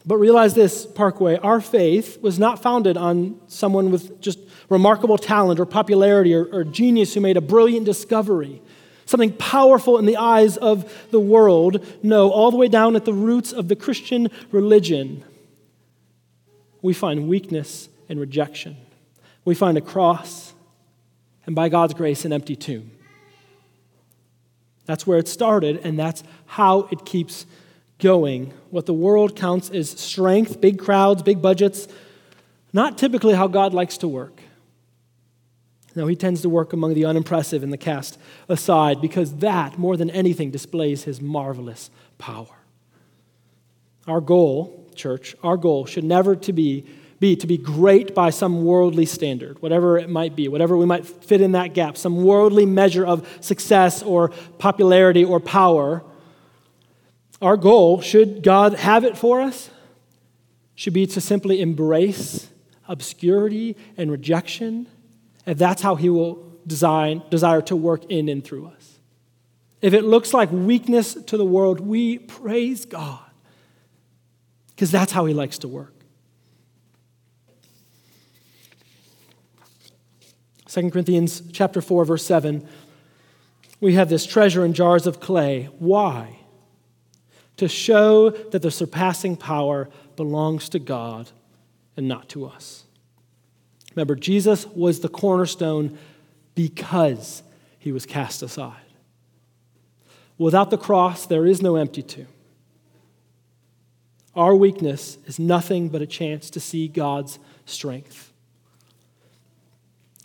But 0.06 0.18
realize 0.18 0.54
this, 0.54 0.86
Parkway, 0.86 1.38
our 1.38 1.62
faith 1.62 2.22
was 2.22 2.40
not 2.40 2.62
founded 2.62 2.98
on 2.98 3.40
someone 3.48 3.92
with 3.92 4.22
just 4.22 4.40
remarkable 4.70 5.18
talent 5.18 5.60
or 5.60 5.66
popularity 5.66 6.34
or, 6.34 6.46
or 6.46 6.64
genius 6.64 7.14
who 7.14 7.22
made 7.22 7.38
a 7.38 7.42
brilliant 7.42 7.86
discovery, 7.86 8.62
something 9.06 9.34
powerful 9.34 9.98
in 9.98 10.06
the 10.06 10.18
eyes 10.18 10.58
of 10.58 10.92
the 11.12 11.20
world. 11.20 11.86
No, 12.02 12.32
all 12.32 12.50
the 12.52 12.58
way 12.58 12.68
down 12.68 12.96
at 12.96 13.06
the 13.06 13.14
roots 13.14 13.52
of 13.52 13.68
the 13.68 13.76
Christian 13.76 14.30
religion, 14.52 15.24
we 16.82 16.94
find 16.94 17.28
weakness 17.28 17.90
and 18.08 18.20
rejection. 18.20 18.78
We 19.46 19.54
find 19.54 19.78
a 19.78 19.82
cross, 19.82 20.54
and 21.46 21.56
by 21.56 21.70
God's 21.70 21.94
grace, 21.94 22.26
an 22.26 22.34
empty 22.34 22.56
tomb. 22.56 22.92
That's 24.90 25.06
where 25.06 25.20
it 25.20 25.28
started, 25.28 25.82
and 25.84 26.00
that's 26.00 26.24
how 26.48 26.88
it 26.92 27.06
keeps 27.06 27.46
going. 28.00 28.52
What 28.72 28.88
the 28.88 28.94
world 28.94 29.36
counts 29.36 29.70
as 29.70 29.92
strength, 29.92 30.60
big 30.60 30.80
crowds, 30.80 31.22
big 31.22 31.44
budgets, 31.44 31.88
not 32.74 32.98
typically 32.98 33.36
how 33.36 33.46
God 33.46 33.72
likes 33.72 34.00
to 34.00 34.08
work. 34.08 34.42
No, 35.94 36.08
he 36.08 36.16
tends 36.16 36.42
to 36.42 36.50
work 36.50 36.74
among 36.74 36.96
the 36.96 37.06
unimpressive 37.06 37.62
and 37.62 37.72
the 37.72 37.78
cast 37.78 38.18
aside 38.48 39.00
because 39.00 39.36
that, 39.36 39.78
more 39.78 39.96
than 39.96 40.10
anything, 40.10 40.50
displays 40.50 41.04
his 41.04 41.22
marvelous 41.22 41.92
power. 42.18 42.58
Our 44.08 44.22
goal, 44.22 44.90
church, 44.96 45.36
our 45.44 45.56
goal 45.56 45.86
should 45.86 46.04
never 46.04 46.36
to 46.38 46.52
be 46.52 46.88
be 47.20 47.36
to 47.36 47.48
be 47.48 47.58
great 47.58 48.16
by 48.16 48.30
some 48.30 48.64
worldly 48.64 49.06
standard, 49.06 49.62
whatever 49.62 49.98
it 49.98 50.10
might 50.10 50.36
be, 50.36 50.48
whatever 50.48 50.78
we 50.78 50.86
might 50.86 51.06
fit 51.06 51.42
in 51.42 51.52
that 51.52 51.74
gap, 51.74 51.98
some 51.98 52.24
worldly 52.24 52.66
measure 52.66 53.06
of 53.06 53.28
success 53.42 54.02
or 54.02 54.30
popularity 54.58 55.24
or 55.24 55.40
power. 55.40 56.04
Our 57.42 57.58
goal, 57.58 58.02
should 58.02 58.42
God 58.42 58.74
have 58.74 59.04
it 59.04 59.18
for 59.18 59.42
us, 59.42 59.70
should 60.76 60.94
be 60.94 61.06
to 61.08 61.20
simply 61.20 61.62
embrace 61.62 62.50
obscurity 62.88 63.76
and 63.98 64.10
rejection, 64.10 64.88
and 65.46 65.60
that's 65.60 65.82
how 65.82 65.96
He 65.96 66.10
will 66.10 66.46
design, 66.66 67.22
desire 67.30 67.62
to 67.64 67.76
work 67.76 68.06
in 68.06 68.30
and 68.30 68.44
through 68.44 68.68
us. 68.68 69.00
If 69.82 69.94
it 69.94 70.04
looks 70.04 70.34
like 70.34 70.52
weakness 70.52 71.14
to 71.14 71.38
the 71.38 71.46
world, 71.46 71.80
we 71.80 72.20
praise 72.20 72.86
God 72.86 73.20
because 74.70 74.92
that's 74.92 75.12
how 75.12 75.26
He 75.26 75.34
likes 75.34 75.58
to 75.60 75.68
work. 75.68 75.99
2 80.70 80.92
Corinthians 80.92 81.42
chapter 81.52 81.82
4 81.82 82.06
verse 82.06 82.26
7 82.26 82.68
we 83.80 83.94
have 83.94 84.10
this 84.10 84.26
treasure 84.26 84.66
in 84.66 84.74
jars 84.74 85.08
of 85.08 85.20
clay. 85.20 85.70
Why? 85.80 86.40
To 87.58 87.68
show 87.68 88.30
that 88.30 88.62
the 88.62 88.72
surpassing 88.72 89.38
power 89.38 89.90
belongs 90.16 90.70
to 90.70 90.80
God 90.80 91.32
and 91.96 92.08
not 92.08 92.30
to 92.30 92.46
us. 92.46 92.84
Remember 93.96 94.16
Jesus 94.16 94.66
was 94.68 95.00
the 95.00 95.10
cornerstone 95.10 95.98
because 96.56 97.42
he 97.78 97.92
was 97.92 98.06
cast 98.06 98.44
aside. 98.44 98.76
Without 100.38 100.70
the 100.72 100.78
cross 100.78 101.26
there 101.26 101.46
is 101.46 101.62
no 101.62 101.76
empty 101.76 102.04
tomb. 102.04 102.28
Our 104.36 104.56
weakness 104.56 105.18
is 105.26 105.40
nothing 105.40 105.90
but 105.90 106.02
a 106.02 106.08
chance 106.08 106.50
to 106.52 106.60
see 106.60 106.88
God's 106.88 107.40
strength 107.66 108.29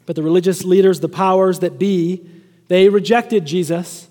but 0.06 0.16
the 0.16 0.22
religious 0.22 0.64
leaders, 0.64 1.00
the 1.00 1.08
powers 1.08 1.60
that 1.60 1.78
be, 1.78 2.26
they 2.68 2.88
rejected 2.88 3.44
Jesus. 3.44 4.08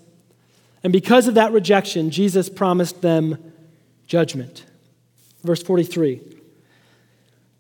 And 0.84 0.91
because 0.91 1.28
of 1.28 1.36
that 1.36 1.52
rejection, 1.52 2.10
Jesus 2.10 2.50
promised 2.50 3.02
them 3.02 3.54
judgment. 4.08 4.66
Verse 5.44 5.62
43 5.62 6.22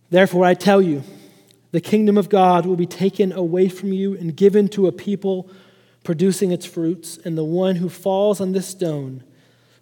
Therefore, 0.09 0.45
I 0.45 0.53
tell 0.53 0.81
you, 0.81 1.03
the 1.71 1.81
kingdom 1.81 2.17
of 2.19 2.29
God 2.29 2.67
will 2.67 2.75
be 2.75 2.85
taken 2.85 3.31
away 3.31 3.67
from 3.67 3.91
you 3.91 4.15
and 4.15 4.35
given 4.35 4.67
to 4.69 4.85
a 4.85 4.91
people 4.91 5.49
producing 6.03 6.51
its 6.51 6.65
fruits, 6.65 7.17
and 7.25 7.37
the 7.37 7.43
one 7.43 7.77
who 7.77 7.89
falls 7.89 8.39
on 8.39 8.51
this 8.51 8.67
stone 8.67 9.23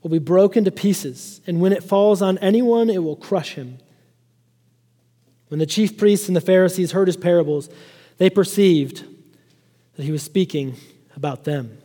will 0.01 0.09
be 0.09 0.19
broken 0.19 0.63
to 0.63 0.71
pieces, 0.71 1.41
and 1.45 1.59
when 1.59 1.73
it 1.73 1.83
falls 1.83 2.21
on 2.21 2.37
anyone, 2.37 2.89
it 2.89 3.03
will 3.03 3.15
crush 3.15 3.55
him. 3.55 3.77
When 5.49 5.59
the 5.59 5.65
chief 5.65 5.97
priests 5.97 6.27
and 6.27 6.35
the 6.35 6.41
Pharisees 6.41 6.93
heard 6.93 7.07
his 7.07 7.17
parables, 7.17 7.69
they 8.21 8.29
perceived 8.29 9.03
that 9.95 10.03
he 10.03 10.11
was 10.11 10.21
speaking 10.21 10.75
about 11.15 11.43
them. 11.43 11.75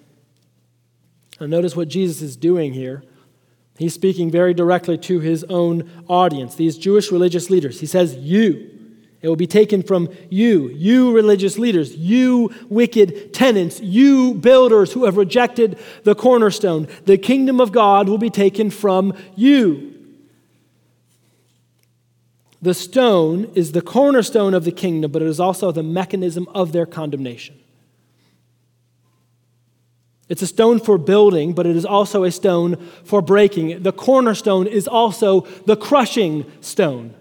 Now, 1.40 1.46
notice 1.46 1.74
what 1.74 1.88
Jesus 1.88 2.20
is 2.20 2.36
doing 2.36 2.74
here. 2.74 3.02
He's 3.78 3.94
speaking 3.94 4.30
very 4.30 4.52
directly 4.52 4.98
to 4.98 5.20
his 5.20 5.44
own 5.44 5.90
audience, 6.08 6.54
these 6.54 6.76
Jewish 6.76 7.10
religious 7.10 7.48
leaders. 7.48 7.80
He 7.80 7.86
says, 7.86 8.16
You. 8.16 8.70
It 9.22 9.28
will 9.30 9.36
be 9.36 9.46
taken 9.46 9.82
from 9.82 10.10
you, 10.28 10.68
you 10.68 11.14
religious 11.14 11.56
leaders, 11.56 11.96
you 11.96 12.52
wicked 12.68 13.32
tenants, 13.32 13.80
you 13.80 14.34
builders 14.34 14.92
who 14.92 15.06
have 15.06 15.16
rejected 15.16 15.78
the 16.04 16.14
cornerstone. 16.14 16.86
The 17.06 17.16
kingdom 17.16 17.62
of 17.62 17.72
God 17.72 18.10
will 18.10 18.18
be 18.18 18.28
taken 18.28 18.68
from 18.68 19.14
you. 19.36 19.95
The 22.62 22.74
stone 22.74 23.50
is 23.54 23.72
the 23.72 23.82
cornerstone 23.82 24.54
of 24.54 24.64
the 24.64 24.72
kingdom, 24.72 25.12
but 25.12 25.22
it 25.22 25.28
is 25.28 25.40
also 25.40 25.72
the 25.72 25.82
mechanism 25.82 26.48
of 26.54 26.72
their 26.72 26.86
condemnation. 26.86 27.58
It's 30.28 30.42
a 30.42 30.46
stone 30.46 30.80
for 30.80 30.98
building, 30.98 31.52
but 31.52 31.66
it 31.66 31.76
is 31.76 31.84
also 31.84 32.24
a 32.24 32.32
stone 32.32 32.76
for 33.04 33.22
breaking. 33.22 33.82
The 33.82 33.92
cornerstone 33.92 34.66
is 34.66 34.88
also 34.88 35.42
the 35.66 35.76
crushing 35.76 36.50
stone. 36.60 37.14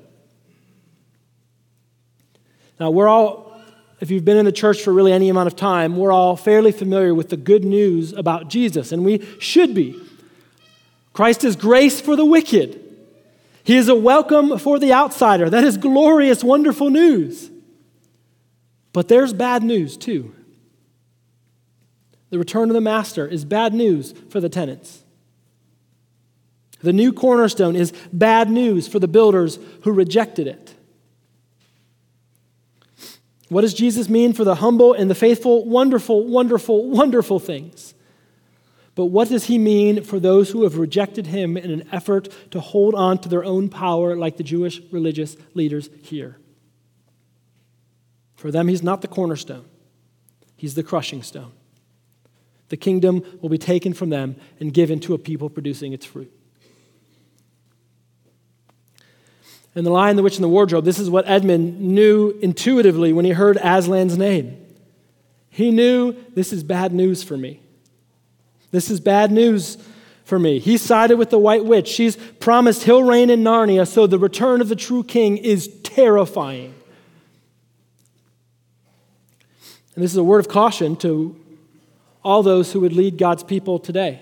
Now, 2.80 2.90
we're 2.90 3.08
all, 3.08 3.54
if 4.00 4.10
you've 4.10 4.26
been 4.26 4.38
in 4.38 4.46
the 4.46 4.52
church 4.52 4.82
for 4.82 4.92
really 4.92 5.12
any 5.12 5.30
amount 5.30 5.48
of 5.48 5.56
time, 5.56 5.96
we're 5.98 6.12
all 6.12 6.36
fairly 6.36 6.72
familiar 6.72 7.14
with 7.14 7.30
the 7.30 7.38
good 7.38 7.64
news 7.64 8.12
about 8.12 8.50
Jesus, 8.50 8.92
and 8.92 9.06
we 9.06 9.26
should 9.40 9.76
be. 9.76 10.02
Christ 11.14 11.44
is 11.44 11.56
grace 11.56 12.02
for 12.02 12.16
the 12.16 12.26
wicked, 12.26 12.82
He 13.66 13.78
is 13.78 13.90
a 13.90 13.96
welcome 13.96 14.60
for 14.60 14.78
the 14.78 14.94
outsider. 14.94 15.50
That 15.50 15.64
is 15.64 15.76
glorious, 15.78 16.44
wonderful 16.44 16.92
news. 16.92 17.50
But 18.94 19.08
there's 19.08 19.34
bad 19.34 19.64
news 19.64 19.98
too. 19.98 20.36
The 22.30 22.38
return 22.38 22.70
of 22.70 22.76
the 22.76 22.82
master 22.82 23.28
is 23.28 23.44
bad 23.44 23.74
news 23.74 24.14
for 24.30 24.40
the 24.40 24.50
tenants. 24.50 25.04
The 26.82 26.94
new 26.94 27.12
cornerstone 27.12 27.76
is 27.76 27.92
bad 28.14 28.52
news 28.52 28.88
for 28.88 29.00
the 29.00 29.08
builders 29.08 29.58
who 29.82 29.92
rejected 29.92 30.46
it. 30.46 30.76
What 33.50 33.62
does 33.62 33.74
Jesus 33.74 34.10
mean 34.10 34.34
for 34.34 34.44
the 34.44 34.56
humble 34.56 34.94
and 34.94 35.10
the 35.10 35.16
faithful? 35.16 35.66
Wonderful, 35.66 36.28
wonderful, 36.28 36.88
wonderful 36.88 37.40
things. 37.40 37.95
But 38.96 39.08
what 39.08 39.28
does 39.28 39.46
he 39.46 39.58
mean 39.58 40.04
for 40.04 40.20
those 40.20 40.52
who 40.52 40.64
have 40.64 40.78
rejected 40.78 41.28
him 41.28 41.58
in 41.58 41.70
an 41.70 41.88
effort 41.92 42.30
to 42.52 42.62
hold 42.62 42.96
on 42.96 43.18
to 43.20 43.30
their 43.30 43.44
own 43.44 43.68
power, 43.68 44.16
like 44.16 44.38
the 44.38 44.44
Jewish 44.44 44.82
religious 44.90 45.36
leaders 45.54 45.90
here? 46.02 46.38
For 48.36 48.52
them, 48.52 48.70
he's 48.70 48.84
not 48.84 49.02
the 49.02 49.08
cornerstone, 49.10 49.66
he's 50.56 50.76
the 50.76 50.84
crushing 50.84 51.22
stone. 51.24 51.52
The 52.70 52.78
kingdom 52.78 53.24
will 53.42 53.50
be 53.50 53.58
taken 53.58 53.94
from 53.94 54.10
them 54.10 54.38
and 54.60 54.74
given 54.74 55.00
to 55.02 55.14
a 55.14 55.20
people 55.20 55.50
producing 55.50 55.94
its 55.94 56.06
fruit. 56.06 56.32
And 59.76 59.86
the 59.86 59.92
Lion, 59.92 60.16
the 60.16 60.24
Witch, 60.24 60.38
and 60.38 60.44
the 60.44 60.50
Wardrobe, 60.50 60.86
this 60.86 61.00
is 61.00 61.10
what 61.10 61.28
Edmund 61.28 61.82
knew 61.82 62.30
intuitively 62.42 63.12
when 63.12 63.26
he 63.26 63.32
heard 63.32 63.58
Aslan's 63.58 64.18
name. 64.18 64.58
He 65.50 65.70
knew 65.70 66.16
this 66.34 66.54
is 66.54 66.64
bad 66.64 66.94
news 66.94 67.24
for 67.24 67.38
me. 67.38 67.62
This 68.76 68.92
is 68.92 69.00
bad 69.00 69.32
news 69.32 69.78
for 70.26 70.38
me. 70.38 70.60
He 70.60 70.76
sided 70.76 71.18
with 71.18 71.30
the 71.30 71.40
White 71.40 71.64
Witch. 71.64 71.88
She's 71.88 72.18
promised 72.18 72.84
he'll 72.84 73.04
reign 73.04 73.30
in 73.30 73.42
Narnia, 73.42 73.88
so 73.88 74.06
the 74.06 74.20
return 74.20 74.60
of 74.60 74.68
the 74.68 74.76
true 74.76 75.02
king 75.02 75.38
is 75.38 75.70
terrifying. 75.82 76.76
And 79.96 80.04
this 80.04 80.12
is 80.12 80.18
a 80.18 80.26
word 80.26 80.40
of 80.40 80.50
caution 80.50 80.98
to 80.98 81.40
all 82.22 82.44
those 82.44 82.74
who 82.74 82.82
would 82.82 82.92
lead 82.92 83.18
God's 83.18 83.44
people 83.44 83.80
today. 83.80 84.20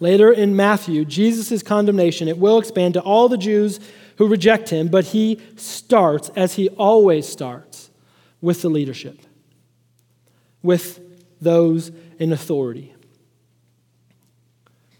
Later 0.00 0.30
in 0.30 0.54
Matthew, 0.54 1.06
Jesus' 1.06 1.62
condemnation, 1.62 2.28
it 2.28 2.36
will 2.36 2.58
expand 2.58 2.92
to 2.92 3.00
all 3.00 3.30
the 3.30 3.38
Jews 3.38 3.80
who 4.16 4.28
reject 4.28 4.68
him, 4.68 4.88
but 4.88 5.06
he 5.06 5.40
starts, 5.56 6.28
as 6.36 6.56
he 6.56 6.68
always 6.68 7.26
starts, 7.26 7.88
with 8.42 8.60
the 8.60 8.68
leadership, 8.68 9.18
with 10.68 11.00
those 11.40 11.90
in 12.18 12.30
authority. 12.30 12.94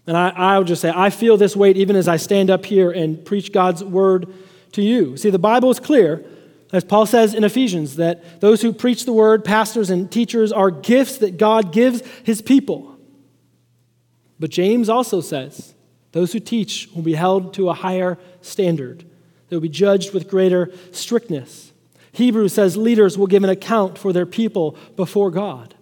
And 0.07 0.17
I, 0.17 0.57
will 0.57 0.65
just 0.65 0.81
say, 0.81 0.91
I 0.93 1.11
feel 1.11 1.37
this 1.37 1.55
weight 1.55 1.77
even 1.77 1.95
as 1.95 2.07
I 2.07 2.17
stand 2.17 2.49
up 2.49 2.65
here 2.65 2.89
and 2.89 3.23
preach 3.23 3.53
God's 3.53 3.83
word 3.83 4.33
to 4.71 4.81
you. 4.81 5.15
See, 5.15 5.29
the 5.29 5.37
Bible 5.37 5.69
is 5.69 5.79
clear, 5.79 6.25
as 6.73 6.83
Paul 6.83 7.05
says 7.05 7.35
in 7.35 7.43
Ephesians, 7.43 7.97
that 7.97 8.41
those 8.41 8.63
who 8.63 8.73
preach 8.73 9.05
the 9.05 9.13
word, 9.13 9.45
pastors 9.45 9.91
and 9.91 10.11
teachers, 10.11 10.51
are 10.51 10.71
gifts 10.71 11.19
that 11.19 11.37
God 11.37 11.71
gives 11.71 12.01
his 12.23 12.41
people. 12.41 12.97
But 14.39 14.49
James 14.49 14.89
also 14.89 15.21
says 15.21 15.75
those 16.13 16.33
who 16.33 16.39
teach 16.39 16.89
will 16.95 17.03
be 17.03 17.13
held 17.13 17.53
to 17.53 17.69
a 17.69 17.75
higher 17.75 18.17
standard, 18.41 19.05
they 19.49 19.55
will 19.55 19.61
be 19.61 19.69
judged 19.69 20.15
with 20.15 20.27
greater 20.27 20.71
strictness. 20.91 21.68
Hebrews 22.11 22.53
says 22.53 22.75
leaders 22.77 23.17
will 23.17 23.27
give 23.27 23.43
an 23.43 23.49
account 23.49 23.97
for 23.97 24.11
their 24.11 24.25
people 24.25 24.75
before 24.95 25.31
God. 25.31 25.75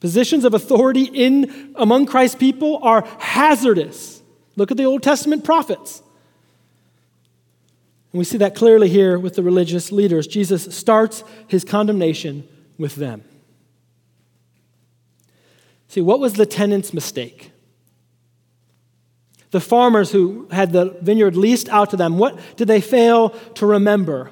Positions 0.00 0.44
of 0.44 0.54
authority 0.54 1.04
in 1.04 1.74
among 1.76 2.06
Christ's 2.06 2.36
people 2.36 2.78
are 2.82 3.06
hazardous. 3.18 4.22
Look 4.56 4.70
at 4.70 4.76
the 4.76 4.84
Old 4.84 5.02
Testament 5.02 5.44
prophets. 5.44 6.02
And 8.12 8.18
we 8.18 8.24
see 8.24 8.38
that 8.38 8.54
clearly 8.54 8.88
here 8.88 9.18
with 9.18 9.36
the 9.36 9.42
religious 9.42 9.92
leaders. 9.92 10.26
Jesus 10.26 10.74
starts 10.74 11.22
his 11.46 11.64
condemnation 11.64 12.48
with 12.78 12.96
them. 12.96 13.22
See, 15.88 16.00
what 16.00 16.20
was 16.20 16.34
the 16.34 16.46
tenant's 16.46 16.94
mistake? 16.94 17.52
The 19.50 19.60
farmers 19.60 20.12
who 20.12 20.48
had 20.50 20.72
the 20.72 20.96
vineyard 21.02 21.36
leased 21.36 21.68
out 21.68 21.90
to 21.90 21.96
them, 21.96 22.16
what 22.16 22.38
did 22.56 22.68
they 22.68 22.80
fail 22.80 23.30
to 23.54 23.66
remember? 23.66 24.30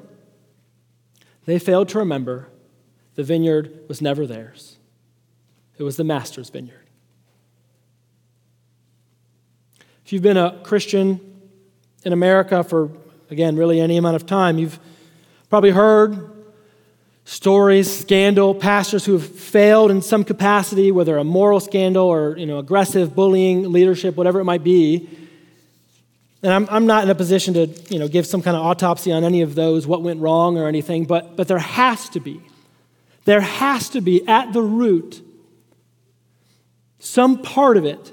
They 1.49 1.59
failed 1.59 1.88
to 1.88 1.99
remember 1.99 2.51
the 3.14 3.22
vineyard 3.22 3.84
was 3.88 4.03
never 4.03 4.26
theirs, 4.26 4.76
it 5.78 5.82
was 5.82 5.96
the 5.96 6.05
master's 6.05 6.51
vineyard. 6.51 6.84
If 10.05 10.12
you've 10.12 10.22
been 10.22 10.36
a 10.36 10.61
Christian 10.62 11.18
in 12.05 12.12
America 12.12 12.62
for, 12.62 12.90
again, 13.30 13.57
really 13.57 13.80
any 13.80 13.96
amount 13.96 14.16
of 14.16 14.26
time, 14.26 14.59
you've 14.59 14.78
probably 15.49 15.70
heard 15.70 16.30
stories, 17.24 17.99
scandal, 17.99 18.55
pastors 18.55 19.07
who 19.07 19.14
have 19.14 19.26
failed 19.26 19.90
in 19.90 20.03
some 20.03 20.24
capacity, 20.24 20.92
whether 20.92 21.16
a 21.16 21.24
moral 21.24 21.61
scandal 21.61 22.09
or 22.09 22.36
you 22.36 22.44
know, 22.44 22.59
aggressive 22.59 23.14
bullying, 23.14 23.72
leadership, 23.72 24.16
whatever 24.16 24.38
it 24.38 24.44
might 24.44 24.62
be. 24.62 25.09
And 26.43 26.53
I'm, 26.53 26.68
I'm 26.70 26.86
not 26.86 27.05
in 27.05 27.11
a 27.11 27.14
position 27.14 27.55
to 27.55 27.66
you 27.91 27.99
know, 27.99 28.09
give 28.09 28.26
some 28.26 28.43
kind 28.43 28.57
of 28.57 28.64
autopsy 28.64 29.12
on 29.12 29.24
any 29.24 29.43
of 29.43 29.55
those, 29.55 29.86
what 29.86 30.03
went 30.03 30.20
wrong 30.20 30.57
or 30.57 30.68
anything, 30.68 31.05
but, 31.05 31.36
but 31.36 31.49
there 31.49 31.59
has 31.59 32.09
to 32.11 32.20
be. 32.20 32.41
There 33.24 33.41
has 33.41 33.89
to 33.91 34.01
be 34.01 34.26
at 34.26 34.53
the 34.53 34.62
root 34.62 35.22
some 36.99 37.43
part 37.43 37.76
of 37.76 37.84
it 37.84 38.12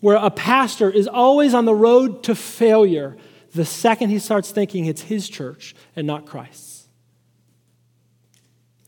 where 0.00 0.16
a 0.16 0.30
pastor 0.30 0.90
is 0.90 1.06
always 1.06 1.54
on 1.54 1.64
the 1.64 1.74
road 1.74 2.22
to 2.24 2.34
failure 2.34 3.16
the 3.54 3.64
second 3.64 4.10
he 4.10 4.18
starts 4.18 4.50
thinking 4.50 4.86
it's 4.86 5.02
his 5.02 5.28
church 5.28 5.74
and 5.94 6.06
not 6.06 6.26
Christ's. 6.26 6.88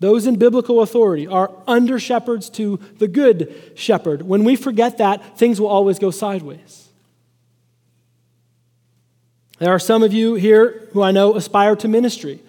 Those 0.01 0.27
in 0.27 0.37
biblical 0.37 0.83
authority 0.83 1.27
are 1.27 1.51
under 1.67 1.99
shepherds 1.99 2.51
to 2.51 2.79
the 2.99 3.09
good 3.09 3.73
shepherd. 3.75 4.23
When 4.23 4.45
we 4.45 4.57
forget 4.57 4.99
that, 4.99 5.39
things 5.39 5.61
will 5.61 5.69
always 5.69 5.99
go 5.99 6.11
sideways. 6.11 6.84
There 9.59 9.71
are 9.71 9.79
some 9.79 10.03
of 10.03 10.13
you 10.13 10.35
here 10.35 10.89
who 10.93 11.03
I 11.03 11.11
know 11.11 11.37
aspire 11.37 11.77
to 11.77 11.89
ministry. 11.89 12.41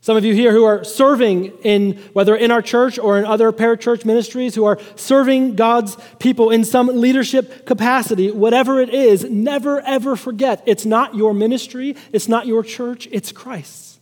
Some 0.00 0.16
of 0.16 0.24
you 0.24 0.34
here 0.34 0.50
who 0.50 0.64
are 0.64 0.82
serving 0.82 1.52
in, 1.62 1.92
whether 2.12 2.34
in 2.34 2.50
our 2.50 2.60
church 2.60 2.98
or 2.98 3.18
in 3.18 3.24
other 3.24 3.52
parachurch 3.52 4.04
ministries, 4.04 4.56
who 4.56 4.64
are 4.64 4.80
serving 4.96 5.54
God's 5.54 5.96
people 6.18 6.50
in 6.50 6.64
some 6.64 6.88
leadership 6.88 7.66
capacity, 7.66 8.32
whatever 8.32 8.80
it 8.80 8.90
is, 8.90 9.22
never 9.30 9.80
ever 9.82 10.16
forget 10.16 10.60
it's 10.66 10.84
not 10.84 11.14
your 11.14 11.32
ministry, 11.32 11.94
it's 12.12 12.26
not 12.26 12.48
your 12.48 12.64
church, 12.64 13.06
it's 13.12 13.30
Christ's. 13.30 14.00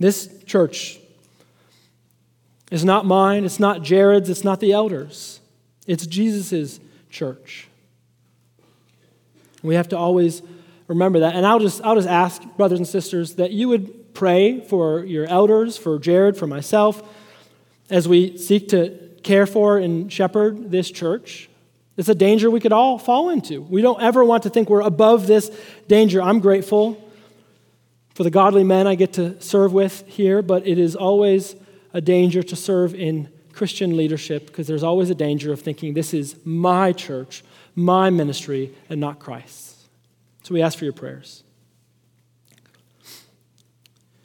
This 0.00 0.42
church 0.44 0.98
is 2.70 2.82
not 2.82 3.04
mine, 3.04 3.44
it's 3.44 3.60
not 3.60 3.82
Jared's, 3.82 4.30
it's 4.30 4.42
not 4.42 4.60
the 4.60 4.72
elders. 4.72 5.40
It's 5.86 6.06
Jesus' 6.06 6.80
church. 7.10 7.68
We 9.64 9.74
have 9.74 9.88
to 9.88 9.98
always 9.98 10.42
remember 10.86 11.20
that. 11.20 11.34
And 11.34 11.46
I'll 11.46 11.58
just, 11.58 11.82
I'll 11.82 11.94
just 11.96 12.08
ask, 12.08 12.42
brothers 12.56 12.78
and 12.78 12.86
sisters, 12.86 13.36
that 13.36 13.50
you 13.50 13.68
would 13.68 14.14
pray 14.14 14.60
for 14.60 15.04
your 15.04 15.26
elders, 15.26 15.76
for 15.76 15.98
Jared, 15.98 16.36
for 16.36 16.46
myself, 16.46 17.02
as 17.90 18.06
we 18.06 18.36
seek 18.36 18.68
to 18.68 18.98
care 19.22 19.46
for 19.46 19.78
and 19.78 20.12
shepherd 20.12 20.70
this 20.70 20.90
church. 20.90 21.48
It's 21.96 22.08
a 22.08 22.14
danger 22.14 22.50
we 22.50 22.60
could 22.60 22.72
all 22.72 22.98
fall 22.98 23.30
into. 23.30 23.62
We 23.62 23.80
don't 23.80 24.02
ever 24.02 24.24
want 24.24 24.42
to 24.42 24.50
think 24.50 24.68
we're 24.68 24.82
above 24.82 25.26
this 25.26 25.50
danger. 25.88 26.20
I'm 26.20 26.40
grateful 26.40 27.00
for 28.14 28.22
the 28.22 28.30
godly 28.30 28.64
men 28.64 28.86
I 28.86 28.96
get 28.96 29.14
to 29.14 29.40
serve 29.40 29.72
with 29.72 30.06
here, 30.06 30.42
but 30.42 30.66
it 30.66 30.78
is 30.78 30.94
always 30.94 31.56
a 31.92 32.00
danger 32.00 32.42
to 32.42 32.56
serve 32.56 32.94
in 32.94 33.28
Christian 33.54 33.96
leadership 33.96 34.46
because 34.46 34.66
there's 34.66 34.82
always 34.82 35.10
a 35.10 35.14
danger 35.14 35.52
of 35.52 35.60
thinking 35.60 35.94
this 35.94 36.12
is 36.12 36.36
my 36.44 36.92
church, 36.92 37.44
my 37.74 38.10
ministry, 38.10 38.74
and 38.88 39.00
not 39.00 39.18
Christ's. 39.18 39.88
So 40.42 40.54
we 40.54 40.62
ask 40.62 40.78
for 40.78 40.84
your 40.84 40.92
prayers. 40.92 41.42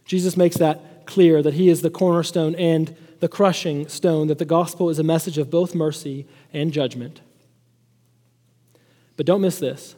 Jesus 0.05 0.35
makes 0.35 0.57
that 0.57 1.05
clear 1.05 1.41
that 1.41 1.53
he 1.53 1.69
is 1.69 1.81
the 1.81 1.89
cornerstone 1.89 2.55
and 2.55 2.95
the 3.19 3.27
crushing 3.27 3.87
stone, 3.87 4.27
that 4.27 4.37
the 4.37 4.45
gospel 4.45 4.89
is 4.89 4.99
a 4.99 5.03
message 5.03 5.37
of 5.37 5.49
both 5.49 5.75
mercy 5.75 6.25
and 6.51 6.71
judgment. 6.71 7.21
But 9.17 9.25
don't 9.25 9.41
miss 9.41 9.59
this. 9.59 9.95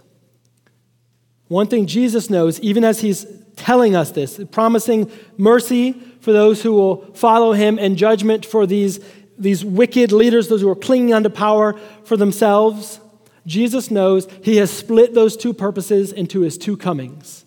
One 1.48 1.68
thing 1.68 1.86
Jesus 1.86 2.30
knows, 2.30 2.60
even 2.62 2.84
as 2.84 3.02
he's 3.02 3.26
telling 3.56 3.96
us 3.96 4.12
this, 4.12 4.40
promising 4.52 5.12
mercy 5.38 5.94
for 6.22 6.32
those 6.32 6.64
who 6.64 6.74
will 6.74 7.14
follow 7.14 7.54
him 7.54 7.78
and 7.78 7.98
judgment 7.98 8.46
for 8.46 8.66
these, 8.66 9.00
these 9.42 9.66
wicked 9.66 10.12
leaders, 10.12 10.48
those 10.48 10.62
who 10.62 10.70
are 10.70 10.76
clinging 10.76 11.14
onto 11.14 11.30
power 11.30 11.74
for 12.04 12.16
themselves, 12.16 13.00
Jesus 13.46 13.90
knows 13.90 14.28
he 14.44 14.58
has 14.58 14.70
split 14.70 15.14
those 15.14 15.36
two 15.36 15.54
purposes 15.54 16.14
into 16.14 16.42
his 16.42 16.58
two 16.58 16.78
comings. 16.78 17.44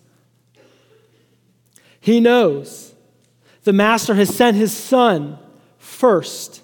He 1.99 2.19
knows 2.19 2.93
the 3.63 3.73
Master 3.73 4.13
has 4.13 4.35
sent 4.35 4.57
his 4.57 4.75
Son 4.75 5.39
first 5.79 6.61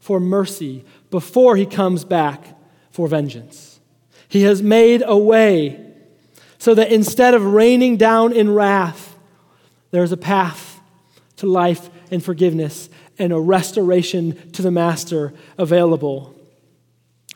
for 0.00 0.18
mercy 0.18 0.84
before 1.10 1.56
he 1.56 1.66
comes 1.66 2.04
back 2.04 2.58
for 2.90 3.06
vengeance. 3.06 3.78
He 4.26 4.42
has 4.42 4.62
made 4.62 5.02
a 5.04 5.16
way 5.16 5.92
so 6.58 6.74
that 6.74 6.90
instead 6.90 7.34
of 7.34 7.44
raining 7.44 7.98
down 7.98 8.32
in 8.32 8.54
wrath, 8.54 9.16
there's 9.90 10.12
a 10.12 10.16
path 10.16 10.80
to 11.36 11.46
life 11.46 11.90
and 12.10 12.24
forgiveness 12.24 12.88
and 13.18 13.32
a 13.32 13.38
restoration 13.38 14.50
to 14.52 14.62
the 14.62 14.70
Master 14.70 15.32
available. 15.58 16.34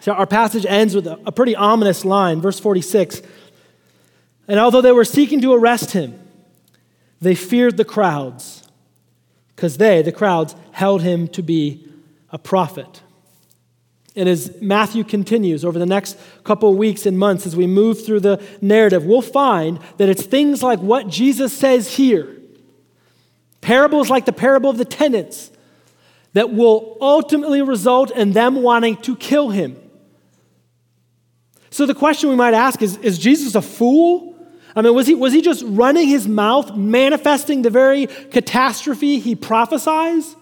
So 0.01 0.13
our 0.13 0.27
passage 0.27 0.67
ends 0.67 0.95
with 0.95 1.07
a, 1.07 1.19
a 1.27 1.33
pretty 1.33 1.57
ominous 1.57 2.05
line, 2.05 2.41
verse 2.41 2.59
46. 2.61 3.23
And 4.49 4.61
although 4.61 4.81
they 4.81 4.93
were 4.93 5.05
seeking 5.05 5.41
to 5.41 5.55
arrest 5.55 5.93
him, 5.93 6.19
they 7.21 7.35
feared 7.35 7.77
the 7.77 7.85
crowds 7.85 8.63
because 9.55 9.79
they, 9.79 10.03
the 10.03 10.13
crowds, 10.13 10.55
held 10.73 11.03
him 11.03 11.29
to 11.29 11.43
be 11.43 11.89
a 12.31 12.39
prophet. 12.39 13.03
And 14.15 14.29
as 14.29 14.61
Matthew 14.63 15.05
continues 15.05 15.65
over 15.65 15.79
the 15.79 15.87
next 15.87 16.19
couple 16.45 16.71
of 16.71 16.77
weeks 16.77 17.05
and 17.05 17.19
months, 17.19 17.47
as 17.47 17.55
we 17.55 17.67
move 17.67 18.05
through 18.05 18.21
the 18.21 18.43
narrative, 18.61 19.05
we'll 19.05 19.23
find 19.23 19.79
that 19.99 20.09
it's 20.09 20.23
things 20.23 20.63
like 20.63 20.79
what 20.79 21.09
Jesus 21.09 21.57
says 21.57 21.97
here 21.97 22.33
parables 23.61 24.09
like 24.09 24.27
the 24.27 24.33
parable 24.33 24.71
of 24.71 24.79
the 24.79 24.85
tenants 24.85 25.51
that 26.37 26.53
will 26.53 26.99
ultimately 27.01 27.63
result 27.63 28.11
in 28.11 28.33
them 28.33 28.63
wanting 28.63 28.95
to 28.99 29.17
kill 29.17 29.49
him. 29.49 29.75
So 31.71 31.87
the 31.87 31.95
question 31.95 32.29
we 32.29 32.37
might 32.37 32.53
ask 32.53 32.83
is 32.83 32.99
Is 32.99 33.17
Jesus 33.19 33.55
a 33.55 33.63
fool? 33.63 34.37
I 34.75 34.83
mean, 34.83 34.95
was 34.95 35.07
he, 35.07 35.15
was 35.15 35.33
he 35.33 35.41
just 35.41 35.65
running 35.67 36.09
his 36.09 36.29
mouth, 36.29 36.77
manifesting 36.77 37.63
the 37.63 37.71
very 37.71 38.07
catastrophe 38.07 39.19
he 39.19 39.35
prophesies? 39.35 40.37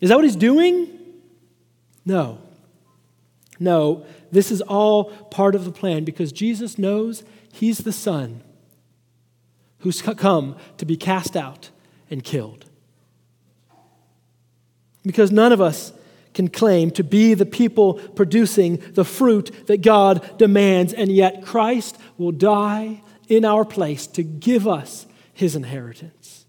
Is 0.00 0.08
that 0.08 0.14
what 0.14 0.24
he's 0.24 0.34
doing? 0.34 0.88
No. 2.06 2.38
No, 3.60 4.06
this 4.32 4.50
is 4.50 4.62
all 4.62 5.10
part 5.26 5.54
of 5.54 5.66
the 5.66 5.72
plan 5.72 6.04
because 6.04 6.32
Jesus 6.32 6.78
knows 6.78 7.22
he's 7.52 7.80
the 7.80 7.92
Son 7.92 8.42
who's 9.80 10.00
come 10.00 10.56
to 10.78 10.86
be 10.86 10.96
cast 10.96 11.36
out 11.36 11.68
and 12.10 12.24
killed. 12.24 12.64
Because 15.08 15.32
none 15.32 15.52
of 15.52 15.60
us 15.62 15.90
can 16.34 16.48
claim 16.48 16.90
to 16.90 17.02
be 17.02 17.32
the 17.32 17.46
people 17.46 17.94
producing 17.94 18.76
the 18.92 19.06
fruit 19.06 19.66
that 19.68 19.80
God 19.80 20.36
demands, 20.36 20.92
and 20.92 21.10
yet 21.10 21.42
Christ 21.42 21.96
will 22.18 22.30
die 22.30 23.00
in 23.26 23.46
our 23.46 23.64
place 23.64 24.06
to 24.08 24.22
give 24.22 24.68
us 24.68 25.06
his 25.32 25.56
inheritance. 25.56 26.44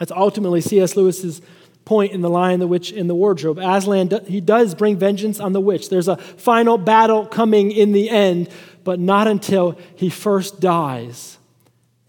That's 0.00 0.10
ultimately 0.10 0.60
C.S. 0.60 0.96
Lewis's 0.96 1.40
point 1.84 2.10
in 2.10 2.22
The 2.22 2.28
Lion, 2.28 2.58
the 2.58 2.66
Witch, 2.66 2.90
and 2.90 3.08
the 3.08 3.14
Wardrobe. 3.14 3.58
Aslan, 3.58 4.10
he 4.26 4.40
does 4.40 4.74
bring 4.74 4.96
vengeance 4.96 5.38
on 5.38 5.52
the 5.52 5.60
witch. 5.60 5.90
There's 5.90 6.08
a 6.08 6.16
final 6.16 6.76
battle 6.76 7.24
coming 7.24 7.70
in 7.70 7.92
the 7.92 8.10
end, 8.10 8.48
but 8.82 8.98
not 8.98 9.28
until 9.28 9.78
he 9.94 10.10
first 10.10 10.58
dies. 10.58 11.38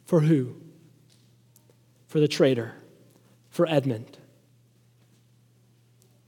For 0.06 0.22
who? 0.22 0.56
For 2.08 2.20
the 2.20 2.28
traitor, 2.28 2.74
for 3.52 3.70
Edmund 3.70 4.18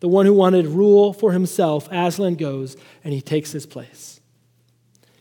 the 0.04 0.10
one 0.10 0.26
who 0.26 0.34
wanted 0.34 0.68
rule 0.68 1.14
for 1.14 1.32
himself, 1.32 1.88
Aslan 1.90 2.36
goes 2.36 2.76
and 3.06 3.14
he 3.14 3.22
takes 3.22 3.54
his 3.54 3.66
place. 3.66 4.20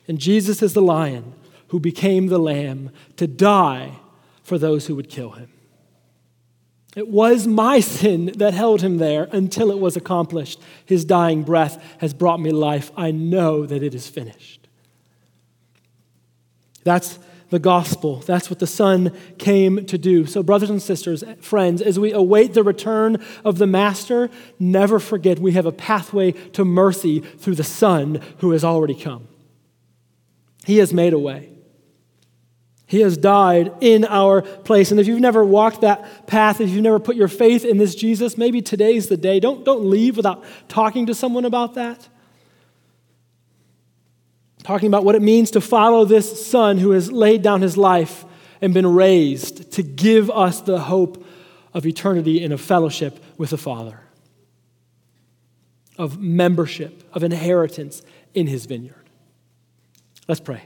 And 0.08 0.18
Jesus 0.18 0.60
is 0.60 0.74
the 0.74 0.82
lion 0.82 1.34
who 1.68 1.78
became 1.78 2.26
the 2.26 2.40
lamb 2.40 2.90
to 3.16 3.28
die 3.28 3.92
for 4.42 4.58
those 4.58 4.88
who 4.88 4.96
would 4.96 5.08
kill 5.08 5.30
him. 5.30 5.52
It 6.96 7.06
was 7.06 7.46
my 7.46 7.78
sin 7.78 8.32
that 8.38 8.54
held 8.54 8.82
him 8.82 8.98
there 8.98 9.28
until 9.30 9.70
it 9.70 9.78
was 9.78 9.96
accomplished. 9.96 10.60
His 10.84 11.04
dying 11.04 11.44
breath 11.44 11.80
has 11.98 12.12
brought 12.12 12.40
me 12.40 12.50
life. 12.50 12.90
I 12.96 13.12
know 13.12 13.64
that 13.64 13.84
it 13.84 13.94
is 13.94 14.08
finished. 14.08 14.66
That's 16.82 17.20
the 17.52 17.58
gospel. 17.58 18.16
That's 18.20 18.48
what 18.48 18.60
the 18.60 18.66
Son 18.66 19.14
came 19.36 19.84
to 19.84 19.98
do. 19.98 20.24
So, 20.24 20.42
brothers 20.42 20.70
and 20.70 20.80
sisters, 20.80 21.22
friends, 21.38 21.82
as 21.82 21.98
we 21.98 22.10
await 22.10 22.54
the 22.54 22.62
return 22.62 23.22
of 23.44 23.58
the 23.58 23.66
Master, 23.66 24.30
never 24.58 24.98
forget 24.98 25.38
we 25.38 25.52
have 25.52 25.66
a 25.66 25.70
pathway 25.70 26.32
to 26.32 26.64
mercy 26.64 27.20
through 27.20 27.56
the 27.56 27.62
Son 27.62 28.22
who 28.38 28.52
has 28.52 28.64
already 28.64 28.94
come. 28.94 29.28
He 30.64 30.78
has 30.78 30.94
made 30.94 31.12
a 31.12 31.18
way. 31.18 31.50
He 32.86 33.00
has 33.00 33.18
died 33.18 33.70
in 33.82 34.06
our 34.06 34.40
place. 34.40 34.90
And 34.90 34.98
if 34.98 35.06
you've 35.06 35.20
never 35.20 35.44
walked 35.44 35.82
that 35.82 36.26
path, 36.26 36.58
if 36.58 36.70
you've 36.70 36.82
never 36.82 36.98
put 36.98 37.16
your 37.16 37.28
faith 37.28 37.66
in 37.66 37.76
this 37.76 37.94
Jesus, 37.94 38.38
maybe 38.38 38.62
today's 38.62 39.08
the 39.08 39.18
day. 39.18 39.40
Don't, 39.40 39.62
don't 39.62 39.84
leave 39.84 40.16
without 40.16 40.42
talking 40.68 41.06
to 41.06 41.14
someone 41.14 41.44
about 41.44 41.74
that 41.74 42.08
talking 44.62 44.88
about 44.88 45.04
what 45.04 45.14
it 45.14 45.22
means 45.22 45.50
to 45.52 45.60
follow 45.60 46.04
this 46.04 46.46
Son 46.46 46.78
who 46.78 46.92
has 46.92 47.10
laid 47.10 47.42
down 47.42 47.62
his 47.62 47.76
life 47.76 48.24
and 48.60 48.72
been 48.72 48.86
raised 48.86 49.72
to 49.72 49.82
give 49.82 50.30
us 50.30 50.60
the 50.60 50.78
hope 50.78 51.24
of 51.74 51.86
eternity 51.86 52.44
and 52.44 52.52
of 52.52 52.60
fellowship 52.60 53.22
with 53.36 53.50
the 53.50 53.58
Father, 53.58 54.00
of 55.98 56.20
membership, 56.20 57.02
of 57.12 57.22
inheritance 57.22 58.02
in 58.34 58.46
his 58.46 58.66
vineyard. 58.66 58.94
Let's 60.28 60.40
pray. 60.40 60.62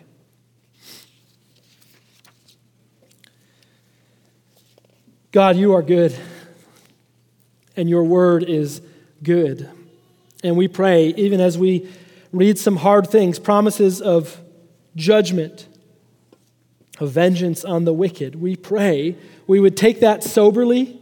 God, 5.33 5.57
you 5.57 5.75
are 5.75 5.83
good, 5.83 6.17
and 7.77 7.89
your 7.89 8.05
word 8.05 8.43
is 8.43 8.81
good. 9.23 9.71
And 10.43 10.57
we 10.57 10.69
pray, 10.69 11.09
even 11.09 11.41
as 11.41 11.59
we 11.59 11.91
read 12.37 12.59
some 12.59 12.77
hard 12.77 13.09
things 13.09 13.39
promises 13.39 14.01
of 14.01 14.41
judgment, 14.95 15.69
of 16.99 17.11
vengeance 17.11 17.65
on 17.65 17.85
the 17.85 17.93
wicked. 17.93 18.35
We 18.37 18.57
pray 18.57 19.17
we 19.47 19.61
would 19.61 19.77
take 19.77 20.01
that 20.01 20.25
soberly. 20.25 21.01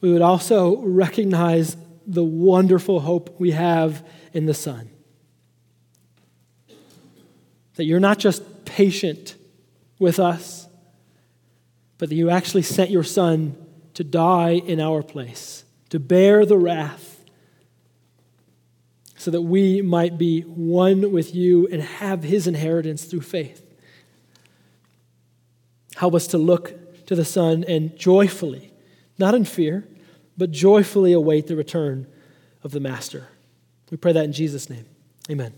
We 0.00 0.12
would 0.12 0.22
also 0.22 0.76
recognize 0.78 1.76
the 2.06 2.24
wonderful 2.24 3.00
hope 3.00 3.40
we 3.40 3.50
have 3.52 4.06
in 4.32 4.46
the 4.46 4.54
Son. 4.54 4.90
That 7.74 7.84
you're 7.84 8.00
not 8.00 8.18
just 8.18 8.64
patient 8.64 9.34
with 9.98 10.18
us, 10.18 10.68
but 11.98 12.08
that 12.10 12.14
you 12.14 12.30
actually 12.30 12.62
sent 12.62 12.90
your 12.90 13.02
Son 13.02 13.56
to 13.94 14.04
die 14.04 14.52
in 14.52 14.80
our 14.80 15.02
place, 15.02 15.64
to 15.88 15.98
bear 15.98 16.44
the 16.44 16.58
wrath 16.58 17.05
so 19.26 19.32
that 19.32 19.42
we 19.42 19.82
might 19.82 20.16
be 20.16 20.42
one 20.42 21.10
with 21.10 21.34
you 21.34 21.66
and 21.72 21.82
have 21.82 22.22
his 22.22 22.46
inheritance 22.46 23.06
through 23.06 23.22
faith. 23.22 23.60
Help 25.96 26.14
us 26.14 26.28
to 26.28 26.38
look 26.38 27.06
to 27.06 27.16
the 27.16 27.24
Son 27.24 27.64
and 27.66 27.96
joyfully, 27.96 28.72
not 29.18 29.34
in 29.34 29.44
fear, 29.44 29.84
but 30.38 30.52
joyfully 30.52 31.12
await 31.12 31.48
the 31.48 31.56
return 31.56 32.06
of 32.62 32.70
the 32.70 32.78
Master. 32.78 33.26
We 33.90 33.96
pray 33.96 34.12
that 34.12 34.24
in 34.26 34.32
Jesus' 34.32 34.70
name. 34.70 34.86
Amen. 35.28 35.52